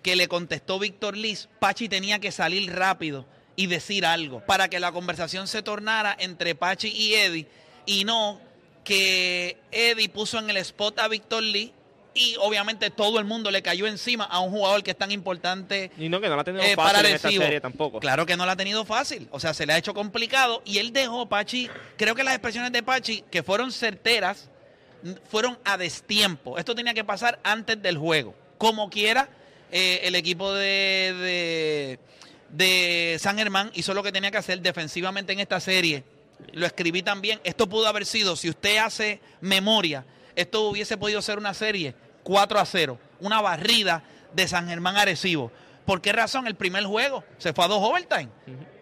que 0.04 0.16
le 0.16 0.28
contestó 0.28 0.78
Víctor 0.78 1.18
Liz, 1.18 1.50
Pachi 1.60 1.90
tenía 1.90 2.20
que 2.20 2.32
salir 2.32 2.72
rápido 2.72 3.26
y 3.56 3.66
decir 3.66 4.06
algo 4.06 4.46
para 4.46 4.70
que 4.70 4.80
la 4.80 4.92
conversación 4.92 5.48
se 5.48 5.64
tornara 5.64 6.16
entre 6.20 6.54
Pachi 6.54 6.90
y 6.90 7.16
Eddie 7.16 7.48
y 7.88 8.04
no 8.04 8.40
que 8.84 9.58
Eddie 9.72 10.10
puso 10.10 10.38
en 10.38 10.52
el 10.52 10.58
spot 10.58 11.00
a 11.00 11.08
Víctor 11.08 11.42
Lee 11.42 11.74
y 12.13 12.36
obviamente 12.39 12.89
todo 12.89 13.19
el 13.19 13.26
mundo 13.26 13.49
le 13.52 13.62
cayó 13.62 13.88
encima 13.88 14.26
a 14.26 14.39
un 14.39 14.52
jugador 14.52 14.84
que 14.84 14.91
es 14.91 14.97
tan 14.97 15.12
importante 15.12 15.91
Y 15.97 16.10
no, 16.10 16.21
que 16.21 16.30
no 16.30 16.36
la 16.36 16.41
ha 16.41 16.45
tenido 16.45 16.63
eh, 16.63 16.76
fácil 16.76 16.93
para 16.93 17.10
en 17.10 17.15
esta 17.15 17.30
serie 17.30 17.62
tampoco. 17.62 17.99
Claro 17.99 18.26
que 18.26 18.38
no 18.38 18.45
la 18.45 18.52
ha 18.54 18.56
tenido 18.56 18.86
fácil. 18.86 19.28
O 19.32 19.39
sea, 19.39 19.54
se 19.54 19.65
le 19.65 19.73
ha 19.73 19.78
hecho 19.78 19.93
complicado. 19.93 20.62
Y 20.65 20.78
él 20.78 20.93
dejó, 20.93 21.28
Pachi, 21.28 21.69
creo 21.97 22.15
que 22.15 22.23
las 22.23 22.34
expresiones 22.34 22.71
de 22.71 22.84
Pachi, 22.84 23.23
que 23.32 23.43
fueron 23.43 23.71
certeras, 23.71 24.49
fueron 25.30 25.58
a 25.65 25.78
destiempo. 25.78 26.58
Esto 26.58 26.76
tenía 26.76 26.93
que 26.93 27.04
pasar 27.04 27.39
antes 27.43 27.82
del 27.82 27.97
juego. 27.97 28.36
Como 28.58 28.89
quiera, 28.89 29.30
eh, 29.71 30.02
el 30.04 30.15
equipo 30.15 30.54
de, 30.54 31.13
de, 31.19 31.99
de 32.49 33.17
San 33.19 33.38
Germán 33.38 33.71
hizo 33.73 33.93
lo 33.93 34.04
que 34.04 34.12
tenía 34.12 34.32
que 34.32 34.38
hacer 34.38 34.62
defensivamente 34.62 35.34
en 35.34 35.39
esta 35.39 35.60
serie. 35.60 36.04
Lo 36.52 36.65
escribí 36.65 37.02
también. 37.02 37.39
Esto 37.43 37.67
pudo 37.67 37.88
haber 37.88 38.06
sido, 38.06 38.36
si 38.36 38.49
usted 38.49 38.78
hace 38.78 39.19
memoria, 39.41 40.06
esto 40.36 40.62
hubiese 40.62 40.98
podido 40.98 41.22
ser 41.22 41.38
una 41.38 41.54
serie 41.54 41.96
4 42.24 42.60
a 42.60 42.65
0, 42.65 43.00
una 43.19 43.41
barrida 43.41 44.04
de 44.34 44.48
San 44.48 44.67
Germán 44.67 44.98
Arecibo. 44.98 45.52
¿Por 45.86 46.02
qué 46.02 46.13
razón? 46.13 46.48
El 46.48 46.56
primer 46.56 46.84
juego 46.86 47.24
se 47.38 47.54
fue 47.54 47.65
a 47.65 47.67
dos 47.67 47.80
overtime. 47.82 48.30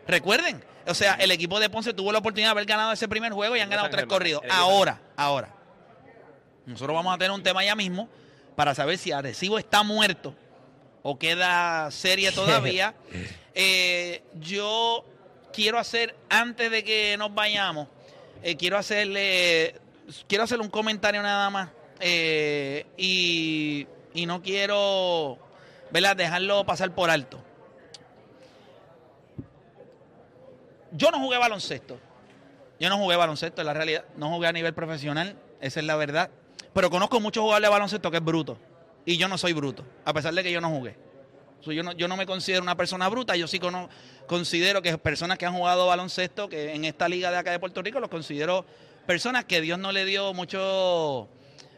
Recuerden, 0.08 0.64
o 0.88 0.94
sea, 0.94 1.16
el 1.16 1.32
equipo 1.32 1.60
de 1.60 1.70
Ponce 1.70 1.94
tuvo 1.94 2.12
la 2.12 2.20
oportunidad 2.20 2.50
de 2.50 2.52
haber 2.52 2.66
ganado 2.66 2.92
ese 2.92 3.08
primer 3.08 3.34
juego 3.34 3.56
y 3.56 3.60
han 3.60 3.70
ganado 3.70 3.90
tres 3.90 4.06
corridos. 4.06 4.42
Ahora, 4.50 5.02
ahora. 5.16 5.54
Nosotros 6.66 6.96
vamos 6.96 7.14
a 7.14 7.18
tener 7.18 7.32
un 7.32 7.44
tema 7.44 7.64
ya 7.64 7.76
mismo 7.76 8.08
para 8.56 8.76
saber 8.76 8.98
si 8.98 9.12
Arecibo 9.12 9.58
está 9.58 9.84
muerto 9.84 10.36
o 11.04 11.18
queda 11.18 11.90
serie 11.92 12.32
todavía. 12.34 12.94
Eh, 13.54 14.24
yo 14.40 15.06
quiero 15.52 15.80
hacer, 15.80 16.16
antes 16.30 16.72
de 16.72 16.84
que 16.84 17.16
nos 17.18 17.34
vayamos, 17.34 17.88
eh, 18.44 18.56
quiero 18.56 18.78
hacerle, 18.78 19.76
quiero 20.28 20.44
hacerle 20.44 20.64
un 20.64 20.70
comentario 20.72 21.22
nada 21.22 21.50
más. 21.50 21.70
eh, 22.00 22.86
y, 22.98 23.88
no 24.26 24.42
quiero, 24.42 25.38
¿verdad? 25.92 26.16
Dejarlo 26.16 26.66
pasar 26.66 26.94
por 26.94 27.10
alto. 27.10 27.40
Yo 30.92 31.12
no 31.12 31.20
jugué 31.20 31.38
baloncesto. 31.38 31.98
Yo 32.80 32.90
no 32.90 32.98
jugué 32.98 33.16
baloncesto, 33.16 33.62
en 33.62 33.68
la 33.68 33.74
realidad. 33.74 34.06
No 34.18 34.30
jugué 34.30 34.48
a 34.48 34.52
nivel 34.52 34.74
profesional, 34.74 35.36
esa 35.62 35.80
es 35.80 35.86
la 35.86 35.96
verdad. 35.96 36.30
Pero 36.74 36.90
conozco 36.90 37.20
muchos 37.20 37.42
jugadores 37.42 37.68
de 37.68 37.72
baloncesto 37.72 38.12
que 38.12 38.18
es 38.18 38.24
bruto. 38.24 38.58
Y 39.06 39.18
yo 39.18 39.28
no 39.28 39.38
soy 39.38 39.54
bruto, 39.54 39.84
a 40.06 40.14
pesar 40.14 40.34
de 40.34 40.44
que 40.44 40.52
yo 40.52 40.62
no 40.62 40.70
jugué. 40.70 40.96
Yo, 41.64 41.84
no, 41.84 41.92
yo 41.92 42.08
no 42.08 42.18
me 42.18 42.26
considero 42.26 42.64
una 42.64 42.76
persona 42.76 43.08
bruta, 43.08 43.36
yo 43.36 43.48
sí 43.48 43.60
cono- 43.60 43.88
considero 44.28 44.82
que 44.82 44.98
personas 44.98 45.38
que 45.38 45.46
han 45.46 45.54
jugado 45.54 45.86
baloncesto, 45.88 46.50
que 46.50 46.74
en 46.74 46.86
esta 46.86 47.08
liga 47.08 47.30
de 47.30 47.38
acá 47.38 47.52
de 47.52 47.60
Puerto 47.60 47.82
Rico, 47.84 48.00
los 48.00 48.10
considero 48.10 48.66
personas 49.06 49.46
que 49.46 49.62
Dios 49.62 49.80
no 49.80 49.92
le 49.92 50.06
dio 50.06 50.34
mucho, 50.34 51.28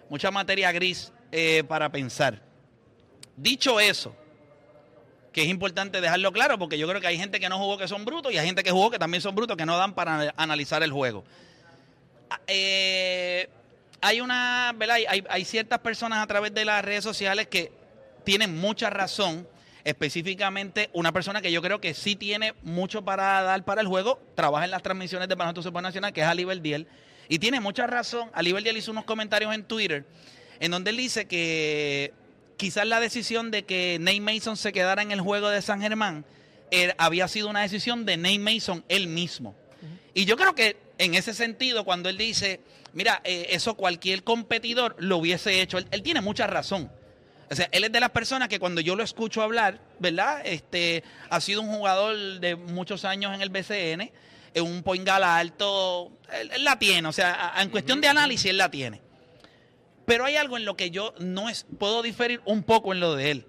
mucha 0.09 0.31
materia 0.31 0.71
gris 0.71 1.12
eh, 1.31 1.63
para 1.67 1.89
pensar. 1.89 2.41
Dicho 3.36 3.79
eso, 3.79 4.15
que 5.31 5.41
es 5.41 5.47
importante 5.47 5.99
dejarlo 6.01 6.31
claro, 6.31 6.59
porque 6.59 6.77
yo 6.77 6.88
creo 6.88 7.01
que 7.01 7.07
hay 7.07 7.17
gente 7.17 7.39
que 7.39 7.49
no 7.49 7.57
jugó 7.57 7.77
que 7.77 7.88
son 7.88 8.05
brutos 8.05 8.31
y 8.31 8.38
hay 8.38 8.45
gente 8.45 8.63
que 8.63 8.71
jugó 8.71 8.91
que 8.91 8.99
también 8.99 9.21
son 9.21 9.33
brutos, 9.36 9.57
que 9.57 9.65
no 9.65 9.77
dan 9.77 9.93
para 9.93 10.33
analizar 10.38 10.83
el 10.83 10.91
juego. 10.91 11.23
Ah, 12.29 12.39
eh, 12.47 13.49
hay 14.01 14.21
una, 14.21 14.73
¿verdad? 14.75 14.97
Hay- 15.07 15.23
Hay, 15.29 15.45
ciertas 15.45 15.79
personas 15.79 16.19
a 16.19 16.27
través 16.27 16.53
de 16.53 16.65
las 16.65 16.83
redes 16.86 17.03
sociales 17.03 17.47
que 17.47 17.71
tienen 18.23 18.55
mucha 18.55 18.89
razón, 18.89 19.47
específicamente 19.83 20.89
una 20.93 21.12
persona 21.12 21.41
que 21.41 21.51
yo 21.51 21.62
creo 21.62 21.81
que 21.81 21.93
sí 21.93 22.15
tiene 22.15 22.53
mucho 22.62 23.03
para 23.03 23.41
dar 23.41 23.63
para 23.65 23.81
el 23.81 23.88
juego, 23.88 24.19
trabaja 24.36 24.65
en 24.65 24.71
las 24.71 24.83
transmisiones 24.83 25.27
de 25.27 25.36
Baloncesto 25.36 25.63
Supernacional, 25.63 26.13
que 26.13 26.21
es 26.21 26.27
Ali 26.27 26.45
Diel, 26.59 26.88
y 27.29 27.39
tiene 27.39 27.59
mucha 27.59 27.88
razón. 27.88 28.29
Ali 28.33 28.53
Diel 28.53 28.77
hizo 28.77 28.91
unos 28.91 29.05
comentarios 29.05 29.53
en 29.53 29.63
Twitter 29.63 30.05
en 30.59 30.71
donde 30.71 30.91
él 30.91 30.97
dice 30.97 31.25
que 31.25 32.13
quizás 32.57 32.88
la 32.88 32.99
decisión 32.99 33.51
de 33.51 33.63
que 33.63 33.97
Nate 33.99 34.21
Mason 34.21 34.57
se 34.57 34.71
quedara 34.71 35.01
en 35.01 35.12
el 35.12 35.21
juego 35.21 35.49
de 35.49 35.62
San 35.62 35.81
Germán 35.81 36.25
eh, 36.71 36.93
había 36.97 37.27
sido 37.27 37.49
una 37.49 37.62
decisión 37.62 38.05
de 38.05 38.17
Nate 38.17 38.39
Mason 38.39 38.83
él 38.88 39.07
mismo. 39.07 39.55
Y 40.13 40.25
yo 40.25 40.38
creo 40.38 40.55
que 40.55 40.77
en 40.99 41.15
ese 41.15 41.33
sentido, 41.33 41.83
cuando 41.86 42.07
él 42.07 42.17
dice, 42.17 42.62
mira, 42.93 43.19
eh, 43.23 43.47
eso 43.49 43.75
cualquier 43.75 44.23
competidor 44.23 44.95
lo 44.99 45.17
hubiese 45.17 45.62
hecho, 45.62 45.77
él, 45.77 45.88
él 45.91 46.03
tiene 46.03 46.21
mucha 46.21 46.47
razón. 46.47 46.91
O 47.51 47.55
sea, 47.55 47.67
él 47.71 47.83
es 47.83 47.91
de 47.91 47.99
las 47.99 48.12
personas 48.12 48.47
que 48.47 48.59
cuando 48.59 48.81
yo 48.81 48.95
lo 48.95 49.03
escucho 49.03 49.41
hablar, 49.41 49.81
¿verdad? 49.99 50.41
Este, 50.45 51.03
ha 51.29 51.41
sido 51.41 51.62
un 51.62 51.67
jugador 51.67 52.39
de 52.39 52.55
muchos 52.55 53.05
años 53.05 53.33
en 53.36 53.41
el 53.41 53.49
BCN, 53.49 54.12
un 54.61 54.83
point 54.83 55.07
alto, 55.07 56.11
él, 56.31 56.51
él 56.53 56.63
la 56.63 56.77
tiene, 56.77 57.07
o 57.07 57.11
sea, 57.11 57.53
en 57.59 57.69
cuestión 57.69 58.01
de 58.01 58.07
análisis 58.07 58.49
él 58.49 58.57
la 58.57 58.69
tiene. 58.69 59.01
Pero 60.05 60.25
hay 60.25 60.35
algo 60.35 60.57
en 60.57 60.65
lo 60.65 60.75
que 60.75 60.91
yo 60.91 61.13
no 61.19 61.49
es, 61.49 61.65
puedo 61.79 62.01
diferir 62.01 62.41
un 62.45 62.63
poco 62.63 62.93
en 62.93 62.99
lo 62.99 63.15
de 63.15 63.31
él. 63.31 63.47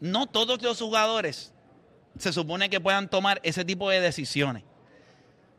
No 0.00 0.26
todos 0.26 0.60
los 0.62 0.78
jugadores 0.78 1.52
se 2.18 2.32
supone 2.32 2.68
que 2.70 2.80
puedan 2.80 3.08
tomar 3.08 3.40
ese 3.42 3.64
tipo 3.64 3.90
de 3.90 4.00
decisiones. 4.00 4.64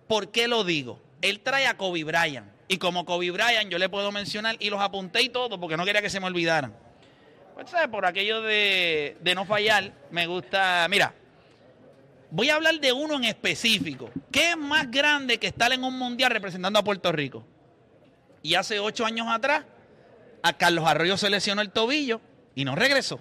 ¿Por 0.07 0.31
qué 0.31 0.47
lo 0.47 0.63
digo? 0.63 1.01
Él 1.21 1.39
trae 1.39 1.67
a 1.67 1.77
Kobe 1.77 2.03
Bryant. 2.03 2.47
Y 2.67 2.77
como 2.77 3.05
Kobe 3.05 3.31
Bryant 3.31 3.71
yo 3.71 3.77
le 3.77 3.89
puedo 3.89 4.11
mencionar 4.11 4.57
y 4.59 4.69
los 4.69 4.81
apunté 4.81 5.21
y 5.21 5.29
todo 5.29 5.59
porque 5.59 5.77
no 5.77 5.85
quería 5.85 6.01
que 6.01 6.09
se 6.09 6.19
me 6.19 6.27
olvidaran. 6.27 6.75
Pues, 7.53 7.69
¿sabes? 7.69 7.87
Por 7.87 8.05
aquello 8.05 8.41
de, 8.41 9.17
de 9.21 9.35
no 9.35 9.45
fallar, 9.45 9.93
me 10.11 10.27
gusta. 10.27 10.85
Mira, 10.89 11.13
voy 12.31 12.49
a 12.49 12.55
hablar 12.55 12.79
de 12.79 12.93
uno 12.93 13.15
en 13.15 13.25
específico. 13.25 14.09
¿Qué 14.31 14.51
es 14.51 14.57
más 14.57 14.89
grande 14.89 15.37
que 15.37 15.47
estar 15.47 15.71
en 15.71 15.83
un 15.83 15.97
mundial 15.97 16.31
representando 16.31 16.79
a 16.79 16.83
Puerto 16.83 17.11
Rico? 17.11 17.43
Y 18.41 18.55
hace 18.55 18.79
ocho 18.79 19.05
años 19.05 19.27
atrás, 19.29 19.65
a 20.43 20.53
Carlos 20.53 20.85
Arroyo 20.87 21.17
se 21.17 21.29
lesionó 21.29 21.61
el 21.61 21.71
tobillo 21.71 22.21
y 22.55 22.65
no 22.65 22.75
regresó. 22.75 23.19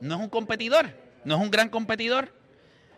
No 0.00 0.16
es 0.16 0.20
un 0.20 0.28
competidor, 0.28 0.90
no 1.24 1.36
es 1.36 1.40
un 1.40 1.50
gran 1.50 1.68
competidor. 1.68 2.32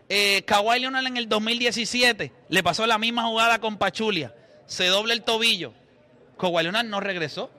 Eh, 0.08 0.42
Kawhi 0.46 0.80
Leonard 0.80 1.06
en 1.06 1.16
el 1.16 1.28
2017 1.28 2.32
le 2.48 2.62
pasó 2.62 2.86
la 2.86 2.98
misma 2.98 3.24
jugada 3.24 3.60
con 3.60 3.76
Pachulia. 3.76 4.34
Se 4.66 4.86
dobla 4.86 5.12
el 5.12 5.22
tobillo. 5.22 5.72
Kawhi 6.38 6.62
Leonard 6.64 6.86
no 6.86 7.00
regresó. 7.00 7.50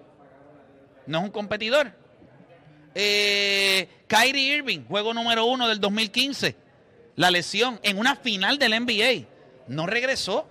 No 1.06 1.20
es 1.20 1.24
un 1.24 1.32
competidor. 1.32 1.94
Eh, 2.96 3.88
Kyrie 4.08 4.58
Irving, 4.58 4.86
juego 4.86 5.14
número 5.14 5.46
uno 5.46 5.68
del 5.68 5.80
2015. 5.80 6.56
La 7.20 7.32
lesión 7.32 7.82
en 7.84 8.00
una 8.00 8.16
final 8.16 8.58
del 8.60 8.72
NBA. 8.80 9.28
No 9.68 9.86
regresó. 9.86 10.48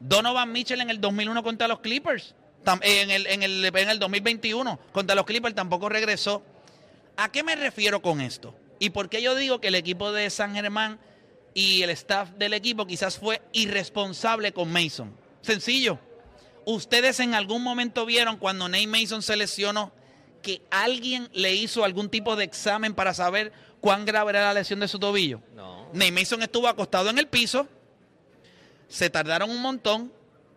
Donovan 0.00 0.50
Mitchell 0.50 0.80
en 0.80 0.88
el 0.88 1.02
2001 1.02 1.42
contra 1.42 1.68
los 1.68 1.80
Clippers. 1.80 2.34
Eh, 2.80 3.02
en, 3.02 3.10
el, 3.10 3.26
en, 3.26 3.42
el, 3.42 3.62
en 3.62 3.88
el 3.90 3.98
2021 3.98 4.80
contra 4.90 5.14
los 5.14 5.26
Clippers 5.26 5.54
tampoco 5.54 5.90
regresó. 5.90 6.42
¿A 7.18 7.30
qué 7.30 7.42
me 7.42 7.56
refiero 7.56 8.00
con 8.00 8.22
esto? 8.22 8.54
¿Y 8.78 8.88
por 8.88 9.10
qué 9.10 9.20
yo 9.20 9.34
digo 9.34 9.60
que 9.60 9.68
el 9.68 9.74
equipo 9.74 10.12
de 10.12 10.30
San 10.30 10.54
Germán 10.54 10.98
y 11.52 11.82
el 11.82 11.90
staff 11.90 12.30
del 12.38 12.54
equipo 12.54 12.86
quizás 12.86 13.18
fue 13.18 13.42
irresponsable 13.52 14.52
con 14.52 14.72
Mason? 14.72 15.14
Sencillo. 15.42 15.98
Ustedes 16.64 17.20
en 17.20 17.34
algún 17.34 17.62
momento 17.62 18.06
vieron 18.06 18.38
cuando 18.38 18.66
Nate 18.66 18.86
Mason 18.86 19.20
se 19.20 19.36
lesionó 19.36 19.92
que 20.40 20.62
alguien 20.70 21.28
le 21.34 21.54
hizo 21.54 21.84
algún 21.84 22.08
tipo 22.08 22.34
de 22.34 22.44
examen 22.44 22.94
para 22.94 23.12
saber 23.12 23.52
cuán 23.82 24.06
grave 24.06 24.30
era 24.30 24.40
la 24.44 24.54
lesión 24.54 24.80
de 24.80 24.88
su 24.88 24.98
tobillo. 24.98 25.42
No. 25.54 25.88
Nate 25.92 26.10
Mason 26.12 26.42
estuvo 26.42 26.66
acostado 26.68 27.10
en 27.10 27.18
el 27.18 27.26
piso, 27.26 27.68
se 28.88 29.10
tardaron 29.10 29.50
un 29.50 29.60
montón, 29.60 30.10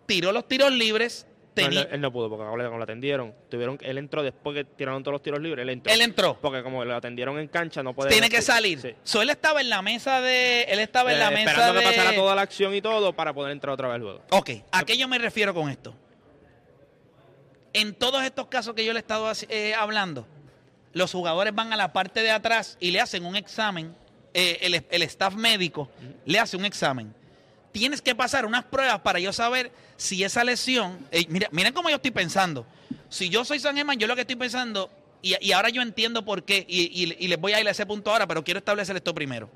tiró 0.05 0.31
los 0.31 0.47
tiros 0.47 0.71
libres, 0.71 1.27
No, 1.57 1.63
él, 1.65 2.01
no 2.01 2.11
pudo, 2.11 2.29
porque 2.29 2.43
como 2.45 2.77
lo 2.77 2.83
atendieron, 2.83 3.33
tuvieron, 3.49 3.77
él 3.81 3.97
entró 3.97 4.21
después 4.23 4.55
que 4.55 4.63
tiraron 4.65 5.01
todos 5.03 5.13
los 5.13 5.21
tiros 5.21 5.39
libres, 5.41 5.63
él 5.63 5.69
entró. 5.69 5.91
él 5.93 6.01
entró. 6.01 6.37
Porque 6.41 6.61
como 6.61 6.83
lo 6.85 6.95
atendieron 6.95 7.39
en 7.39 7.47
cancha, 7.47 7.81
no 7.81 7.93
puede... 7.93 8.09
Tiene 8.11 8.29
que 8.29 8.41
salir. 8.41 8.79
Sí. 8.79 8.93
So, 9.03 9.21
él 9.21 9.29
estaba 9.29 9.59
en 9.61 9.69
la 9.69 9.81
mesa 9.81 10.19
de. 10.21 10.63
Él 10.63 10.79
estaba 10.79 11.11
en 11.13 11.19
la 11.19 11.29
Eh, 11.29 11.35
mesa 11.35 11.51
esperando 11.51 11.79
de. 11.79 11.85
que 11.85 11.91
pasara 11.95 12.15
toda 12.15 12.35
la 12.35 12.41
acción 12.41 12.75
y 12.75 12.81
todo 12.81 13.13
para 13.13 13.33
poder 13.33 13.51
entrar 13.53 13.73
otra 13.73 13.87
vez 13.87 13.99
luego. 13.99 14.21
Ok, 14.31 14.49
¿a 14.71 14.83
qué 14.83 14.97
yo 14.97 15.07
me 15.07 15.17
refiero 15.17 15.53
con 15.53 15.69
esto? 15.69 15.95
En 17.73 17.93
todos 17.93 18.23
estos 18.23 18.47
casos 18.47 18.73
que 18.73 18.85
yo 18.85 18.93
le 18.93 18.99
he 18.99 19.01
estado 19.01 19.29
eh, 19.49 19.73
hablando, 19.75 20.25
los 20.95 21.11
jugadores 21.11 21.53
van 21.53 21.71
a 21.73 21.75
la 21.75 21.93
parte 21.93 22.23
de 22.23 22.31
atrás 22.31 22.77
y 22.79 22.89
le 22.89 22.99
hacen 23.01 23.25
un 23.25 23.35
examen. 23.35 23.93
eh, 24.33 24.57
el, 24.61 24.85
el 24.89 25.01
staff 25.03 25.35
médico 25.35 25.89
le 26.25 26.39
hace 26.39 26.57
un 26.57 26.65
examen. 26.65 27.13
Tienes 27.71 28.01
que 28.01 28.15
pasar 28.15 28.45
unas 28.45 28.63
pruebas 28.65 28.99
para 29.01 29.19
yo 29.19 29.31
saber 29.33 29.71
si 29.97 30.23
esa 30.23 30.43
lesión. 30.43 30.97
eh, 31.11 31.25
mira, 31.29 31.47
miren 31.51 31.73
cómo 31.73 31.89
yo 31.89 31.97
estoy 31.97 32.11
pensando. 32.11 32.65
Si 33.09 33.29
yo 33.29 33.43
soy 33.45 33.59
San 33.59 33.75
Germán, 33.75 33.97
yo 33.99 34.07
lo 34.07 34.15
que 34.15 34.21
estoy 34.21 34.35
pensando, 34.37 34.89
y, 35.21 35.35
y 35.45 35.51
ahora 35.51 35.69
yo 35.69 35.81
entiendo 35.81 36.23
por 36.23 36.43
qué, 36.43 36.65
y, 36.67 36.83
y- 37.03 37.15
y 37.19 37.27
les 37.27 37.39
voy 37.39 37.51
a 37.53 37.59
ir 37.61 37.67
a 37.67 37.71
ese 37.71 37.85
punto 37.85 38.09
ahora, 38.11 38.25
pero 38.27 38.43
quiero 38.43 38.57
establecer 38.59 38.95
esto 38.95 39.13
primero. 39.13 39.49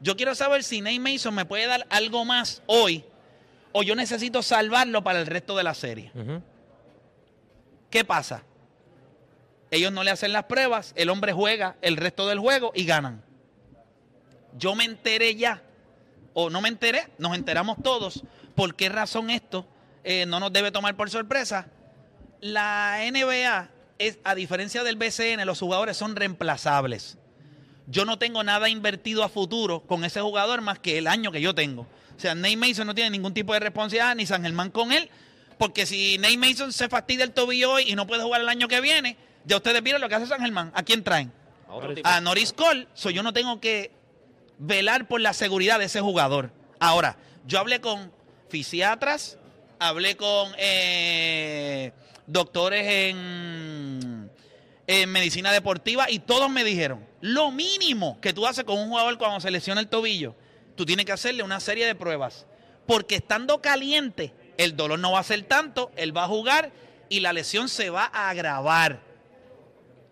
Yo 0.00 0.16
quiero 0.16 0.34
saber 0.34 0.64
si 0.64 0.80
Nate 0.80 0.98
Mason 1.00 1.34
me 1.34 1.44
puede 1.44 1.66
dar 1.66 1.86
algo 1.90 2.24
más 2.24 2.62
hoy 2.66 3.04
o 3.72 3.82
yo 3.82 3.94
necesito 3.94 4.42
salvarlo 4.42 5.02
para 5.04 5.20
el 5.20 5.26
resto 5.26 5.54
de 5.56 5.62
la 5.64 5.74
serie. 5.74 6.10
¿Qué 7.90 8.04
pasa? 8.04 8.42
Ellos 9.70 9.92
no 9.92 10.02
le 10.02 10.10
hacen 10.10 10.32
las 10.32 10.44
pruebas, 10.44 10.92
el 10.96 11.10
hombre 11.10 11.32
juega 11.32 11.76
el 11.82 11.96
resto 11.96 12.26
del 12.26 12.38
juego 12.38 12.72
y 12.74 12.84
ganan. 12.84 13.22
Yo 14.56 14.74
me 14.74 14.84
enteré 14.84 15.34
ya, 15.34 15.62
o 16.32 16.50
no 16.50 16.60
me 16.60 16.68
enteré, 16.68 17.08
nos 17.18 17.36
enteramos 17.36 17.76
todos. 17.82 18.24
¿Por 18.54 18.74
qué 18.74 18.88
razón 18.88 19.30
esto 19.30 19.66
eh, 20.04 20.24
no 20.26 20.40
nos 20.40 20.52
debe 20.52 20.70
tomar 20.70 20.96
por 20.96 21.10
sorpresa? 21.10 21.68
La 22.40 23.00
NBA, 23.10 23.68
es, 23.98 24.18
a 24.24 24.34
diferencia 24.34 24.84
del 24.84 24.96
BCN, 24.96 25.44
los 25.44 25.58
jugadores 25.58 25.96
son 25.96 26.16
reemplazables. 26.16 27.18
Yo 27.86 28.04
no 28.04 28.18
tengo 28.18 28.42
nada 28.44 28.68
invertido 28.68 29.24
a 29.24 29.28
futuro 29.28 29.80
con 29.80 30.04
ese 30.04 30.20
jugador 30.20 30.60
más 30.60 30.78
que 30.78 30.98
el 30.98 31.06
año 31.06 31.32
que 31.32 31.40
yo 31.40 31.54
tengo. 31.54 31.82
O 32.16 32.20
sea, 32.20 32.34
Nate 32.34 32.56
Mason 32.56 32.86
no 32.86 32.94
tiene 32.94 33.10
ningún 33.10 33.34
tipo 33.34 33.52
de 33.52 33.60
responsabilidad, 33.60 34.14
ni 34.14 34.26
San 34.26 34.42
Germán 34.42 34.70
con 34.70 34.92
él, 34.92 35.08
porque 35.56 35.86
si 35.86 36.18
Nate 36.18 36.36
Mason 36.36 36.72
se 36.72 36.88
fastidia 36.88 37.24
el 37.24 37.32
tobillo 37.32 37.72
hoy 37.72 37.84
y 37.90 37.94
no 37.94 38.06
puede 38.06 38.22
jugar 38.22 38.40
el 38.40 38.48
año 38.48 38.68
que 38.68 38.80
viene, 38.80 39.16
ya 39.48 39.56
ustedes 39.56 39.82
vieron 39.82 40.00
lo 40.00 40.08
que 40.08 40.14
hace 40.14 40.26
San 40.26 40.40
Germán. 40.40 40.70
¿A 40.74 40.82
quién 40.82 41.02
traen? 41.02 41.32
A. 42.04 42.16
A 42.16 42.20
Norris 42.20 42.52
Cole. 42.52 42.86
So, 42.94 43.10
yo 43.10 43.22
no 43.22 43.32
tengo 43.32 43.60
que 43.60 43.90
velar 44.58 45.08
por 45.08 45.20
la 45.20 45.32
seguridad 45.32 45.78
de 45.78 45.86
ese 45.86 46.00
jugador. 46.00 46.50
Ahora, 46.78 47.16
yo 47.46 47.58
hablé 47.58 47.80
con 47.80 48.12
fisiatras, 48.50 49.38
hablé 49.78 50.16
con 50.16 50.52
eh, 50.58 51.92
doctores 52.26 52.86
en, 52.86 54.30
en 54.86 55.10
medicina 55.10 55.50
deportiva 55.50 56.10
y 56.10 56.18
todos 56.18 56.50
me 56.50 56.62
dijeron, 56.62 57.06
lo 57.22 57.50
mínimo 57.50 58.20
que 58.20 58.34
tú 58.34 58.46
haces 58.46 58.64
con 58.64 58.78
un 58.78 58.88
jugador 58.88 59.16
cuando 59.16 59.40
se 59.40 59.50
lesiona 59.50 59.80
el 59.80 59.88
tobillo, 59.88 60.34
tú 60.76 60.84
tienes 60.84 61.06
que 61.06 61.12
hacerle 61.12 61.42
una 61.42 61.60
serie 61.60 61.86
de 61.86 61.94
pruebas. 61.94 62.46
Porque 62.86 63.16
estando 63.16 63.62
caliente, 63.62 64.34
el 64.58 64.76
dolor 64.76 64.98
no 64.98 65.12
va 65.12 65.20
a 65.20 65.24
ser 65.24 65.42
tanto, 65.44 65.90
él 65.96 66.14
va 66.14 66.24
a 66.24 66.28
jugar 66.28 66.70
y 67.08 67.20
la 67.20 67.32
lesión 67.32 67.70
se 67.70 67.88
va 67.90 68.10
a 68.12 68.28
agravar. 68.28 69.07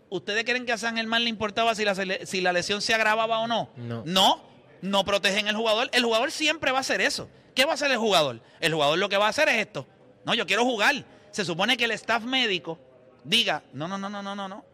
¿Ustedes 0.08 0.44
creen 0.44 0.66
que 0.66 0.72
a 0.72 0.78
San 0.78 0.96
Germán 0.96 1.24
le 1.24 1.30
importaba 1.30 1.74
si 1.74 1.84
la, 1.84 1.94
si 1.94 2.40
la 2.40 2.52
lesión 2.52 2.80
se 2.80 2.94
agravaba 2.94 3.40
o 3.40 3.46
no? 3.46 3.70
No. 3.76 4.02
No, 4.04 4.42
no 4.82 5.04
protegen 5.04 5.48
el 5.48 5.56
jugador. 5.56 5.90
El 5.92 6.04
jugador 6.04 6.30
siempre 6.30 6.70
va 6.70 6.78
a 6.78 6.80
hacer 6.82 7.00
eso. 7.00 7.28
¿Qué 7.54 7.64
va 7.64 7.72
a 7.72 7.74
hacer 7.74 7.90
el 7.90 7.98
jugador? 7.98 8.40
El 8.60 8.74
jugador 8.74 8.98
lo 8.98 9.08
que 9.08 9.16
va 9.16 9.26
a 9.26 9.30
hacer 9.30 9.48
es 9.48 9.56
esto. 9.56 9.86
No, 10.24 10.34
yo 10.34 10.46
quiero 10.46 10.64
jugar. 10.64 11.04
Se 11.30 11.44
supone 11.44 11.76
que 11.76 11.84
el 11.84 11.90
staff 11.92 12.22
médico 12.22 12.78
diga, 13.24 13.62
no, 13.72 13.88
no, 13.88 13.98
no, 13.98 14.08
no, 14.08 14.22
no, 14.22 14.34
no, 14.34 14.48
no. 14.48 14.64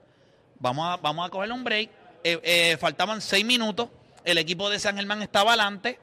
Vamos 0.59 0.87
a, 0.89 0.97
vamos 0.97 1.27
a 1.27 1.31
cogerle 1.31 1.55
un 1.55 1.65
break. 1.65 1.91
Eh, 2.25 2.41
eh, 2.43 2.77
faltaban 2.79 3.21
seis 3.21 3.45
minutos. 3.45 3.89
El 4.25 4.39
equipo 4.39 4.69
de 4.71 4.79
San 4.79 4.97
Germán 4.97 5.23
estaba 5.23 5.53
adelante. 5.53 5.99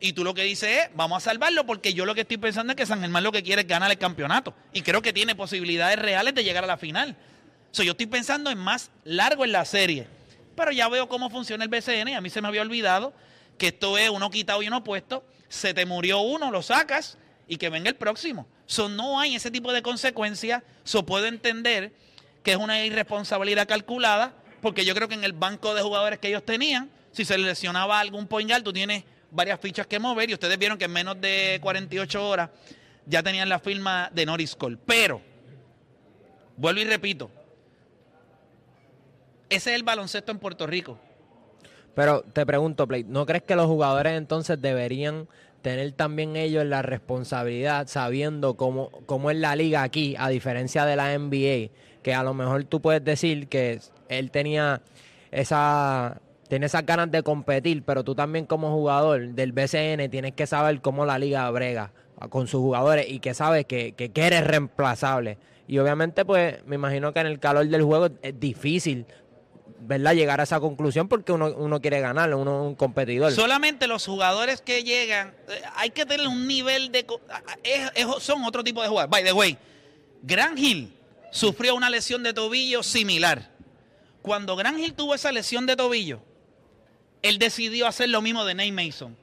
Y 0.00 0.12
tú 0.12 0.24
lo 0.24 0.34
que 0.34 0.42
dices 0.42 0.70
es, 0.70 0.90
vamos 0.94 1.18
a 1.18 1.30
salvarlo 1.30 1.64
porque 1.64 1.94
yo 1.94 2.04
lo 2.04 2.14
que 2.14 2.22
estoy 2.22 2.36
pensando 2.36 2.72
es 2.72 2.76
que 2.76 2.84
San 2.84 3.00
Germán 3.00 3.24
lo 3.24 3.32
que 3.32 3.42
quiere 3.42 3.62
es 3.62 3.68
ganar 3.68 3.90
el 3.90 3.98
campeonato. 3.98 4.54
Y 4.72 4.82
creo 4.82 5.00
que 5.00 5.12
tiene 5.12 5.34
posibilidades 5.34 5.98
reales 5.98 6.34
de 6.34 6.44
llegar 6.44 6.64
a 6.64 6.66
la 6.66 6.76
final. 6.76 7.16
So, 7.74 7.82
yo 7.82 7.90
estoy 7.90 8.06
pensando 8.06 8.52
en 8.52 8.58
más 8.58 8.92
largo 9.02 9.44
en 9.44 9.50
la 9.50 9.64
serie. 9.64 10.06
Pero 10.54 10.70
ya 10.70 10.88
veo 10.88 11.08
cómo 11.08 11.28
funciona 11.28 11.64
el 11.64 11.70
BCN 11.70 12.14
a 12.14 12.20
mí 12.20 12.30
se 12.30 12.40
me 12.40 12.46
había 12.46 12.62
olvidado 12.62 13.12
que 13.58 13.66
esto 13.66 13.98
es 13.98 14.10
uno 14.10 14.30
quitado 14.30 14.62
y 14.62 14.68
uno 14.68 14.84
puesto. 14.84 15.24
Se 15.48 15.74
te 15.74 15.84
murió 15.84 16.20
uno, 16.20 16.52
lo 16.52 16.62
sacas 16.62 17.18
y 17.48 17.56
que 17.56 17.70
venga 17.70 17.88
el 17.88 17.96
próximo. 17.96 18.46
So, 18.66 18.88
no 18.88 19.18
hay 19.18 19.34
ese 19.34 19.50
tipo 19.50 19.72
de 19.72 19.82
consecuencias. 19.82 20.62
So, 20.84 21.04
puedo 21.04 21.26
entender 21.26 21.92
que 22.44 22.52
es 22.52 22.58
una 22.58 22.84
irresponsabilidad 22.84 23.66
calculada 23.66 24.32
porque 24.62 24.84
yo 24.84 24.94
creo 24.94 25.08
que 25.08 25.16
en 25.16 25.24
el 25.24 25.32
banco 25.32 25.74
de 25.74 25.82
jugadores 25.82 26.20
que 26.20 26.28
ellos 26.28 26.44
tenían, 26.44 26.88
si 27.10 27.24
se 27.24 27.36
les 27.36 27.44
lesionaba 27.44 27.98
algún 27.98 28.28
point 28.28 28.52
tú 28.62 28.72
tienes 28.72 29.02
varias 29.32 29.58
fichas 29.58 29.88
que 29.88 29.98
mover 29.98 30.30
y 30.30 30.34
ustedes 30.34 30.56
vieron 30.60 30.78
que 30.78 30.84
en 30.84 30.92
menos 30.92 31.20
de 31.20 31.58
48 31.60 32.28
horas 32.28 32.50
ya 33.04 33.20
tenían 33.24 33.48
la 33.48 33.58
firma 33.58 34.10
de 34.14 34.26
Norris 34.26 34.54
Cole. 34.54 34.78
Pero, 34.86 35.20
vuelvo 36.56 36.80
y 36.80 36.84
repito, 36.84 37.32
ese 39.54 39.70
es 39.70 39.76
el 39.76 39.82
baloncesto 39.82 40.32
en 40.32 40.38
Puerto 40.38 40.66
Rico. 40.66 40.98
Pero 41.94 42.22
te 42.22 42.44
pregunto, 42.44 42.86
Play, 42.86 43.04
¿no 43.04 43.24
crees 43.24 43.44
que 43.44 43.54
los 43.56 43.66
jugadores 43.66 44.14
entonces 44.14 44.60
deberían 44.60 45.28
tener 45.62 45.92
también 45.92 46.36
ellos 46.36 46.64
la 46.66 46.82
responsabilidad 46.82 47.86
sabiendo 47.86 48.54
cómo, 48.54 48.90
cómo 49.06 49.30
es 49.30 49.36
la 49.38 49.56
liga 49.56 49.82
aquí, 49.82 50.14
a 50.18 50.28
diferencia 50.28 50.84
de 50.84 50.96
la 50.96 51.16
NBA, 51.16 51.70
que 52.02 52.14
a 52.14 52.22
lo 52.22 52.34
mejor 52.34 52.64
tú 52.64 52.82
puedes 52.82 53.02
decir 53.02 53.48
que 53.48 53.80
él 54.08 54.30
tenía 54.30 54.82
esa 55.30 56.20
tiene 56.48 56.66
esas 56.66 56.84
ganas 56.84 57.10
de 57.10 57.22
competir, 57.22 57.82
pero 57.84 58.04
tú 58.04 58.14
también 58.14 58.44
como 58.44 58.70
jugador 58.70 59.28
del 59.28 59.52
BCN 59.52 60.10
tienes 60.10 60.32
que 60.32 60.46
saber 60.46 60.80
cómo 60.82 61.06
la 61.06 61.18
liga 61.18 61.50
brega 61.50 61.92
con 62.28 62.46
sus 62.46 62.60
jugadores 62.60 63.06
y 63.08 63.18
que 63.20 63.34
sabes 63.34 63.64
que, 63.64 63.92
que, 63.92 64.10
que 64.10 64.26
eres 64.26 64.46
reemplazable. 64.46 65.38
Y 65.66 65.78
obviamente, 65.78 66.24
pues, 66.24 66.64
me 66.66 66.74
imagino 66.74 67.12
que 67.12 67.20
en 67.20 67.26
el 67.26 67.40
calor 67.40 67.66
del 67.66 67.82
juego 67.82 68.08
es 68.20 68.38
difícil 68.38 69.06
¿verdad? 69.86 70.14
llegar 70.14 70.40
a 70.40 70.44
esa 70.44 70.60
conclusión 70.60 71.08
porque 71.08 71.32
uno, 71.32 71.54
uno 71.56 71.80
quiere 71.80 72.00
ganar, 72.00 72.34
uno 72.34 72.62
es 72.62 72.66
un 72.68 72.74
competidor. 72.74 73.32
Solamente 73.32 73.86
los 73.86 74.04
jugadores 74.06 74.60
que 74.60 74.82
llegan, 74.84 75.34
eh, 75.48 75.62
hay 75.76 75.90
que 75.90 76.06
tener 76.06 76.26
un 76.28 76.46
nivel 76.46 76.90
de... 76.92 77.06
es- 77.62 77.90
es- 77.94 78.06
son 78.22 78.44
otro 78.44 78.64
tipo 78.64 78.82
de 78.82 78.88
jugadores. 78.88 79.10
By 79.10 79.24
the 79.24 79.32
way, 79.32 79.58
Gran 80.22 80.56
Hill 80.58 80.92
sufrió 81.30 81.74
una 81.74 81.90
lesión 81.90 82.22
de 82.22 82.32
tobillo 82.32 82.82
similar. 82.82 83.50
Cuando 84.22 84.56
Gran 84.56 84.78
Hill 84.78 84.94
tuvo 84.94 85.14
esa 85.14 85.30
lesión 85.32 85.66
de 85.66 85.76
tobillo, 85.76 86.20
él 87.22 87.38
decidió 87.38 87.86
hacer 87.86 88.08
lo 88.08 88.22
mismo 88.22 88.44
de 88.44 88.54
Nate 88.54 88.72
Mason. 88.72 89.16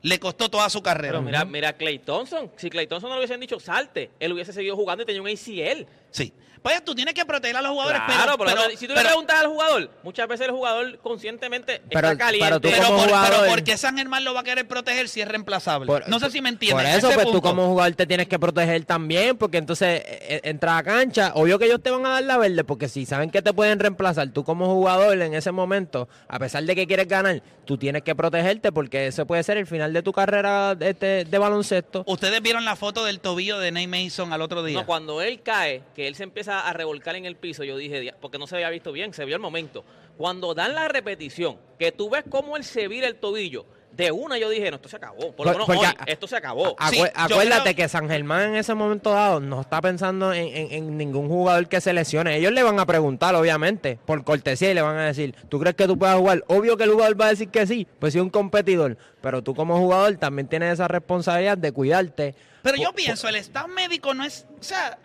Le 0.00 0.20
costó 0.20 0.48
toda 0.48 0.70
su 0.70 0.80
carrera. 0.80 1.14
Pero 1.14 1.22
mira, 1.22 1.44
mira 1.44 1.72
Clay 1.72 1.98
Thompson. 1.98 2.52
Si 2.56 2.70
Clay 2.70 2.86
Thompson 2.86 3.10
no 3.10 3.16
le 3.16 3.20
hubiesen 3.22 3.40
dicho 3.40 3.58
salte, 3.58 4.10
él 4.20 4.32
hubiese 4.32 4.52
seguido 4.52 4.76
jugando 4.76 5.02
y 5.02 5.06
tenía 5.06 5.20
un 5.20 5.26
ACL. 5.28 5.86
Sí. 6.10 6.32
Pues 6.60 6.84
tú 6.84 6.92
tienes 6.92 7.14
que 7.14 7.24
proteger 7.24 7.56
a 7.56 7.62
los 7.62 7.70
jugadores, 7.70 8.00
Claro, 8.04 8.32
pero, 8.36 8.50
pero, 8.50 8.62
pero- 8.66 8.76
si 8.76 8.88
tú 8.88 8.92
pero- 8.92 9.02
le 9.02 9.08
preguntas 9.10 9.40
al 9.40 9.46
jugador, 9.46 9.90
muchas 10.02 10.26
veces 10.26 10.48
el 10.48 10.52
jugador 10.52 10.98
conscientemente 10.98 11.80
Pero- 11.88 12.08
está 12.10 12.18
caliente. 12.26 12.46
pero 12.48 12.60
tú 12.60 12.68
pero 12.68 12.82
como 12.84 12.98
por, 12.98 13.06
pero 13.06 13.16
jugador- 13.20 13.48
¿por 13.48 13.62
qué 13.62 13.76
San 13.78 13.96
Germán 13.96 14.24
lo 14.24 14.34
va 14.34 14.40
a 14.40 14.42
querer 14.42 14.66
proteger 14.66 15.08
si 15.08 15.20
es 15.20 15.28
reemplazable? 15.28 15.86
Por- 15.86 16.08
no 16.08 16.18
sé 16.18 16.30
si 16.32 16.42
me 16.42 16.48
entiendes. 16.48 16.84
Por 16.84 16.98
eso, 16.98 17.10
pues 17.12 17.30
tú 17.30 17.40
como 17.40 17.64
jugador 17.68 17.94
te 17.94 18.06
tienes 18.06 18.26
que 18.26 18.40
proteger 18.40 18.84
también, 18.84 19.36
porque 19.38 19.58
entonces 19.58 20.02
eh, 20.04 20.18
eh, 20.28 20.40
entra 20.44 20.78
a 20.78 20.82
cancha, 20.82 21.30
obvio 21.36 21.60
que 21.60 21.66
ellos 21.66 21.80
te 21.80 21.90
van 21.90 22.04
a 22.04 22.10
dar 22.10 22.24
la 22.24 22.36
verde, 22.36 22.64
porque 22.64 22.88
si 22.88 23.06
saben 23.06 23.30
que 23.30 23.40
te 23.40 23.52
pueden 23.52 23.78
reemplazar, 23.78 24.28
tú 24.30 24.42
como 24.42 24.66
jugador 24.66 25.16
en 25.22 25.34
ese 25.34 25.52
momento, 25.52 26.08
a 26.26 26.40
pesar 26.40 26.64
de 26.64 26.74
que 26.74 26.88
quieres 26.88 27.06
ganar, 27.06 27.40
tú 27.66 27.78
tienes 27.78 28.02
que 28.02 28.16
protegerte, 28.16 28.72
porque 28.72 29.06
ese 29.06 29.24
puede 29.26 29.44
ser 29.44 29.58
el 29.58 29.66
final 29.68 29.92
de 29.92 30.02
tu 30.02 30.12
carrera 30.12 30.74
de, 30.74 30.92
de- 30.92 31.24
de 31.24 31.38
baloncesto. 31.38 32.02
Ustedes 32.06 32.42
vieron 32.42 32.64
la 32.64 32.74
foto 32.74 33.04
del 33.04 33.20
tobillo 33.20 33.58
de 33.60 33.70
Nate 33.70 33.86
Mason 33.86 34.32
al 34.32 34.42
otro 34.42 34.64
día. 34.64 34.78
No, 34.80 34.86
cuando 34.86 35.22
él 35.22 35.40
cae, 35.42 35.82
que 35.98 36.06
él 36.06 36.14
se 36.14 36.22
empieza 36.22 36.60
a 36.60 36.72
revolcar 36.72 37.16
en 37.16 37.24
el 37.24 37.34
piso, 37.34 37.64
yo 37.64 37.76
dije, 37.76 38.14
porque 38.20 38.38
no 38.38 38.46
se 38.46 38.54
había 38.54 38.70
visto 38.70 38.92
bien, 38.92 39.12
se 39.12 39.24
vio 39.24 39.34
el 39.34 39.42
momento. 39.42 39.84
Cuando 40.16 40.54
dan 40.54 40.72
la 40.76 40.86
repetición, 40.86 41.58
que 41.76 41.90
tú 41.90 42.08
ves 42.08 42.22
cómo 42.30 42.56
él 42.56 42.62
se 42.62 42.86
vira 42.86 43.08
el 43.08 43.16
tobillo, 43.16 43.66
de 43.90 44.12
una 44.12 44.38
yo 44.38 44.48
dije, 44.48 44.70
no, 44.70 44.76
esto 44.76 44.88
se 44.88 44.94
acabó. 44.94 45.32
Por 45.32 45.46
lo 45.46 45.52
menos 45.54 45.66
Porque 45.66 45.80
hoy, 45.80 45.86
a- 45.86 46.04
esto 46.06 46.28
se 46.28 46.36
acabó. 46.36 46.76
Sí, 46.88 47.02
acuérdate 47.14 47.62
creo- 47.62 47.74
que 47.74 47.88
San 47.88 48.08
Germán 48.08 48.50
en 48.50 48.54
ese 48.54 48.74
momento 48.74 49.10
dado 49.10 49.40
no 49.40 49.60
está 49.60 49.80
pensando 49.80 50.32
en, 50.32 50.46
en- 50.56 50.70
en 50.72 50.96
ningún 50.96 51.26
jugador 51.26 51.66
que 51.66 51.80
se 51.80 51.92
lesione. 51.92 52.36
Ellos 52.36 52.52
le 52.52 52.62
van 52.62 52.78
a 52.78 52.86
preguntar, 52.86 53.34
obviamente, 53.34 53.98
por 54.06 54.22
cortesía, 54.22 54.70
y 54.70 54.74
le 54.74 54.82
van 54.82 54.98
a 54.98 55.06
decir, 55.06 55.34
¿tú 55.48 55.58
crees 55.58 55.74
que 55.74 55.88
tú 55.88 55.98
puedas 55.98 56.16
jugar? 56.16 56.44
Obvio 56.46 56.76
que 56.76 56.84
el 56.84 56.92
jugador 56.92 57.20
va 57.20 57.26
a 57.26 57.30
decir 57.30 57.48
que 57.48 57.66
sí, 57.66 57.88
pues 57.98 58.12
sí, 58.12 58.20
un 58.20 58.30
competidor. 58.30 58.96
Pero 59.20 59.42
tú 59.42 59.52
como 59.52 59.76
jugador 59.78 60.16
también 60.18 60.46
tienes 60.46 60.74
esa 60.74 60.86
responsabilidad 60.86 61.58
de 61.58 61.72
cuidarte. 61.72 62.36
Pero 62.62 62.76
yo 62.76 62.92
pienso, 62.92 63.26
el 63.28 63.34
staff 63.34 63.66
médico 63.66 64.14
no 64.14 64.22
es. 64.22 64.46
O 64.60 64.62
sea, 64.62 64.96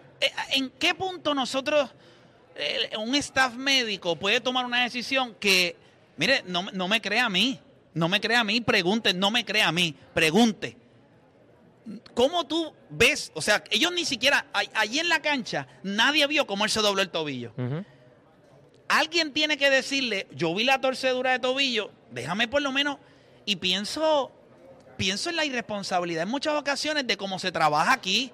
¿en 0.52 0.70
qué 0.72 0.94
punto 0.94 1.34
nosotros, 1.34 1.90
eh, 2.56 2.92
un 2.98 3.16
staff 3.16 3.56
médico 3.56 4.16
puede 4.16 4.40
tomar 4.40 4.66
una 4.66 4.84
decisión 4.84 5.36
que, 5.40 5.76
mire, 6.18 6.44
no, 6.46 6.64
no 6.72 6.88
me 6.88 7.02
crea 7.02 7.26
a 7.26 7.30
mí, 7.30 7.60
no 7.94 8.10
me 8.10 8.22
crea 8.22 8.42
a 8.42 8.44
mí, 8.44 8.62
pregunte, 8.62 9.14
no 9.14 9.32
me 9.32 9.46
crea 9.46 9.68
a 9.68 9.72
mí, 9.72 9.96
pregunte. 10.14 10.78
¿Cómo 12.14 12.48
tú 12.48 12.74
ves? 12.90 13.32
O 13.36 13.42
sea, 13.42 13.64
ellos 13.70 13.92
ni 13.92 14.06
siquiera, 14.06 14.46
allí 14.54 15.00
en 15.00 15.10
la 15.10 15.22
cancha, 15.22 15.68
nadie 15.84 16.26
vio 16.28 16.48
cómo 16.48 16.64
él 16.64 16.72
se 16.72 16.80
dobló 16.80 17.02
el 17.02 17.10
tobillo. 17.10 17.54
Alguien 18.88 19.34
tiene 19.34 19.58
que 19.58 19.70
decirle, 19.70 20.28
yo 20.32 20.54
vi 20.56 20.64
la 20.64 20.80
torcedura 20.80 21.32
de 21.32 21.40
tobillo, 21.40 21.92
déjame 22.12 22.48
por 22.48 22.62
lo 22.62 22.72
menos, 22.72 22.98
y 23.46 23.58
pienso, 23.58 24.32
pienso 24.98 25.30
en 25.30 25.36
la 25.36 25.46
irresponsabilidad 25.46 26.24
en 26.24 26.30
muchas 26.30 26.56
ocasiones 26.56 27.06
de 27.08 27.18
cómo 27.18 27.40
se 27.40 27.52
trabaja 27.52 27.94
aquí. 27.94 28.32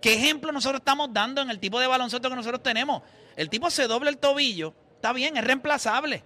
¿Qué 0.00 0.14
ejemplo 0.14 0.52
nosotros 0.52 0.80
estamos 0.80 1.12
dando 1.12 1.42
en 1.42 1.50
el 1.50 1.58
tipo 1.58 1.80
de 1.80 1.86
baloncesto 1.86 2.28
que 2.28 2.36
nosotros 2.36 2.62
tenemos? 2.62 3.02
El 3.36 3.48
tipo 3.48 3.70
se 3.70 3.86
dobla 3.86 4.10
el 4.10 4.18
tobillo, 4.18 4.74
está 4.96 5.12
bien, 5.12 5.36
es 5.36 5.44
reemplazable. 5.44 6.22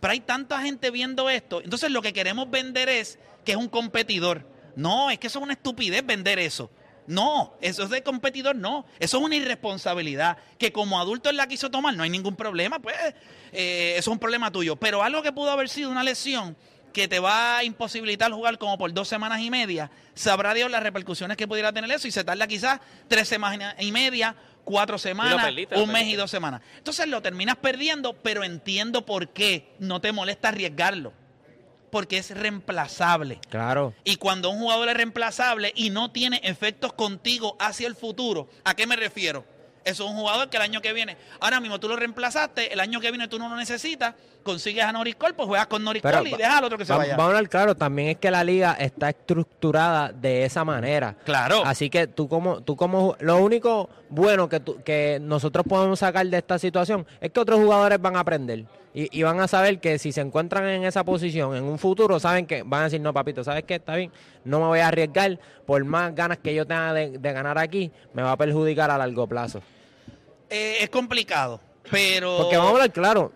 Pero 0.00 0.12
hay 0.12 0.20
tanta 0.20 0.60
gente 0.60 0.90
viendo 0.90 1.30
esto. 1.30 1.60
Entonces 1.62 1.90
lo 1.90 2.02
que 2.02 2.12
queremos 2.12 2.50
vender 2.50 2.88
es 2.88 3.18
que 3.44 3.52
es 3.52 3.58
un 3.58 3.68
competidor. 3.68 4.44
No, 4.74 5.10
es 5.10 5.18
que 5.18 5.28
eso 5.28 5.38
es 5.38 5.44
una 5.44 5.52
estupidez 5.52 6.04
vender 6.04 6.38
eso. 6.38 6.70
No, 7.06 7.54
eso 7.60 7.82
es 7.84 7.90
de 7.90 8.02
competidor, 8.02 8.56
no. 8.56 8.86
Eso 8.98 9.18
es 9.18 9.24
una 9.24 9.36
irresponsabilidad. 9.36 10.38
Que 10.58 10.72
como 10.72 11.00
adulto 11.00 11.30
él 11.30 11.36
la 11.36 11.46
quiso 11.46 11.70
tomar, 11.70 11.96
no 11.96 12.02
hay 12.02 12.10
ningún 12.10 12.36
problema, 12.36 12.78
pues 12.78 12.96
eh, 13.52 13.94
eso 13.96 14.10
es 14.10 14.14
un 14.14 14.18
problema 14.18 14.50
tuyo. 14.50 14.76
Pero 14.76 15.02
algo 15.02 15.22
que 15.22 15.32
pudo 15.32 15.50
haber 15.50 15.68
sido 15.68 15.90
una 15.90 16.02
lesión 16.02 16.56
que 16.92 17.08
te 17.08 17.18
va 17.18 17.58
a 17.58 17.64
imposibilitar 17.64 18.30
jugar 18.32 18.58
como 18.58 18.78
por 18.78 18.92
dos 18.92 19.08
semanas 19.08 19.40
y 19.40 19.50
media, 19.50 19.90
sabrá 20.14 20.54
Dios 20.54 20.70
las 20.70 20.82
repercusiones 20.82 21.36
que 21.36 21.48
pudiera 21.48 21.72
tener 21.72 21.90
eso 21.90 22.06
y 22.06 22.10
se 22.10 22.24
tarda 22.24 22.46
quizás 22.46 22.80
tres 23.08 23.28
semanas 23.28 23.74
y 23.78 23.92
media, 23.92 24.36
cuatro 24.64 24.98
semanas, 24.98 25.44
perdiste, 25.44 25.80
un 25.80 25.90
mes 25.90 26.06
y 26.06 26.14
dos 26.14 26.30
semanas. 26.30 26.60
Entonces 26.78 27.08
lo 27.08 27.22
terminas 27.22 27.56
perdiendo, 27.56 28.14
pero 28.14 28.44
entiendo 28.44 29.04
por 29.06 29.28
qué 29.28 29.74
no 29.78 30.00
te 30.00 30.12
molesta 30.12 30.48
arriesgarlo. 30.48 31.12
Porque 31.90 32.16
es 32.16 32.30
reemplazable. 32.30 33.38
Claro. 33.50 33.92
Y 34.02 34.16
cuando 34.16 34.48
un 34.48 34.60
jugador 34.60 34.88
es 34.88 34.94
reemplazable 34.94 35.74
y 35.76 35.90
no 35.90 36.10
tiene 36.10 36.40
efectos 36.42 36.94
contigo 36.94 37.54
hacia 37.60 37.86
el 37.86 37.96
futuro, 37.96 38.48
¿a 38.64 38.74
qué 38.74 38.86
me 38.86 38.96
refiero? 38.96 39.44
Eso 39.84 40.04
es 40.04 40.10
un 40.10 40.16
jugador 40.16 40.48
que 40.48 40.56
el 40.56 40.62
año 40.62 40.80
que 40.80 40.92
viene, 40.92 41.16
ahora 41.40 41.60
mismo 41.60 41.80
tú 41.80 41.88
lo 41.88 41.96
reemplazaste, 41.96 42.72
el 42.72 42.80
año 42.80 43.00
que 43.00 43.10
viene 43.10 43.26
tú 43.28 43.38
no 43.38 43.48
lo 43.48 43.56
necesitas, 43.56 44.14
consigues 44.44 44.84
a 44.84 44.92
Norris 44.92 45.16
Cole, 45.16 45.34
pues 45.34 45.48
juegas 45.48 45.66
con 45.66 45.82
Norris 45.82 46.02
Pero 46.02 46.18
Cole 46.18 46.30
y 46.30 46.34
deja 46.36 46.58
al 46.58 46.64
otro 46.64 46.78
que 46.78 46.84
se 46.84 46.92
Va- 46.92 46.98
vaya. 46.98 47.16
Vamos 47.16 47.32
a 47.34 47.36
hablar 47.36 47.48
claro, 47.50 47.74
también 47.74 48.08
es 48.10 48.16
que 48.18 48.30
la 48.30 48.44
liga 48.44 48.74
está 48.78 49.08
estructurada 49.10 50.12
de 50.12 50.44
esa 50.44 50.64
manera. 50.64 51.16
Claro. 51.24 51.62
Así 51.64 51.90
que 51.90 52.06
tú 52.06 52.28
como, 52.28 52.60
tú 52.62 52.76
como 52.76 53.16
lo 53.20 53.38
único 53.38 53.90
bueno 54.08 54.48
que, 54.48 54.60
tú- 54.60 54.80
que 54.84 55.18
nosotros 55.20 55.64
podemos 55.68 55.98
sacar 55.98 56.26
de 56.26 56.38
esta 56.38 56.58
situación 56.58 57.06
es 57.20 57.30
que 57.32 57.40
otros 57.40 57.58
jugadores 57.60 58.00
van 58.00 58.16
a 58.16 58.20
aprender 58.20 58.64
y, 58.94 59.18
y 59.18 59.22
van 59.22 59.40
a 59.40 59.48
saber 59.48 59.80
que 59.80 59.98
si 59.98 60.12
se 60.12 60.20
encuentran 60.20 60.68
en 60.68 60.84
esa 60.84 61.04
posición 61.04 61.56
en 61.56 61.64
un 61.64 61.78
futuro, 61.78 62.20
saben 62.20 62.46
que 62.46 62.62
van 62.62 62.82
a 62.82 62.84
decir, 62.84 63.00
no, 63.00 63.12
papito, 63.12 63.42
¿sabes 63.42 63.64
qué? 63.64 63.76
Está 63.76 63.96
bien, 63.96 64.10
no 64.44 64.60
me 64.60 64.66
voy 64.66 64.80
a 64.80 64.88
arriesgar, 64.88 65.38
por 65.66 65.82
más 65.84 66.14
ganas 66.14 66.38
que 66.38 66.54
yo 66.54 66.66
tenga 66.66 66.92
de, 66.92 67.18
de 67.18 67.32
ganar 67.32 67.58
aquí, 67.58 67.90
me 68.12 68.22
va 68.22 68.32
a 68.32 68.36
perjudicar 68.36 68.90
a 68.90 68.98
largo 68.98 69.26
plazo. 69.26 69.62
Eh, 70.50 70.78
es 70.80 70.90
complicado, 70.90 71.60
pero... 71.90 72.36
Porque 72.38 72.56
vamos 72.56 72.72
a 72.72 72.74
hablar 72.74 72.92
claro. 72.92 73.32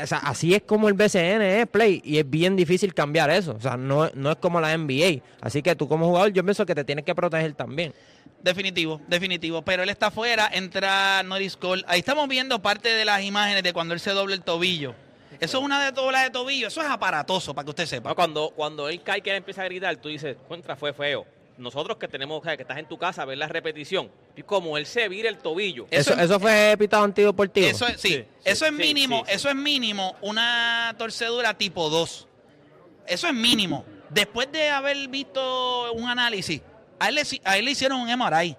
O 0.00 0.06
sea, 0.06 0.18
así 0.18 0.54
es 0.54 0.62
como 0.62 0.88
el 0.88 0.94
BCN 0.94 1.42
es 1.42 1.66
play 1.66 2.00
y 2.04 2.18
es 2.18 2.28
bien 2.28 2.56
difícil 2.56 2.94
cambiar 2.94 3.30
eso. 3.30 3.54
O 3.56 3.60
sea, 3.60 3.76
no, 3.76 4.08
no 4.14 4.30
es 4.30 4.36
como 4.36 4.60
la 4.60 4.76
NBA. 4.76 5.22
Así 5.40 5.62
que 5.62 5.76
tú 5.76 5.86
como 5.86 6.06
jugador 6.06 6.32
yo 6.32 6.42
pienso 6.42 6.64
que 6.64 6.74
te 6.74 6.84
tienes 6.84 7.04
que 7.04 7.14
proteger 7.14 7.52
también. 7.52 7.92
Definitivo, 8.42 9.00
definitivo. 9.06 9.62
Pero 9.62 9.82
él 9.82 9.88
está 9.88 10.06
afuera, 10.08 10.50
entra 10.52 11.22
Norris 11.22 11.56
Cole. 11.56 11.84
Ahí 11.86 12.00
estamos 12.00 12.26
viendo 12.28 12.60
parte 12.60 12.88
de 12.88 13.04
las 13.04 13.22
imágenes 13.22 13.62
de 13.62 13.72
cuando 13.72 13.94
él 13.94 14.00
se 14.00 14.10
dobla 14.10 14.34
el 14.34 14.42
tobillo. 14.42 14.94
Eso 15.40 15.58
es 15.58 15.64
una 15.64 15.82
de 15.84 15.92
dobla 15.92 16.22
de 16.22 16.30
tobillo, 16.30 16.68
eso 16.68 16.80
es 16.82 16.88
aparatoso, 16.88 17.54
para 17.54 17.64
que 17.64 17.70
usted 17.70 17.86
sepa. 17.86 18.10
No, 18.10 18.14
cuando, 18.14 18.50
cuando 18.54 18.88
él 18.88 19.02
cae 19.02 19.20
que 19.22 19.30
él 19.30 19.36
empieza 19.36 19.62
a 19.62 19.64
gritar, 19.64 19.96
tú 19.96 20.08
dices, 20.08 20.36
contra, 20.46 20.76
fue 20.76 20.92
feo. 20.92 21.26
Nosotros 21.58 21.96
que 21.98 22.06
tenemos, 22.08 22.40
o 22.40 22.44
sea, 22.44 22.56
que 22.56 22.62
estás 22.62 22.78
en 22.78 22.86
tu 22.86 22.96
casa, 22.98 23.24
ver 23.24 23.38
la 23.38 23.46
repetición, 23.48 24.10
y 24.36 24.42
como 24.42 24.76
él 24.78 24.86
se 24.86 25.08
vira 25.08 25.28
el 25.28 25.38
tobillo. 25.38 25.86
Eso 25.90 26.12
Eso, 26.12 26.20
es- 26.20 26.26
eso 26.30 26.40
fue 26.40 26.76
pitado 26.78 27.04
antideportivo. 27.04 27.66
Eso 27.66 27.86
es, 27.88 28.00
sí, 28.00 28.08
Sí, 28.08 28.24
eso 28.44 28.64
sí, 28.66 28.70
es 28.70 28.72
mínimo, 28.72 29.18
sí, 29.20 29.24
sí. 29.28 29.34
eso 29.36 29.48
es 29.48 29.54
mínimo 29.54 30.16
una 30.20 30.94
torcedura 30.98 31.54
tipo 31.54 31.88
2. 31.90 32.26
Eso 33.06 33.26
es 33.26 33.34
mínimo. 33.34 33.84
Después 34.10 34.50
de 34.52 34.70
haber 34.70 35.08
visto 35.08 35.92
un 35.92 36.08
análisis, 36.08 36.62
a 37.02 37.08
él, 37.08 37.16
le, 37.16 37.22
a 37.44 37.58
él 37.58 37.64
le 37.64 37.70
hicieron 37.72 38.00
un 38.00 38.06
MRI. 38.16 38.56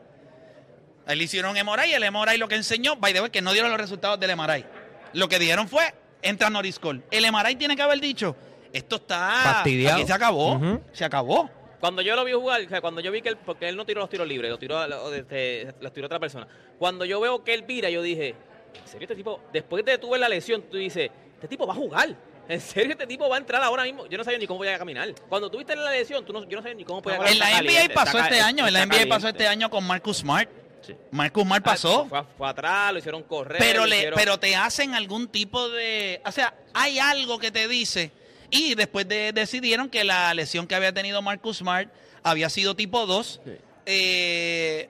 A 1.05 1.13
él 1.13 1.17
le 1.17 1.23
hicieron 1.23 1.55
un 1.55 1.65
MRI 1.65 1.91
y 1.91 1.93
el 1.93 2.11
MRI 2.11 2.37
lo 2.37 2.47
que 2.47 2.55
enseñó, 2.55 2.97
by 2.97 3.13
the 3.13 3.21
way, 3.21 3.29
que 3.29 3.41
no 3.41 3.53
dieron 3.53 3.71
los 3.71 3.79
resultados 3.79 4.19
del 4.19 4.35
MRI. 4.35 4.65
Lo 5.13 5.29
que 5.29 5.39
dieron 5.39 5.69
fue, 5.69 5.93
entra 6.21 6.49
Norris 6.49 6.77
Cole. 6.77 7.03
El 7.09 7.31
MRI 7.31 7.55
tiene 7.55 7.75
que 7.75 7.81
haber 7.81 8.01
dicho, 8.01 8.35
esto 8.73 8.97
está... 8.97 9.31
Fastidiado. 9.43 9.97
Aquí 9.97 10.07
se 10.07 10.13
acabó, 10.13 10.59
se 10.91 11.05
acabó. 11.05 11.49
Cuando 11.79 12.01
yo 12.01 12.15
lo 12.15 12.25
vi 12.25 12.33
jugar, 12.33 12.61
o 12.61 12.69
sea, 12.69 12.81
cuando 12.81 12.99
yo 12.99 13.11
vi 13.11 13.21
que 13.21 13.29
él, 13.29 13.37
porque 13.37 13.69
él 13.69 13.77
no 13.77 13.85
tiró 13.85 14.01
los 14.01 14.09
tiros 14.09 14.27
libres, 14.27 14.51
los 14.51 14.59
tiró, 14.59 14.85
los, 14.87 15.13
este, 15.13 15.73
los 15.79 15.93
tiró 15.93 16.07
otra 16.07 16.19
persona. 16.19 16.45
Cuando 16.77 17.05
yo 17.05 17.21
veo 17.21 17.43
que 17.43 17.53
él 17.53 17.63
vira, 17.63 17.89
yo 17.89 18.01
dije, 18.01 18.29
¿en 18.29 18.87
serio 18.87 19.05
este 19.05 19.15
tipo? 19.15 19.41
Después 19.53 19.85
de 19.85 19.97
tuve 19.97 20.17
la 20.17 20.27
lesión, 20.27 20.63
tú 20.63 20.77
dices, 20.77 21.09
este 21.35 21.47
tipo 21.47 21.65
va 21.65 21.73
a 21.73 21.77
jugar. 21.77 22.15
¿En 22.49 22.59
serio 22.59 22.91
este 22.91 23.07
tipo 23.07 23.29
va 23.29 23.35
a 23.37 23.39
entrar 23.39 23.63
ahora 23.63 23.83
mismo? 23.83 24.05
Yo 24.07 24.17
no 24.17 24.23
sabía 24.23 24.37
ni 24.39 24.47
cómo 24.47 24.59
podía 24.59 24.77
caminar. 24.77 25.13
Cuando 25.29 25.49
tuviste 25.49 25.75
la 25.75 25.89
lesión, 25.91 26.25
tú 26.25 26.33
no, 26.33 26.43
yo 26.47 26.57
no 26.57 26.61
sabía 26.61 26.75
ni 26.75 26.83
cómo 26.83 27.01
podía 27.01 27.17
En 27.17 27.39
la 27.39 27.61
NBA 27.61 27.93
pasó 27.93 28.19
este 28.19 28.41
año, 28.41 28.67
en 28.67 28.73
la 28.73 28.85
NBA 28.85 29.07
pasó 29.07 29.29
este 29.29 29.47
año 29.47 29.69
con 29.69 29.85
Marcus 29.85 30.17
Smart. 30.17 30.49
Sí. 30.85 30.93
Marcus 31.11 31.43
Smart 31.43 31.63
pasó. 31.63 32.05
Fue, 32.07 32.21
fue 32.37 32.49
atrás, 32.49 32.91
lo 32.91 32.99
hicieron 32.99 33.23
correr. 33.23 33.59
pero 33.59 33.85
le, 33.85 33.97
hicieron- 33.97 34.19
pero 34.19 34.37
te 34.37 34.55
hacen 34.55 34.93
algún 34.93 35.27
tipo 35.29 35.69
de, 35.69 36.21
o 36.25 36.31
sea, 36.31 36.53
hay 36.73 36.99
algo 36.99 37.39
que 37.39 37.51
te 37.51 37.67
dice 37.69 38.11
y 38.49 38.75
después 38.75 39.07
de, 39.07 39.31
decidieron 39.31 39.89
que 39.89 40.03
la 40.03 40.33
lesión 40.33 40.67
que 40.67 40.75
había 40.75 40.93
tenido 40.93 41.21
Marcus 41.21 41.57
Smart 41.59 41.89
había 42.23 42.49
sido 42.49 42.75
tipo 42.75 43.05
2. 43.05 43.39
Eh, 43.85 44.89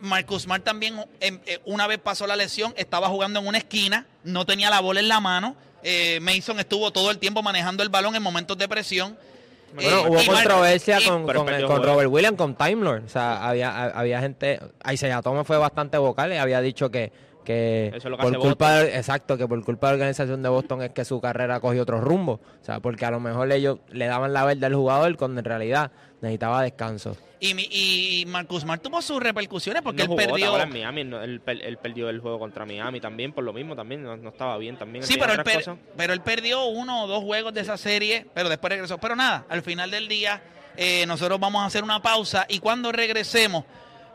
Marcus 0.00 0.42
Smart 0.42 0.64
también 0.64 1.02
em, 1.20 1.40
eh, 1.46 1.60
una 1.64 1.86
vez 1.86 1.98
pasó 1.98 2.26
la 2.26 2.36
lesión, 2.36 2.74
estaba 2.76 3.08
jugando 3.08 3.38
en 3.40 3.46
una 3.46 3.58
esquina, 3.58 4.06
no 4.24 4.44
tenía 4.44 4.68
la 4.68 4.80
bola 4.80 5.00
en 5.00 5.08
la 5.08 5.20
mano. 5.20 5.56
Eh, 5.82 6.18
Mason 6.20 6.58
estuvo 6.60 6.90
todo 6.90 7.10
el 7.10 7.18
tiempo 7.18 7.42
manejando 7.42 7.82
el 7.82 7.88
balón 7.88 8.14
en 8.16 8.22
momentos 8.22 8.56
de 8.58 8.68
presión. 8.68 9.16
Bueno, 9.74 9.90
Eh, 9.90 10.08
hubo 10.08 10.24
controversia 10.32 11.00
y- 11.00 11.04
con, 11.04 11.26
con, 11.26 11.46
con. 11.66 11.82
Robert 11.82 12.10
Williams, 12.10 12.36
con 12.36 12.54
Time 12.54 12.76
Lord. 12.84 13.04
O 13.06 13.08
sea, 13.08 13.42
había, 13.48 13.70
ha- 13.70 13.90
había 13.98 14.20
gente. 14.20 14.60
Isaiah 14.90 15.22
Thomas 15.22 15.46
fue 15.46 15.56
bastante 15.56 15.96
vocal 15.98 16.32
y 16.32 16.36
había 16.36 16.60
dicho 16.60 16.90
que, 16.90 17.10
que 17.44 17.88
Eso 17.88 17.96
es 17.96 18.04
lo 18.04 18.16
que 18.16 18.22
por 18.22 18.32
hace 18.32 18.38
culpa 18.40 18.72
de- 18.80 18.96
exacto, 18.96 19.36
que 19.36 19.46
por 19.48 19.62
culpa 19.64 19.88
de 19.88 19.92
la 19.92 19.94
organización 19.96 20.42
de 20.42 20.48
Boston 20.48 20.82
es 20.82 20.90
que 20.90 21.04
su 21.04 21.20
carrera 21.20 21.60
cogió 21.60 21.82
otro 21.82 22.00
rumbo. 22.00 22.40
O 22.60 22.64
sea, 22.64 22.80
porque 22.80 23.04
a 23.04 23.10
lo 23.10 23.20
mejor 23.20 23.50
ellos 23.52 23.78
le 23.90 24.06
daban 24.06 24.32
la 24.32 24.44
verde 24.44 24.66
al 24.66 24.74
jugador 24.74 25.16
cuando 25.16 25.40
en 25.40 25.44
realidad 25.44 25.90
necesitaba 26.20 26.62
descanso. 26.62 27.16
Y, 27.40 27.54
mi- 27.54 27.66
y 27.72 28.24
Marcus 28.28 28.62
Smart 28.62 28.80
tuvo 28.80 29.02
sus 29.02 29.20
repercusiones 29.20 29.82
porque 29.82 30.06
no 30.06 30.12
él 30.12 30.16
perdió. 30.28 30.46
ahora 30.50 30.62
en 30.62 30.70
Miami, 30.70 31.02
no, 31.02 31.20
él, 31.20 31.40
per- 31.40 31.60
él 31.60 31.76
perdió 31.78 32.08
el 32.08 32.20
juego 32.20 32.38
contra 32.38 32.64
Miami 32.64 33.00
también, 33.00 33.32
por 33.32 33.42
lo 33.42 33.52
mismo 33.52 33.74
también, 33.74 34.04
no, 34.04 34.16
no 34.16 34.28
estaba 34.28 34.56
bien 34.58 34.76
también. 34.76 35.04
Sí, 35.04 35.16
pero 35.18 35.32
él, 35.32 35.42
per- 35.42 35.64
pero 35.96 36.12
él 36.12 36.20
perdió 36.20 36.66
uno 36.66 37.02
o 37.02 37.06
dos 37.08 37.24
juegos 37.24 37.52
de 37.52 37.62
esa 37.62 37.76
serie, 37.76 38.26
pero 38.32 38.48
después 38.48 38.70
regresó. 38.70 38.98
Pero 38.98 39.16
nada, 39.16 39.44
al 39.48 39.62
final 39.62 39.90
del 39.90 40.06
día 40.06 40.40
eh, 40.76 41.04
nosotros 41.06 41.40
vamos 41.40 41.62
a 41.62 41.66
hacer 41.66 41.82
una 41.82 42.00
pausa 42.00 42.46
y 42.48 42.60
cuando 42.60 42.92
regresemos 42.92 43.64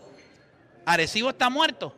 ¿Arecibo 0.86 1.29
está 1.29 1.49
muerto? 1.49 1.95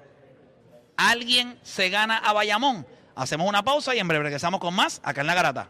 ¿Alguien 0.96 1.58
se 1.64 1.90
gana 1.90 2.18
a 2.18 2.34
Bayamón? 2.34 2.86
Hacemos 3.16 3.50
una 3.50 3.64
pausa 3.64 3.96
y 3.96 4.00
en 4.00 4.08
breve 4.08 4.26
regresamos 4.26 4.60
con 4.60 4.76
más 4.76 5.02
acá 5.04 5.22
en 5.22 5.28
La 5.28 5.34
Garata. 5.34 5.70